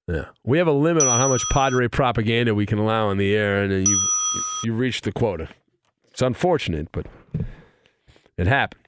yeah, 0.08 0.26
we 0.44 0.60
have 0.60 0.68
a 0.68 0.72
limit 0.72 1.04
on 1.04 1.20
how 1.20 1.28
much 1.28 1.42
Padre 1.52 1.88
propaganda 1.88 2.54
we 2.54 2.66
can 2.68 2.78
allow 2.78 3.08
on 3.10 3.18
the 3.18 3.36
air, 3.36 3.62
and 3.64 3.74
uh, 3.88 3.92
you 4.64 4.74
reached 4.74 5.04
the 5.04 5.12
quota. 5.12 5.50
It's 6.12 6.22
unfortunate, 6.22 6.88
but 6.92 7.08
it 8.38 8.48
happened. 8.48 8.82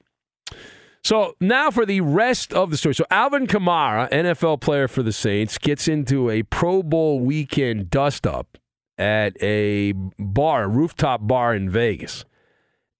So 1.04 1.36
now 1.40 1.70
for 1.70 1.86
the 1.86 2.00
rest 2.00 2.52
of 2.52 2.70
the 2.70 2.76
story. 2.76 2.94
So 2.94 3.04
Alvin 3.10 3.46
Kamara, 3.46 4.10
NFL 4.10 4.60
player 4.60 4.88
for 4.88 5.02
the 5.02 5.12
Saints, 5.12 5.56
gets 5.58 5.88
into 5.88 6.30
a 6.30 6.42
Pro 6.42 6.82
Bowl 6.82 7.20
weekend 7.20 7.90
dust 7.90 8.26
up 8.26 8.58
at 8.98 9.40
a 9.42 9.92
bar, 10.18 10.64
a 10.64 10.68
rooftop 10.68 11.26
bar 11.26 11.54
in 11.54 11.70
Vegas. 11.70 12.24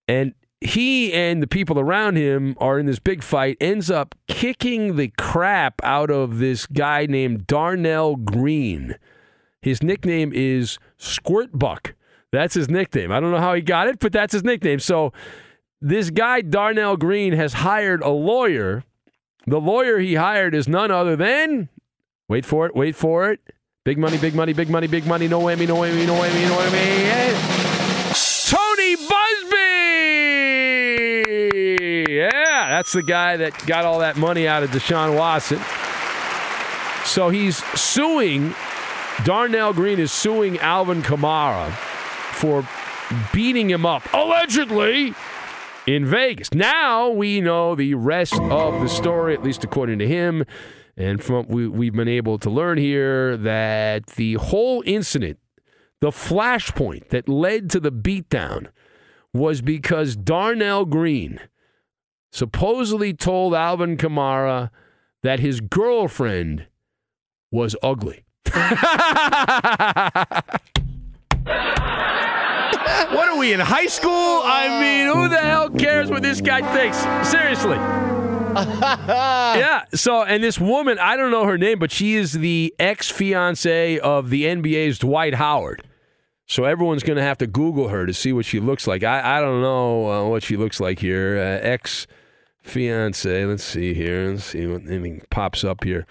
And 0.07 0.35
he 0.61 1.13
and 1.13 1.43
the 1.43 1.47
people 1.47 1.79
around 1.79 2.17
him 2.17 2.57
are 2.59 2.79
in 2.79 2.87
this 2.87 2.99
big 2.99 3.23
fight, 3.23 3.57
ends 3.61 3.91
up 3.91 4.15
kicking 4.27 4.97
the 4.97 5.09
crap 5.19 5.81
out 5.85 6.11
of 6.11 6.39
this 6.39 6.67
guy 6.67 7.07
named 7.07 7.47
Darnell 7.47 8.17
Green. 8.17 8.97
His 9.61 9.83
nickname 9.83 10.33
is 10.33 10.79
Squirt 10.97 11.51
Buck. 11.53 11.95
That's 12.33 12.55
his 12.55 12.69
nickname. 12.69 13.11
I 13.11 13.21
don't 13.21 13.31
know 13.31 13.41
how 13.41 13.55
he 13.55 13.63
got 13.63 13.89
it, 13.89 13.99
but 14.01 14.13
that's 14.13 14.35
his 14.35 14.45
nickname. 14.45 14.81
So 14.81 15.13
this 15.81 16.11
guy, 16.11 16.43
Darnell 16.43 16.97
Green, 16.97 17.33
has 17.33 17.55
hired 17.55 18.03
a 18.03 18.11
lawyer. 18.11 18.85
The 19.47 19.61
lawyer 19.61 19.99
he 19.99 20.17
hired 20.17 20.55
is 20.55 20.69
none 20.69 20.91
other 20.91 21.17
than, 21.17 21.71
wait 22.29 22.45
for 22.45 22.67
it, 22.67 22.77
wait 22.77 22.95
for 22.97 23.31
it. 23.31 23.41
Big 23.85 23.97
money, 23.97 24.19
big 24.19 24.35
money, 24.35 24.53
big 24.53 24.69
money, 24.69 24.87
big 24.87 25.07
money. 25.07 25.27
No 25.27 25.41
whammy, 25.41 25.67
no 25.67 25.77
whammy, 25.77 26.07
no 26.07 26.21
whammy, 26.21 26.47
no 26.47 26.59
whammy. 26.59 27.57
Tony 28.51 28.97
Buzbee. 28.97 29.69
Yeah, 32.09 32.69
that's 32.69 32.93
the 32.93 33.03
guy 33.03 33.39
that 33.39 33.67
got 33.67 33.87
all 33.87 34.01
that 34.01 34.19
money 34.19 34.47
out 34.47 34.63
of 34.63 34.71
Deshaun 34.71 35.17
Watson. 35.17 35.61
So 37.07 37.31
he's 37.31 37.65
suing, 37.79 38.55
Darnell 39.25 39.73
Green 39.73 39.99
is 39.99 40.13
suing 40.13 40.59
Alvin 40.59 41.01
Kamara 41.03 41.75
for 42.39 42.67
beating 43.33 43.69
him 43.69 43.85
up, 43.85 44.03
allegedly, 44.15 45.15
in 45.87 46.07
Vegas. 46.07 46.53
Now 46.55 47.09
we 47.09 47.41
know 47.41 47.75
the 47.75 47.95
rest 47.95 48.35
of 48.35 48.81
the 48.81 48.89
story, 48.89 49.35
at 49.35 49.43
least 49.43 49.65
according 49.65 49.99
to 49.99 50.07
him. 50.07 50.45
And 50.97 51.23
from 51.23 51.47
we, 51.49 51.69
we've 51.69 51.95
been 51.95 52.09
able 52.09 52.39
to 52.39 52.51
learn 52.51 52.79
here, 52.79 53.37
that 53.37 54.07
the 54.07 54.35
whole 54.35 54.83
incident, 54.87 55.39
the 56.01 56.11
flashpoint 56.11 57.09
that 57.09 57.29
led 57.29 57.71
to 57.71 57.81
the 57.81 57.93
beatdown, 57.93 58.69
was 59.33 59.61
because 59.61 60.17
Darnell 60.17 60.85
Green 60.85 61.41
supposedly 62.33 63.15
told 63.15 63.55
Alvin 63.55 63.97
Kamara 63.97 64.71
that 65.23 65.41
his 65.41 65.61
girlfriend 65.61 66.67
was 67.51 67.75
ugly. 67.83 68.25
what 73.15 73.29
are 73.29 73.37
we 73.37 73.53
in 73.53 73.61
high 73.61 73.87
school? 73.87 74.43
I 74.45 74.81
mean, 74.81 75.07
who 75.15 75.29
the 75.29 75.39
hell 75.39 75.71
cares 75.71 76.11
what 76.11 76.23
this 76.23 76.41
guy 76.41 76.61
thinks? 76.73 76.99
Seriously. 77.29 77.77
yeah. 78.57 79.85
So, 79.95 80.25
and 80.25 80.43
this 80.43 80.59
woman, 80.59 80.99
I 80.99 81.17
don't 81.17 81.31
know 81.31 81.45
her 81.45 81.59
name, 81.59 81.79
but 81.79 81.93
she 81.93 82.15
is 82.15 82.33
the 82.33 82.75
ex 82.79 83.11
fiance 83.11 83.99
of 83.99 84.31
the 84.31 84.45
NBA's 84.45 84.99
Dwight 84.99 85.35
Howard. 85.35 85.83
So 86.47 86.65
everyone's 86.65 87.03
going 87.03 87.19
to 87.19 87.23
have 87.23 87.39
to 87.39 87.47
Google 87.47 87.89
her 87.89 88.07
to 88.07 88.15
see 88.15 88.33
what 88.33 88.47
she 88.47 88.59
looks 88.59 88.87
like. 88.87 89.03
I, 89.05 89.39
I 89.39 89.41
don't 89.41 89.61
know 89.61 90.11
uh, 90.11 90.29
what 90.29 90.43
she 90.43 90.57
looks 90.57 90.81
like 90.81 90.99
here. 90.99 91.37
Uh, 91.37 91.67
ex 91.67 92.07
fiance. 92.63 93.45
Let's 93.45 93.65
see 93.65 93.93
here. 93.93 94.31
Let's 94.31 94.45
see 94.45 94.67
what 94.67 94.83
anything 94.83 95.23
pops 95.31 95.63
up 95.63 95.85
here. 95.85 96.07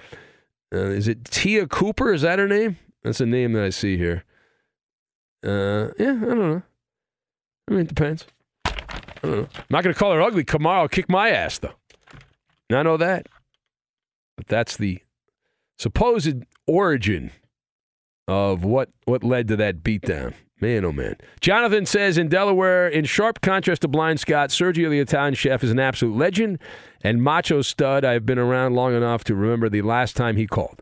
Uh, 0.71 0.89
is 0.89 1.07
it 1.07 1.25
Te'a 1.25 1.67
Cooper? 1.67 2.13
Is 2.13 2.21
that 2.21 2.39
her 2.39 2.47
name? 2.47 2.77
That's 3.03 3.19
a 3.19 3.25
name 3.25 3.53
that 3.53 3.63
I 3.63 3.71
see 3.71 3.97
here. 3.97 4.25
Uh, 5.47 5.91
yeah, 5.97 6.11
I 6.11 6.25
don't 6.25 6.39
know. 6.39 6.61
I 7.67 7.71
mean, 7.71 7.79
it 7.81 7.87
depends. 7.87 8.27
I 8.65 8.73
don't 9.21 9.31
know. 9.31 9.47
I'm 9.55 9.65
not 9.69 9.83
going 9.83 9.93
to 9.93 9.99
call 9.99 10.11
her 10.11 10.21
ugly. 10.21 10.43
Kamara 10.43 10.81
will 10.81 10.89
kick 10.89 11.09
my 11.09 11.29
ass, 11.29 11.57
though. 11.57 11.73
I 12.69 12.83
know 12.83 12.97
that. 12.97 13.27
But 14.35 14.47
that's 14.47 14.75
the 14.75 14.99
supposed 15.79 16.43
origin 16.67 17.31
of 18.27 18.65
what, 18.65 18.89
what 19.05 19.23
led 19.23 19.47
to 19.47 19.55
that 19.55 19.83
beatdown. 19.83 20.33
Man, 20.59 20.83
oh 20.83 20.91
man. 20.91 21.15
Jonathan 21.39 21.85
says 21.85 22.17
in 22.17 22.29
Delaware, 22.29 22.87
in 22.87 23.05
sharp 23.05 23.41
contrast 23.41 23.83
to 23.83 23.87
Blind 23.87 24.19
Scott, 24.19 24.49
Sergio 24.49 24.89
the 24.89 24.99
Italian 24.99 25.35
chef 25.35 25.63
is 25.63 25.71
an 25.71 25.79
absolute 25.79 26.17
legend 26.17 26.59
and 27.03 27.23
macho 27.23 27.61
stud. 27.61 28.03
I've 28.03 28.25
been 28.25 28.39
around 28.39 28.73
long 28.73 28.95
enough 28.95 29.23
to 29.25 29.35
remember 29.35 29.69
the 29.69 29.83
last 29.83 30.15
time 30.15 30.35
he 30.35 30.47
called. 30.47 30.81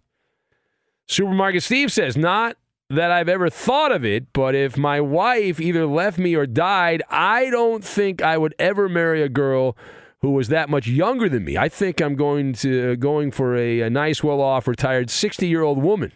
Supermarket 1.07 1.61
Steve 1.61 1.91
says, 1.91 2.15
not 2.15 2.57
that 2.89 3.11
I've 3.11 3.29
ever 3.29 3.49
thought 3.49 3.91
of 3.91 4.05
it, 4.05 4.31
but 4.33 4.53
if 4.55 4.77
my 4.77 5.01
wife 5.01 5.59
either 5.59 5.85
left 5.85 6.17
me 6.17 6.35
or 6.35 6.45
died, 6.45 7.01
I 7.09 7.49
don't 7.49 7.83
think 7.83 8.21
I 8.21 8.37
would 8.37 8.53
ever 8.59 8.87
marry 8.87 9.21
a 9.21 9.29
girl 9.29 9.75
who 10.21 10.31
was 10.31 10.47
that 10.49 10.69
much 10.69 10.87
younger 10.87 11.29
than 11.29 11.43
me. 11.43 11.57
I 11.57 11.69
think 11.69 12.01
I'm 12.01 12.15
going 12.15 12.53
to 12.53 12.95
going 12.97 13.31
for 13.31 13.55
a, 13.55 13.81
a 13.81 13.89
nice, 13.89 14.23
well-off, 14.23 14.67
retired 14.67 15.07
60-year-old 15.07 15.81
woman 15.81 16.11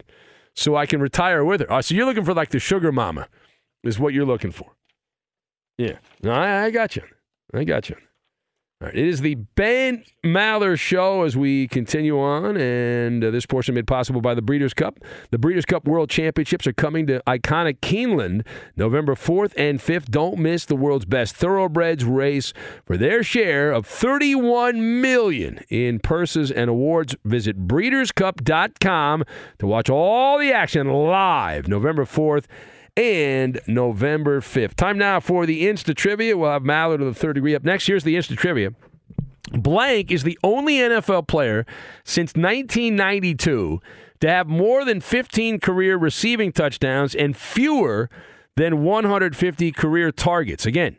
so 0.54 0.76
I 0.76 0.86
can 0.86 1.00
retire 1.00 1.44
with 1.44 1.60
her. 1.60 1.72
Oh, 1.72 1.80
so 1.80 1.94
you're 1.94 2.06
looking 2.06 2.24
for 2.24 2.34
like 2.34 2.50
the 2.50 2.58
sugar 2.58 2.92
mama 2.92 3.28
is 3.82 3.98
what 3.98 4.14
you're 4.14 4.26
looking 4.26 4.50
for. 4.50 4.72
Yeah. 5.78 5.98
No, 6.22 6.32
I, 6.32 6.64
I 6.64 6.70
got 6.70 6.96
you. 6.96 7.02
I 7.54 7.64
got 7.64 7.88
you. 7.88 7.96
It 8.82 8.96
is 8.96 9.20
the 9.20 9.34
Ben 9.34 10.04
Maller 10.24 10.78
Show 10.78 11.24
as 11.24 11.36
we 11.36 11.68
continue 11.68 12.18
on, 12.18 12.56
and 12.56 13.22
uh, 13.22 13.30
this 13.30 13.44
portion 13.44 13.74
made 13.74 13.86
possible 13.86 14.22
by 14.22 14.32
the 14.32 14.40
Breeders' 14.40 14.72
Cup. 14.72 14.98
The 15.30 15.36
Breeders' 15.36 15.66
Cup 15.66 15.86
World 15.86 16.08
Championships 16.08 16.66
are 16.66 16.72
coming 16.72 17.06
to 17.08 17.22
iconic 17.26 17.80
Keeneland 17.80 18.46
November 18.76 19.14
4th 19.14 19.52
and 19.58 19.80
5th. 19.80 20.06
Don't 20.06 20.38
miss 20.38 20.64
the 20.64 20.76
world's 20.76 21.04
best 21.04 21.36
thoroughbreds 21.36 22.04
race 22.04 22.54
for 22.86 22.96
their 22.96 23.22
share 23.22 23.70
of 23.70 23.84
31 23.84 25.02
million 25.02 25.62
in 25.68 25.98
purses 25.98 26.50
and 26.50 26.70
awards. 26.70 27.14
Visit 27.22 27.68
breederscup.com 27.68 29.24
to 29.58 29.66
watch 29.66 29.90
all 29.90 30.38
the 30.38 30.54
action 30.54 30.88
live 30.88 31.68
November 31.68 32.06
4th 32.06 32.46
and 32.96 33.60
November 33.66 34.40
5th. 34.40 34.74
Time 34.74 34.98
now 34.98 35.20
for 35.20 35.46
the 35.46 35.64
Insta 35.64 35.94
Trivia. 35.94 36.36
We'll 36.36 36.50
have 36.50 36.62
Mallard 36.62 37.00
of 37.00 37.06
the 37.06 37.18
third 37.18 37.34
degree 37.34 37.54
up 37.54 37.64
next. 37.64 37.86
Here's 37.86 38.04
the 38.04 38.16
Insta 38.16 38.36
Trivia. 38.36 38.72
Blank 39.52 40.10
is 40.10 40.22
the 40.22 40.38
only 40.44 40.74
NFL 40.74 41.26
player 41.26 41.66
since 42.04 42.34
1992 42.34 43.80
to 44.20 44.28
have 44.28 44.46
more 44.46 44.84
than 44.84 45.00
15 45.00 45.58
career 45.60 45.96
receiving 45.96 46.52
touchdowns 46.52 47.14
and 47.14 47.36
fewer 47.36 48.08
than 48.56 48.82
150 48.82 49.72
career 49.72 50.12
targets. 50.12 50.66
Again, 50.66 50.96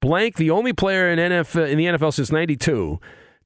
blank, 0.00 0.36
the 0.36 0.50
only 0.50 0.72
player 0.72 1.10
in, 1.10 1.18
NFL, 1.18 1.68
in 1.68 1.78
the 1.78 1.86
NFL 1.86 2.14
since 2.14 2.30
92 2.30 3.00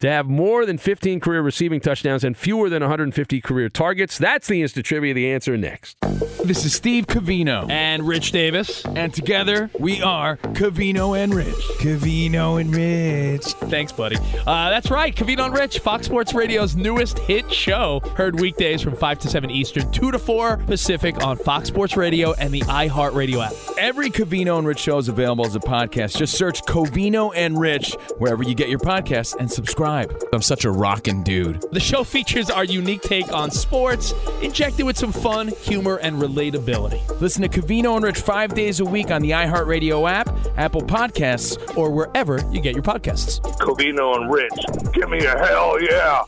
to 0.05 0.11
have 0.11 0.27
more 0.29 0.67
than 0.67 0.77
15 0.77 1.19
career 1.19 1.41
receiving 1.41 1.81
touchdowns 1.81 2.25
and 2.25 2.37
fewer 2.37 2.69
than 2.69 2.83
150 2.83 3.41
career 3.41 3.71
targets. 3.71 4.19
That's 4.19 4.47
the 4.47 4.63
Insta 4.63 4.85
Trivia. 4.85 5.15
The 5.15 5.31
answer 5.33 5.57
next. 5.57 5.97
This 6.45 6.67
is 6.67 6.75
Steve 6.75 7.07
Covino 7.07 7.71
and 7.71 8.07
Rich 8.07 8.33
Davis, 8.33 8.85
and 8.85 9.15
together 9.15 9.71
we 9.79 10.03
are 10.03 10.37
Covino 10.37 11.19
and 11.19 11.33
Rich. 11.33 11.55
Covino 11.79 12.61
and 12.61 12.75
Rich. 12.75 13.45
Thanks, 13.71 13.93
buddy. 13.93 14.17
Uh, 14.47 14.69
that's 14.69 14.91
right, 14.91 15.15
Covino 15.15 15.47
and 15.47 15.55
Rich, 15.55 15.79
Fox 15.79 16.05
Sports 16.05 16.35
Radio's 16.35 16.77
newest 16.77 17.19
hit 17.21 17.51
show. 17.51 18.01
Heard 18.15 18.39
weekdays 18.39 18.83
from 18.83 18.95
5 18.95 19.21
to 19.21 19.29
7 19.29 19.51
Eastern, 19.51 19.91
2 19.91 20.11
to 20.11 20.19
4 20.19 20.59
Pacific 20.59 21.25
on 21.25 21.39
Fox 21.39 21.69
Sports 21.69 21.97
Radio 21.97 22.35
and 22.35 22.53
the 22.53 22.61
iHeartRadio 22.63 23.47
app. 23.47 23.55
Every 23.79 24.11
Covino 24.11 24.59
and 24.59 24.67
Rich 24.67 24.81
show 24.81 24.99
is 24.99 25.09
available 25.09 25.47
as 25.47 25.57
a 25.57 25.61
podcast. 25.61 26.19
Just 26.19 26.37
search 26.37 26.63
Covino 26.65 27.33
and 27.35 27.59
Rich 27.59 27.95
wherever 28.19 28.43
you 28.43 28.55
get 28.55 28.69
your 28.69 28.81
podcasts 28.81 29.35
and 29.35 29.51
subscribe. 29.51 29.94
I'm 30.33 30.43
such 30.43 30.65
a 30.65 30.71
rockin' 30.71 31.23
dude. 31.23 31.65
The 31.71 31.81
show 31.81 32.05
features 32.05 32.51
our 32.51 32.65
unique 32.65 33.03
take 33.03 33.33
on 33.33 33.51
sports, 33.51 34.13
injected 34.43 34.85
with 34.85 34.99
some 34.99 35.13
fun, 35.13 35.49
humor, 35.49 35.97
and 35.97 36.21
relatability. 36.21 37.21
Listen 37.21 37.43
to 37.43 37.49
Covino 37.49 37.95
and 37.97 38.05
Rich 38.05 38.19
five 38.19 38.55
days 38.55 38.81
a 38.81 38.85
week 38.85 39.11
on 39.11 39.23
the 39.23 39.31
iHeartRadio 39.31 40.11
app, 40.11 40.29
Apple 40.57 40.83
Podcasts, 40.83 41.77
or 41.77 41.91
wherever 41.91 42.41
you 42.51 42.61
get 42.61 42.75
your 42.75 42.83
podcasts. 42.83 43.41
Covino 43.59 44.17
and 44.17 44.33
Rich, 44.33 44.93
give 44.93 45.09
me 45.09 45.25
a 45.25 45.39
hell 45.39 45.81
yeah. 45.81 46.25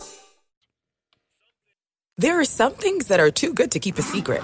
There 2.18 2.40
are 2.40 2.44
some 2.44 2.72
things 2.72 3.08
that 3.08 3.20
are 3.20 3.30
too 3.30 3.52
good 3.52 3.72
to 3.72 3.78
keep 3.78 3.98
a 3.98 4.02
secret. 4.02 4.42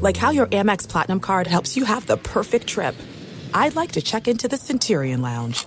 Like 0.00 0.16
how 0.16 0.30
your 0.30 0.46
Amex 0.46 0.88
Platinum 0.88 1.20
card 1.20 1.46
helps 1.46 1.76
you 1.76 1.84
have 1.84 2.06
the 2.06 2.16
perfect 2.16 2.66
trip. 2.66 2.94
I'd 3.52 3.74
like 3.74 3.92
to 3.92 4.02
check 4.02 4.28
into 4.28 4.48
the 4.48 4.56
Centurion 4.56 5.22
Lounge 5.22 5.66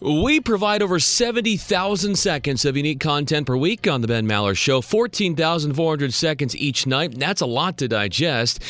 We 0.00 0.40
provide 0.40 0.82
over 0.82 1.00
70,000 1.00 2.16
seconds 2.16 2.66
of 2.66 2.76
unique 2.76 3.00
content 3.00 3.46
per 3.46 3.56
week 3.56 3.88
on 3.88 4.02
The 4.02 4.08
Ben 4.08 4.28
Maller 4.28 4.54
Show, 4.54 4.82
14,400 4.82 6.12
seconds 6.12 6.54
each 6.54 6.86
night. 6.86 7.18
That's 7.18 7.40
a 7.40 7.46
lot 7.46 7.78
to 7.78 7.88
digest. 7.88 8.62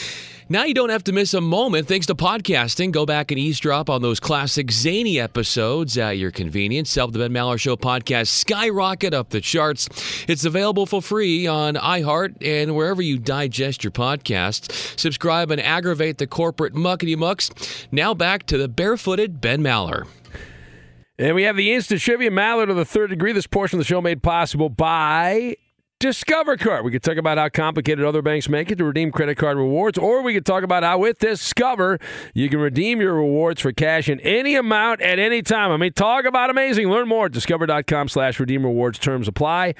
Now 0.49 0.63
you 0.63 0.75
don't 0.75 0.91
have 0.91 1.03
to 1.03 1.13
miss 1.13 1.35
a 1.35 1.41
moment 1.41 1.89
thanks 1.89 2.07
to 2.07 2.15
podcasting. 2.15 2.93
Go 2.93 3.05
back 3.05 3.33
and 3.33 3.41
eavesdrop 3.41 3.91
on 3.91 4.03
those 4.03 4.21
classic 4.21 4.71
zany 4.71 5.19
episodes 5.19 5.99
at 5.99 6.17
your 6.19 6.31
convenience. 6.31 6.95
Help 6.95 7.13
the 7.13 7.19
Ben 7.19 7.33
Maller 7.33 7.59
Show 7.59 7.75
podcast 7.75 8.29
skyrocket 8.29 9.13
up 9.13 9.31
the 9.31 9.41
charts. 9.41 9.89
It's 10.29 10.45
available 10.45 10.87
for 10.87 11.03
free 11.03 11.49
on 11.49 11.75
iHeart 11.75 12.37
and 12.41 12.77
wherever 12.77 13.03
you 13.03 13.19
digest 13.19 13.83
your 13.83 13.91
podcasts. 13.91 14.97
Subscribe 14.97 15.51
and 15.51 15.61
aggravate 15.61 16.19
the 16.19 16.29
corporate 16.29 16.75
muckety 16.75 17.17
mucks. 17.17 17.51
Now 17.91 18.15
back 18.15 18.47
to 18.47 18.57
the 18.57 18.69
barefooted 18.69 19.41
Ben 19.41 19.61
Maller. 19.61 20.07
And 21.19 21.35
we 21.35 21.45
have 21.45 21.57
the 21.57 21.73
instant 21.73 22.01
trivia 22.01 22.31
mallet 22.31 22.69
of 22.69 22.77
the 22.77 22.85
third 22.85 23.11
degree. 23.11 23.33
This 23.33 23.47
portion 23.47 23.79
of 23.79 23.85
the 23.85 23.89
show 23.89 24.03
made 24.03 24.23
possible 24.23 24.69
by 24.69 25.57
Discover 25.99 26.59
Card. 26.59 26.85
We 26.85 26.91
could 26.91 27.03
talk 27.03 27.17
about 27.17 27.39
how 27.39 27.49
complicated 27.49 28.05
other 28.05 28.21
banks 28.21 28.51
make 28.51 28.71
it 28.71 28.77
to 28.77 28.85
redeem 28.85 29.11
credit 29.11 29.37
card 29.39 29.57
rewards, 29.57 29.97
or 29.97 30.21
we 30.21 30.35
could 30.35 30.45
talk 30.45 30.63
about 30.63 30.83
how 30.83 30.99
with 30.99 31.19
Discover 31.21 31.99
you 32.35 32.51
can 32.51 32.59
redeem 32.59 33.01
your 33.01 33.15
rewards 33.15 33.63
for 33.63 33.73
cash 33.73 34.11
in 34.11 34.21
any 34.21 34.57
amount 34.57 35.01
at 35.01 35.19
any 35.19 35.41
time. 35.41 35.71
I 35.71 35.79
mean, 35.79 35.95
talk 35.95 36.27
about 36.27 36.51
amazing. 36.51 36.91
Learn 36.91 37.09
more 37.09 37.27
at 37.27 37.33
discover.com 37.33 38.09
slash 38.09 38.39
redeem 38.39 38.65
rewards. 38.65 38.99
Terms 38.99 39.27
apply. 39.27 39.75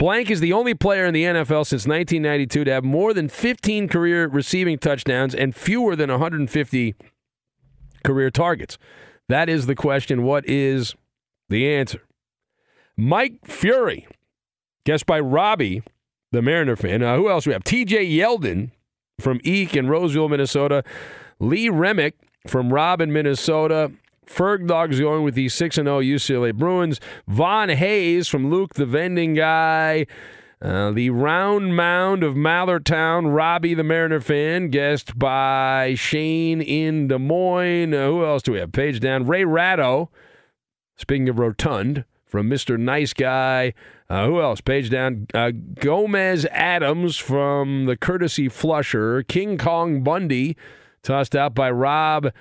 Blank 0.00 0.28
is 0.28 0.40
the 0.40 0.52
only 0.52 0.74
player 0.74 1.06
in 1.06 1.14
the 1.14 1.22
NFL 1.22 1.66
since 1.66 1.86
1992 1.86 2.64
to 2.64 2.72
have 2.72 2.82
more 2.82 3.14
than 3.14 3.28
15 3.28 3.86
career 3.86 4.26
receiving 4.26 4.76
touchdowns 4.76 5.36
and 5.36 5.54
fewer 5.54 5.94
than 5.94 6.10
150 6.10 6.96
career 8.02 8.30
targets. 8.30 8.76
That 9.30 9.48
is 9.48 9.66
the 9.66 9.76
question. 9.76 10.24
What 10.24 10.44
is 10.48 10.96
the 11.48 11.72
answer? 11.72 12.02
Mike 12.96 13.34
Fury, 13.44 14.08
guessed 14.84 15.06
by 15.06 15.20
Robbie, 15.20 15.84
the 16.32 16.42
Mariner 16.42 16.74
fan. 16.74 17.00
Uh, 17.00 17.16
who 17.16 17.30
else 17.30 17.46
we 17.46 17.52
have? 17.52 17.62
TJ 17.62 18.12
Yeldon 18.12 18.72
from 19.20 19.40
Eek 19.44 19.76
in 19.76 19.86
Roseville, 19.86 20.28
Minnesota. 20.28 20.82
Lee 21.38 21.68
Remick 21.68 22.14
from 22.48 22.72
Robin, 22.72 23.12
Minnesota. 23.12 23.92
Ferg 24.26 24.66
Dog's 24.66 24.98
going 24.98 25.22
with 25.22 25.34
the 25.34 25.48
6 25.48 25.76
0 25.76 26.00
UCLA 26.00 26.52
Bruins. 26.52 27.00
Von 27.28 27.68
Hayes 27.68 28.26
from 28.26 28.50
Luke, 28.50 28.74
the 28.74 28.84
vending 28.84 29.34
guy. 29.34 30.06
Uh, 30.62 30.90
the 30.90 31.08
round 31.08 31.74
mound 31.74 32.22
of 32.22 32.34
Mallertown, 32.34 33.34
Robbie 33.34 33.72
the 33.72 33.82
Mariner 33.82 34.20
fan, 34.20 34.68
guessed 34.68 35.18
by 35.18 35.94
Shane 35.96 36.60
in 36.60 37.08
Des 37.08 37.18
Moines. 37.18 37.94
Uh, 37.94 38.06
who 38.08 38.26
else 38.26 38.42
do 38.42 38.52
we 38.52 38.58
have? 38.58 38.70
Page 38.70 39.00
down. 39.00 39.26
Ray 39.26 39.46
Ratto, 39.46 40.10
speaking 40.98 41.30
of 41.30 41.38
Rotund, 41.38 42.04
from 42.26 42.50
Mr. 42.50 42.78
Nice 42.78 43.14
Guy. 43.14 43.72
Uh, 44.10 44.26
who 44.26 44.42
else? 44.42 44.60
Page 44.60 44.90
down. 44.90 45.26
Uh, 45.32 45.50
Gomez 45.50 46.44
Addams 46.50 47.16
from 47.16 47.86
the 47.86 47.96
Courtesy 47.96 48.50
Flusher. 48.50 49.22
King 49.22 49.56
Kong 49.56 50.02
Bundy, 50.02 50.58
tossed 51.02 51.34
out 51.34 51.54
by 51.54 51.70
Rob 51.70 52.32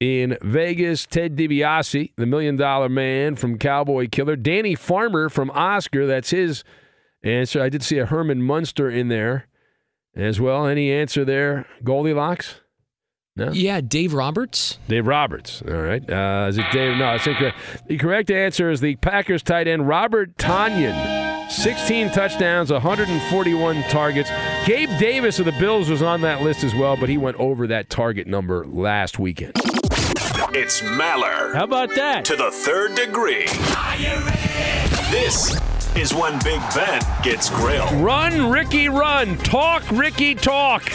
in 0.00 0.36
Vegas. 0.42 1.06
Ted 1.06 1.36
DiBiase, 1.36 2.12
the 2.16 2.26
Million 2.26 2.56
Dollar 2.56 2.88
Man 2.88 3.36
from 3.36 3.56
Cowboy 3.56 4.08
Killer. 4.10 4.34
Danny 4.34 4.74
Farmer 4.74 5.28
from 5.28 5.48
Oscar. 5.52 6.08
That's 6.08 6.30
his 6.30 6.64
answer. 7.22 7.62
I 7.62 7.68
did 7.68 7.82
see 7.82 7.98
a 7.98 8.06
Herman 8.06 8.42
Munster 8.42 8.90
in 8.90 9.08
there 9.08 9.48
as 10.14 10.40
well. 10.40 10.66
Any 10.66 10.92
answer 10.92 11.24
there? 11.24 11.66
Goldilocks? 11.82 12.60
No? 13.34 13.50
Yeah, 13.50 13.80
Dave 13.80 14.12
Roberts. 14.12 14.78
Dave 14.88 15.06
Roberts. 15.06 15.62
All 15.66 15.74
right. 15.74 16.02
Uh, 16.08 16.46
is 16.48 16.58
it 16.58 16.66
Dave? 16.70 16.98
No, 16.98 17.14
it's 17.14 17.26
incorrect. 17.26 17.56
The 17.88 17.96
correct 17.96 18.30
answer 18.30 18.70
is 18.70 18.80
the 18.80 18.96
Packers 18.96 19.42
tight 19.42 19.66
end 19.66 19.88
Robert 19.88 20.36
Tonyan. 20.36 21.50
16 21.50 22.10
touchdowns, 22.10 22.72
141 22.72 23.82
targets. 23.84 24.30
Gabe 24.64 24.88
Davis 24.98 25.38
of 25.38 25.44
the 25.44 25.52
Bills 25.52 25.90
was 25.90 26.02
on 26.02 26.22
that 26.22 26.42
list 26.42 26.64
as 26.64 26.74
well, 26.74 26.96
but 26.96 27.08
he 27.10 27.18
went 27.18 27.36
over 27.38 27.66
that 27.66 27.90
target 27.90 28.26
number 28.26 28.64
last 28.66 29.18
weekend. 29.18 29.52
It's 30.54 30.80
Maller. 30.82 31.54
How 31.54 31.64
about 31.64 31.94
that? 31.94 32.24
To 32.26 32.36
the 32.36 32.50
third 32.50 32.94
degree. 32.94 33.46
This 35.10 35.58
is 35.96 36.14
when 36.14 36.32
Big 36.42 36.60
Ben 36.74 37.02
gets 37.22 37.50
grilled. 37.50 37.92
Run, 37.92 38.50
Ricky, 38.50 38.88
run. 38.88 39.36
Talk, 39.38 39.82
Ricky, 39.90 40.34
talk. 40.34 40.90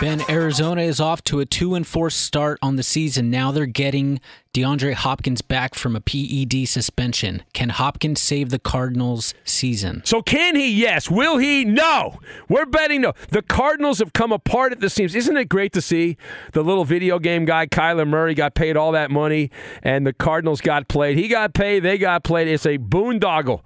Ben, 0.00 0.20
Arizona 0.28 0.82
is 0.82 0.98
off 0.98 1.22
to 1.22 1.38
a 1.38 1.46
2 1.46 1.76
and 1.76 1.86
4 1.86 2.10
start 2.10 2.58
on 2.60 2.74
the 2.74 2.82
season. 2.82 3.30
Now 3.30 3.52
they're 3.52 3.66
getting 3.66 4.20
DeAndre 4.52 4.94
Hopkins 4.94 5.42
back 5.42 5.76
from 5.76 5.94
a 5.94 6.00
PED 6.00 6.66
suspension. 6.66 7.44
Can 7.52 7.68
Hopkins 7.68 8.20
save 8.20 8.50
the 8.50 8.58
Cardinals' 8.58 9.32
season? 9.44 10.02
So 10.04 10.20
can 10.20 10.56
he? 10.56 10.72
Yes. 10.72 11.08
Will 11.08 11.38
he? 11.38 11.64
No. 11.64 12.18
We're 12.48 12.66
betting 12.66 13.02
no. 13.02 13.12
The 13.28 13.42
Cardinals 13.42 14.00
have 14.00 14.12
come 14.12 14.32
apart 14.32 14.72
at 14.72 14.80
the 14.80 14.90
seams. 14.90 15.14
Isn't 15.14 15.36
it 15.36 15.48
great 15.48 15.72
to 15.74 15.80
see 15.80 16.16
the 16.52 16.64
little 16.64 16.84
video 16.84 17.20
game 17.20 17.44
guy 17.44 17.66
Kyler 17.66 18.08
Murray 18.08 18.34
got 18.34 18.54
paid 18.54 18.76
all 18.76 18.90
that 18.90 19.10
money 19.10 19.52
and 19.84 20.04
the 20.04 20.12
Cardinals 20.12 20.60
got 20.60 20.88
played. 20.88 21.16
He 21.16 21.28
got 21.28 21.54
paid, 21.54 21.84
they 21.84 21.96
got 21.96 22.24
played. 22.24 22.48
It's 22.48 22.66
a 22.66 22.76
boondoggle. 22.78 23.60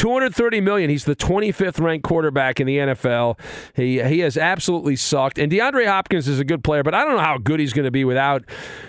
230 0.00 0.62
million. 0.62 0.88
He's 0.88 1.04
the 1.04 1.14
25th 1.14 1.78
ranked 1.78 2.04
quarterback 2.04 2.58
in 2.58 2.66
the 2.66 2.78
NFL. 2.78 3.38
He 3.74 4.02
he 4.02 4.20
has 4.20 4.38
absolutely 4.38 4.96
sucked. 4.96 5.38
And 5.38 5.52
DeAndre 5.52 5.86
Hopkins 5.86 6.26
is 6.26 6.40
a 6.40 6.44
good 6.44 6.64
player, 6.64 6.82
but 6.82 6.94
I 6.94 7.04
don't 7.04 7.16
know 7.16 7.22
how 7.22 7.36
good 7.36 7.60
he's 7.60 7.74
going 7.74 7.84
to 7.84 7.90
be 7.90 8.06
without 8.06 8.42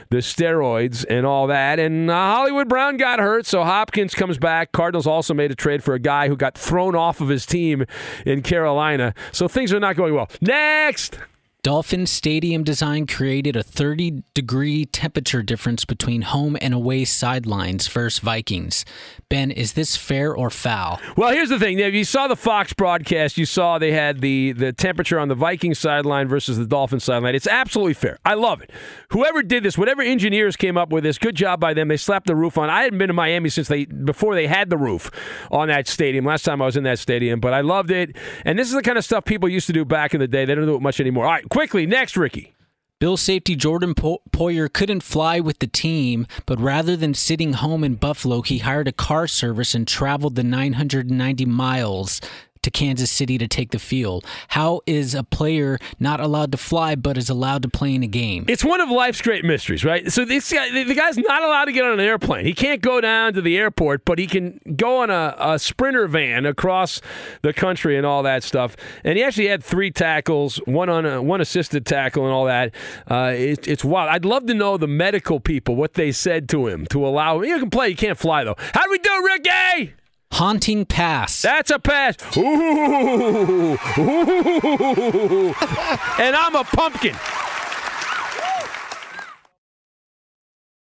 the 0.09 0.19
steroids 0.19 1.05
and 1.09 1.25
all 1.25 1.47
that. 1.47 1.79
And 1.79 2.09
uh, 2.09 2.13
Hollywood 2.13 2.69
Brown 2.69 2.95
got 2.95 3.19
hurt, 3.19 3.45
so 3.45 3.65
Hopkins 3.65 4.15
comes 4.15 4.37
back. 4.37 4.71
Cardinals 4.71 5.05
also 5.05 5.33
made 5.33 5.51
a 5.51 5.55
trade 5.55 5.83
for 5.83 5.95
a 5.95 5.99
guy 5.99 6.29
who 6.29 6.37
got 6.37 6.57
thrown 6.57 6.95
off 6.95 7.19
of 7.19 7.27
his 7.27 7.45
team 7.45 7.85
in 8.25 8.41
Carolina. 8.41 9.13
So 9.33 9.49
things 9.49 9.73
are 9.73 9.81
not 9.81 9.97
going 9.97 10.13
well. 10.13 10.29
Next. 10.39 11.17
Dolphin 11.63 12.07
stadium 12.07 12.63
design 12.63 13.05
created 13.05 13.55
a 13.55 13.61
30 13.61 14.23
degree 14.33 14.83
temperature 14.83 15.43
difference 15.43 15.85
between 15.85 16.23
home 16.23 16.57
and 16.59 16.73
away 16.73 17.05
sidelines 17.05 17.87
versus 17.87 18.17
Vikings. 18.17 18.83
Ben, 19.29 19.51
is 19.51 19.73
this 19.73 19.95
fair 19.95 20.35
or 20.35 20.49
foul? 20.49 20.99
Well, 21.15 21.31
here's 21.31 21.49
the 21.49 21.59
thing. 21.59 21.77
If 21.77 21.93
you 21.93 22.03
saw 22.03 22.27
the 22.27 22.35
Fox 22.35 22.73
broadcast, 22.73 23.37
you 23.37 23.45
saw 23.45 23.77
they 23.77 23.91
had 23.91 24.21
the, 24.21 24.53
the 24.53 24.73
temperature 24.73 25.19
on 25.19 25.27
the 25.27 25.35
Viking 25.35 25.75
sideline 25.75 26.27
versus 26.27 26.57
the 26.57 26.65
Dolphin 26.65 26.99
sideline. 26.99 27.35
It's 27.35 27.45
absolutely 27.45 27.93
fair. 27.93 28.17
I 28.25 28.33
love 28.33 28.63
it. 28.63 28.71
Whoever 29.11 29.43
did 29.43 29.61
this, 29.61 29.77
whatever 29.77 30.01
engineers 30.01 30.55
came 30.55 30.77
up 30.77 30.89
with 30.89 31.03
this, 31.03 31.19
good 31.19 31.35
job 31.35 31.59
by 31.59 31.75
them. 31.75 31.89
They 31.89 31.97
slapped 31.97 32.25
the 32.25 32.35
roof 32.35 32.57
on. 32.57 32.71
I 32.71 32.81
hadn't 32.81 32.97
been 32.97 33.09
to 33.09 33.13
Miami 33.13 33.49
since 33.49 33.67
they 33.67 33.85
before 33.85 34.33
they 34.33 34.47
had 34.47 34.71
the 34.71 34.77
roof 34.77 35.11
on 35.51 35.67
that 35.67 35.87
stadium. 35.87 36.25
Last 36.25 36.41
time 36.41 36.59
I 36.59 36.65
was 36.65 36.75
in 36.75 36.85
that 36.85 36.97
stadium, 36.97 37.39
but 37.39 37.53
I 37.53 37.61
loved 37.61 37.91
it. 37.91 38.17
And 38.45 38.57
this 38.57 38.67
is 38.67 38.73
the 38.73 38.81
kind 38.81 38.97
of 38.97 39.05
stuff 39.05 39.25
people 39.25 39.47
used 39.47 39.67
to 39.67 39.73
do 39.73 39.85
back 39.85 40.15
in 40.15 40.19
the 40.19 40.27
day. 40.27 40.43
They 40.43 40.55
don't 40.55 40.65
do 40.65 40.75
it 40.75 40.81
much 40.81 40.99
anymore. 40.99 41.25
All 41.25 41.31
right, 41.31 41.50
quickly, 41.51 41.85
next, 41.85 42.15
Ricky. 42.15 42.53
Bill 42.99 43.17
safety 43.17 43.55
Jordan 43.55 43.93
po- 43.93 44.21
Poyer 44.31 44.71
couldn't 44.71 45.03
fly 45.03 45.39
with 45.39 45.59
the 45.59 45.67
team, 45.67 46.25
but 46.45 46.59
rather 46.59 46.95
than 46.95 47.13
sitting 47.13 47.53
home 47.53 47.83
in 47.83 47.95
Buffalo, 47.95 48.41
he 48.41 48.59
hired 48.59 48.87
a 48.87 48.93
car 48.93 49.27
service 49.27 49.75
and 49.75 49.87
traveled 49.87 50.35
the 50.35 50.43
990 50.43 51.45
miles 51.45 52.21
to 52.63 52.71
Kansas 52.71 53.11
City 53.11 53.37
to 53.37 53.47
take 53.47 53.71
the 53.71 53.79
field. 53.79 54.25
How 54.49 54.81
is 54.85 55.15
a 55.15 55.23
player 55.23 55.79
not 55.99 56.19
allowed 56.19 56.51
to 56.51 56.57
fly 56.57 56.95
but 56.95 57.17
is 57.17 57.29
allowed 57.29 57.61
to 57.63 57.69
play 57.69 57.95
in 57.95 58.03
a 58.03 58.07
game? 58.07 58.45
It's 58.47 58.63
one 58.63 58.81
of 58.81 58.89
life's 58.89 59.21
great 59.21 59.43
mysteries, 59.45 59.83
right? 59.83 60.11
So 60.11 60.25
this 60.25 60.51
guy, 60.51 60.83
the 60.83 60.93
guy's 60.93 61.17
not 61.17 61.43
allowed 61.43 61.65
to 61.65 61.71
get 61.71 61.83
on 61.83 61.93
an 61.93 61.99
airplane. 61.99 62.45
He 62.45 62.53
can't 62.53 62.81
go 62.81 63.01
down 63.01 63.33
to 63.33 63.41
the 63.41 63.57
airport, 63.57 64.05
but 64.05 64.19
he 64.19 64.27
can 64.27 64.59
go 64.75 64.97
on 64.97 65.09
a, 65.09 65.35
a 65.39 65.59
sprinter 65.59 66.07
van 66.07 66.45
across 66.45 67.01
the 67.41 67.53
country 67.53 67.97
and 67.97 68.05
all 68.05 68.23
that 68.23 68.43
stuff. 68.43 68.75
And 69.03 69.17
he 69.17 69.23
actually 69.23 69.47
had 69.47 69.63
three 69.63 69.91
tackles, 69.91 70.57
one 70.65 70.89
on 70.89 71.05
a, 71.05 71.21
one 71.21 71.41
assisted 71.41 71.85
tackle, 71.85 72.23
and 72.23 72.33
all 72.33 72.45
that. 72.45 72.73
Uh, 73.09 73.33
it, 73.35 73.67
it's 73.67 73.83
wild. 73.83 74.09
I'd 74.09 74.25
love 74.25 74.45
to 74.47 74.53
know 74.53 74.77
the 74.77 74.87
medical 74.87 75.39
people 75.39 75.75
what 75.75 75.93
they 75.93 76.11
said 76.11 76.49
to 76.49 76.67
him 76.67 76.85
to 76.87 77.05
allow 77.05 77.39
him. 77.39 77.45
You 77.45 77.59
can 77.59 77.69
play, 77.69 77.89
you 77.89 77.95
can't 77.95 78.17
fly 78.17 78.43
though. 78.43 78.55
How 78.73 78.83
do 78.83 78.91
we 78.91 78.99
do, 78.99 79.23
Ricky? 79.25 79.93
Haunting 80.31 80.85
pass. 80.85 81.41
That's 81.41 81.71
a 81.71 81.79
pass. 81.79 82.15
Ooh. 82.37 83.77
Ooh. 83.97 85.47
and 86.19 86.35
I'm 86.35 86.55
a 86.55 86.63
pumpkin. 86.63 87.15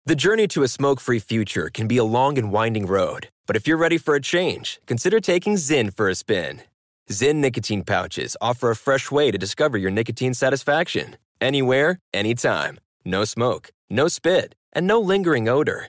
The 0.05 0.16
journey 0.16 0.49
to 0.49 0.62
a 0.64 0.68
smoke 0.68 1.01
free 1.01 1.20
future 1.20 1.70
can 1.72 1.87
be 1.87 1.97
a 1.97 2.05
long 2.05 2.37
and 2.37 2.51
winding 2.53 2.87
road, 2.87 3.28
but 3.47 3.57
if 3.57 3.68
you're 3.68 3.76
ready 3.76 3.99
for 3.99 4.14
a 4.14 4.20
change, 4.20 4.80
consider 4.87 5.20
taking 5.20 5.55
Zyn 5.55 5.95
for 5.95 6.09
a 6.09 6.14
spin. 6.14 6.62
Zyn 7.09 7.37
nicotine 7.37 7.85
pouches 7.85 8.37
offer 8.41 8.70
a 8.70 8.76
fresh 8.76 9.11
way 9.11 9.30
to 9.30 9.39
discover 9.39 9.78
your 9.78 9.91
nicotine 9.91 10.35
satisfaction. 10.35 11.16
Anywhere, 11.41 11.99
anytime. 12.12 12.78
No 13.05 13.24
smoke, 13.24 13.70
no 13.89 14.09
spit, 14.09 14.55
and 14.72 14.87
no 14.87 15.01
lingering 15.01 15.49
odor. 15.49 15.89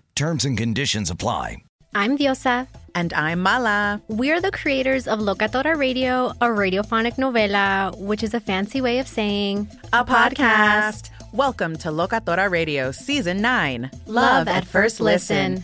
Terms 0.15 0.45
and 0.45 0.57
conditions 0.57 1.09
apply. 1.09 1.57
I'm 1.95 2.17
Diosa. 2.17 2.67
And 2.93 3.13
I'm 3.13 3.39
Mala. 3.41 4.01
We're 4.07 4.41
the 4.41 4.51
creators 4.51 5.07
of 5.07 5.19
Locatora 5.19 5.75
Radio, 5.77 6.27
a 6.41 6.47
radiophonic 6.47 7.15
novela, 7.15 7.97
which 7.97 8.21
is 8.21 8.33
a 8.33 8.39
fancy 8.39 8.81
way 8.81 8.99
of 8.99 9.07
saying 9.07 9.67
a 9.93 10.03
podcast. 10.05 11.09
Welcome 11.33 11.77
to 11.77 11.89
Locatora 11.89 12.51
Radio 12.51 12.91
Season 12.91 13.41
9 13.41 13.89
Love 14.05 14.47
at 14.47 14.65
First 14.65 14.99
Listen. 14.99 15.63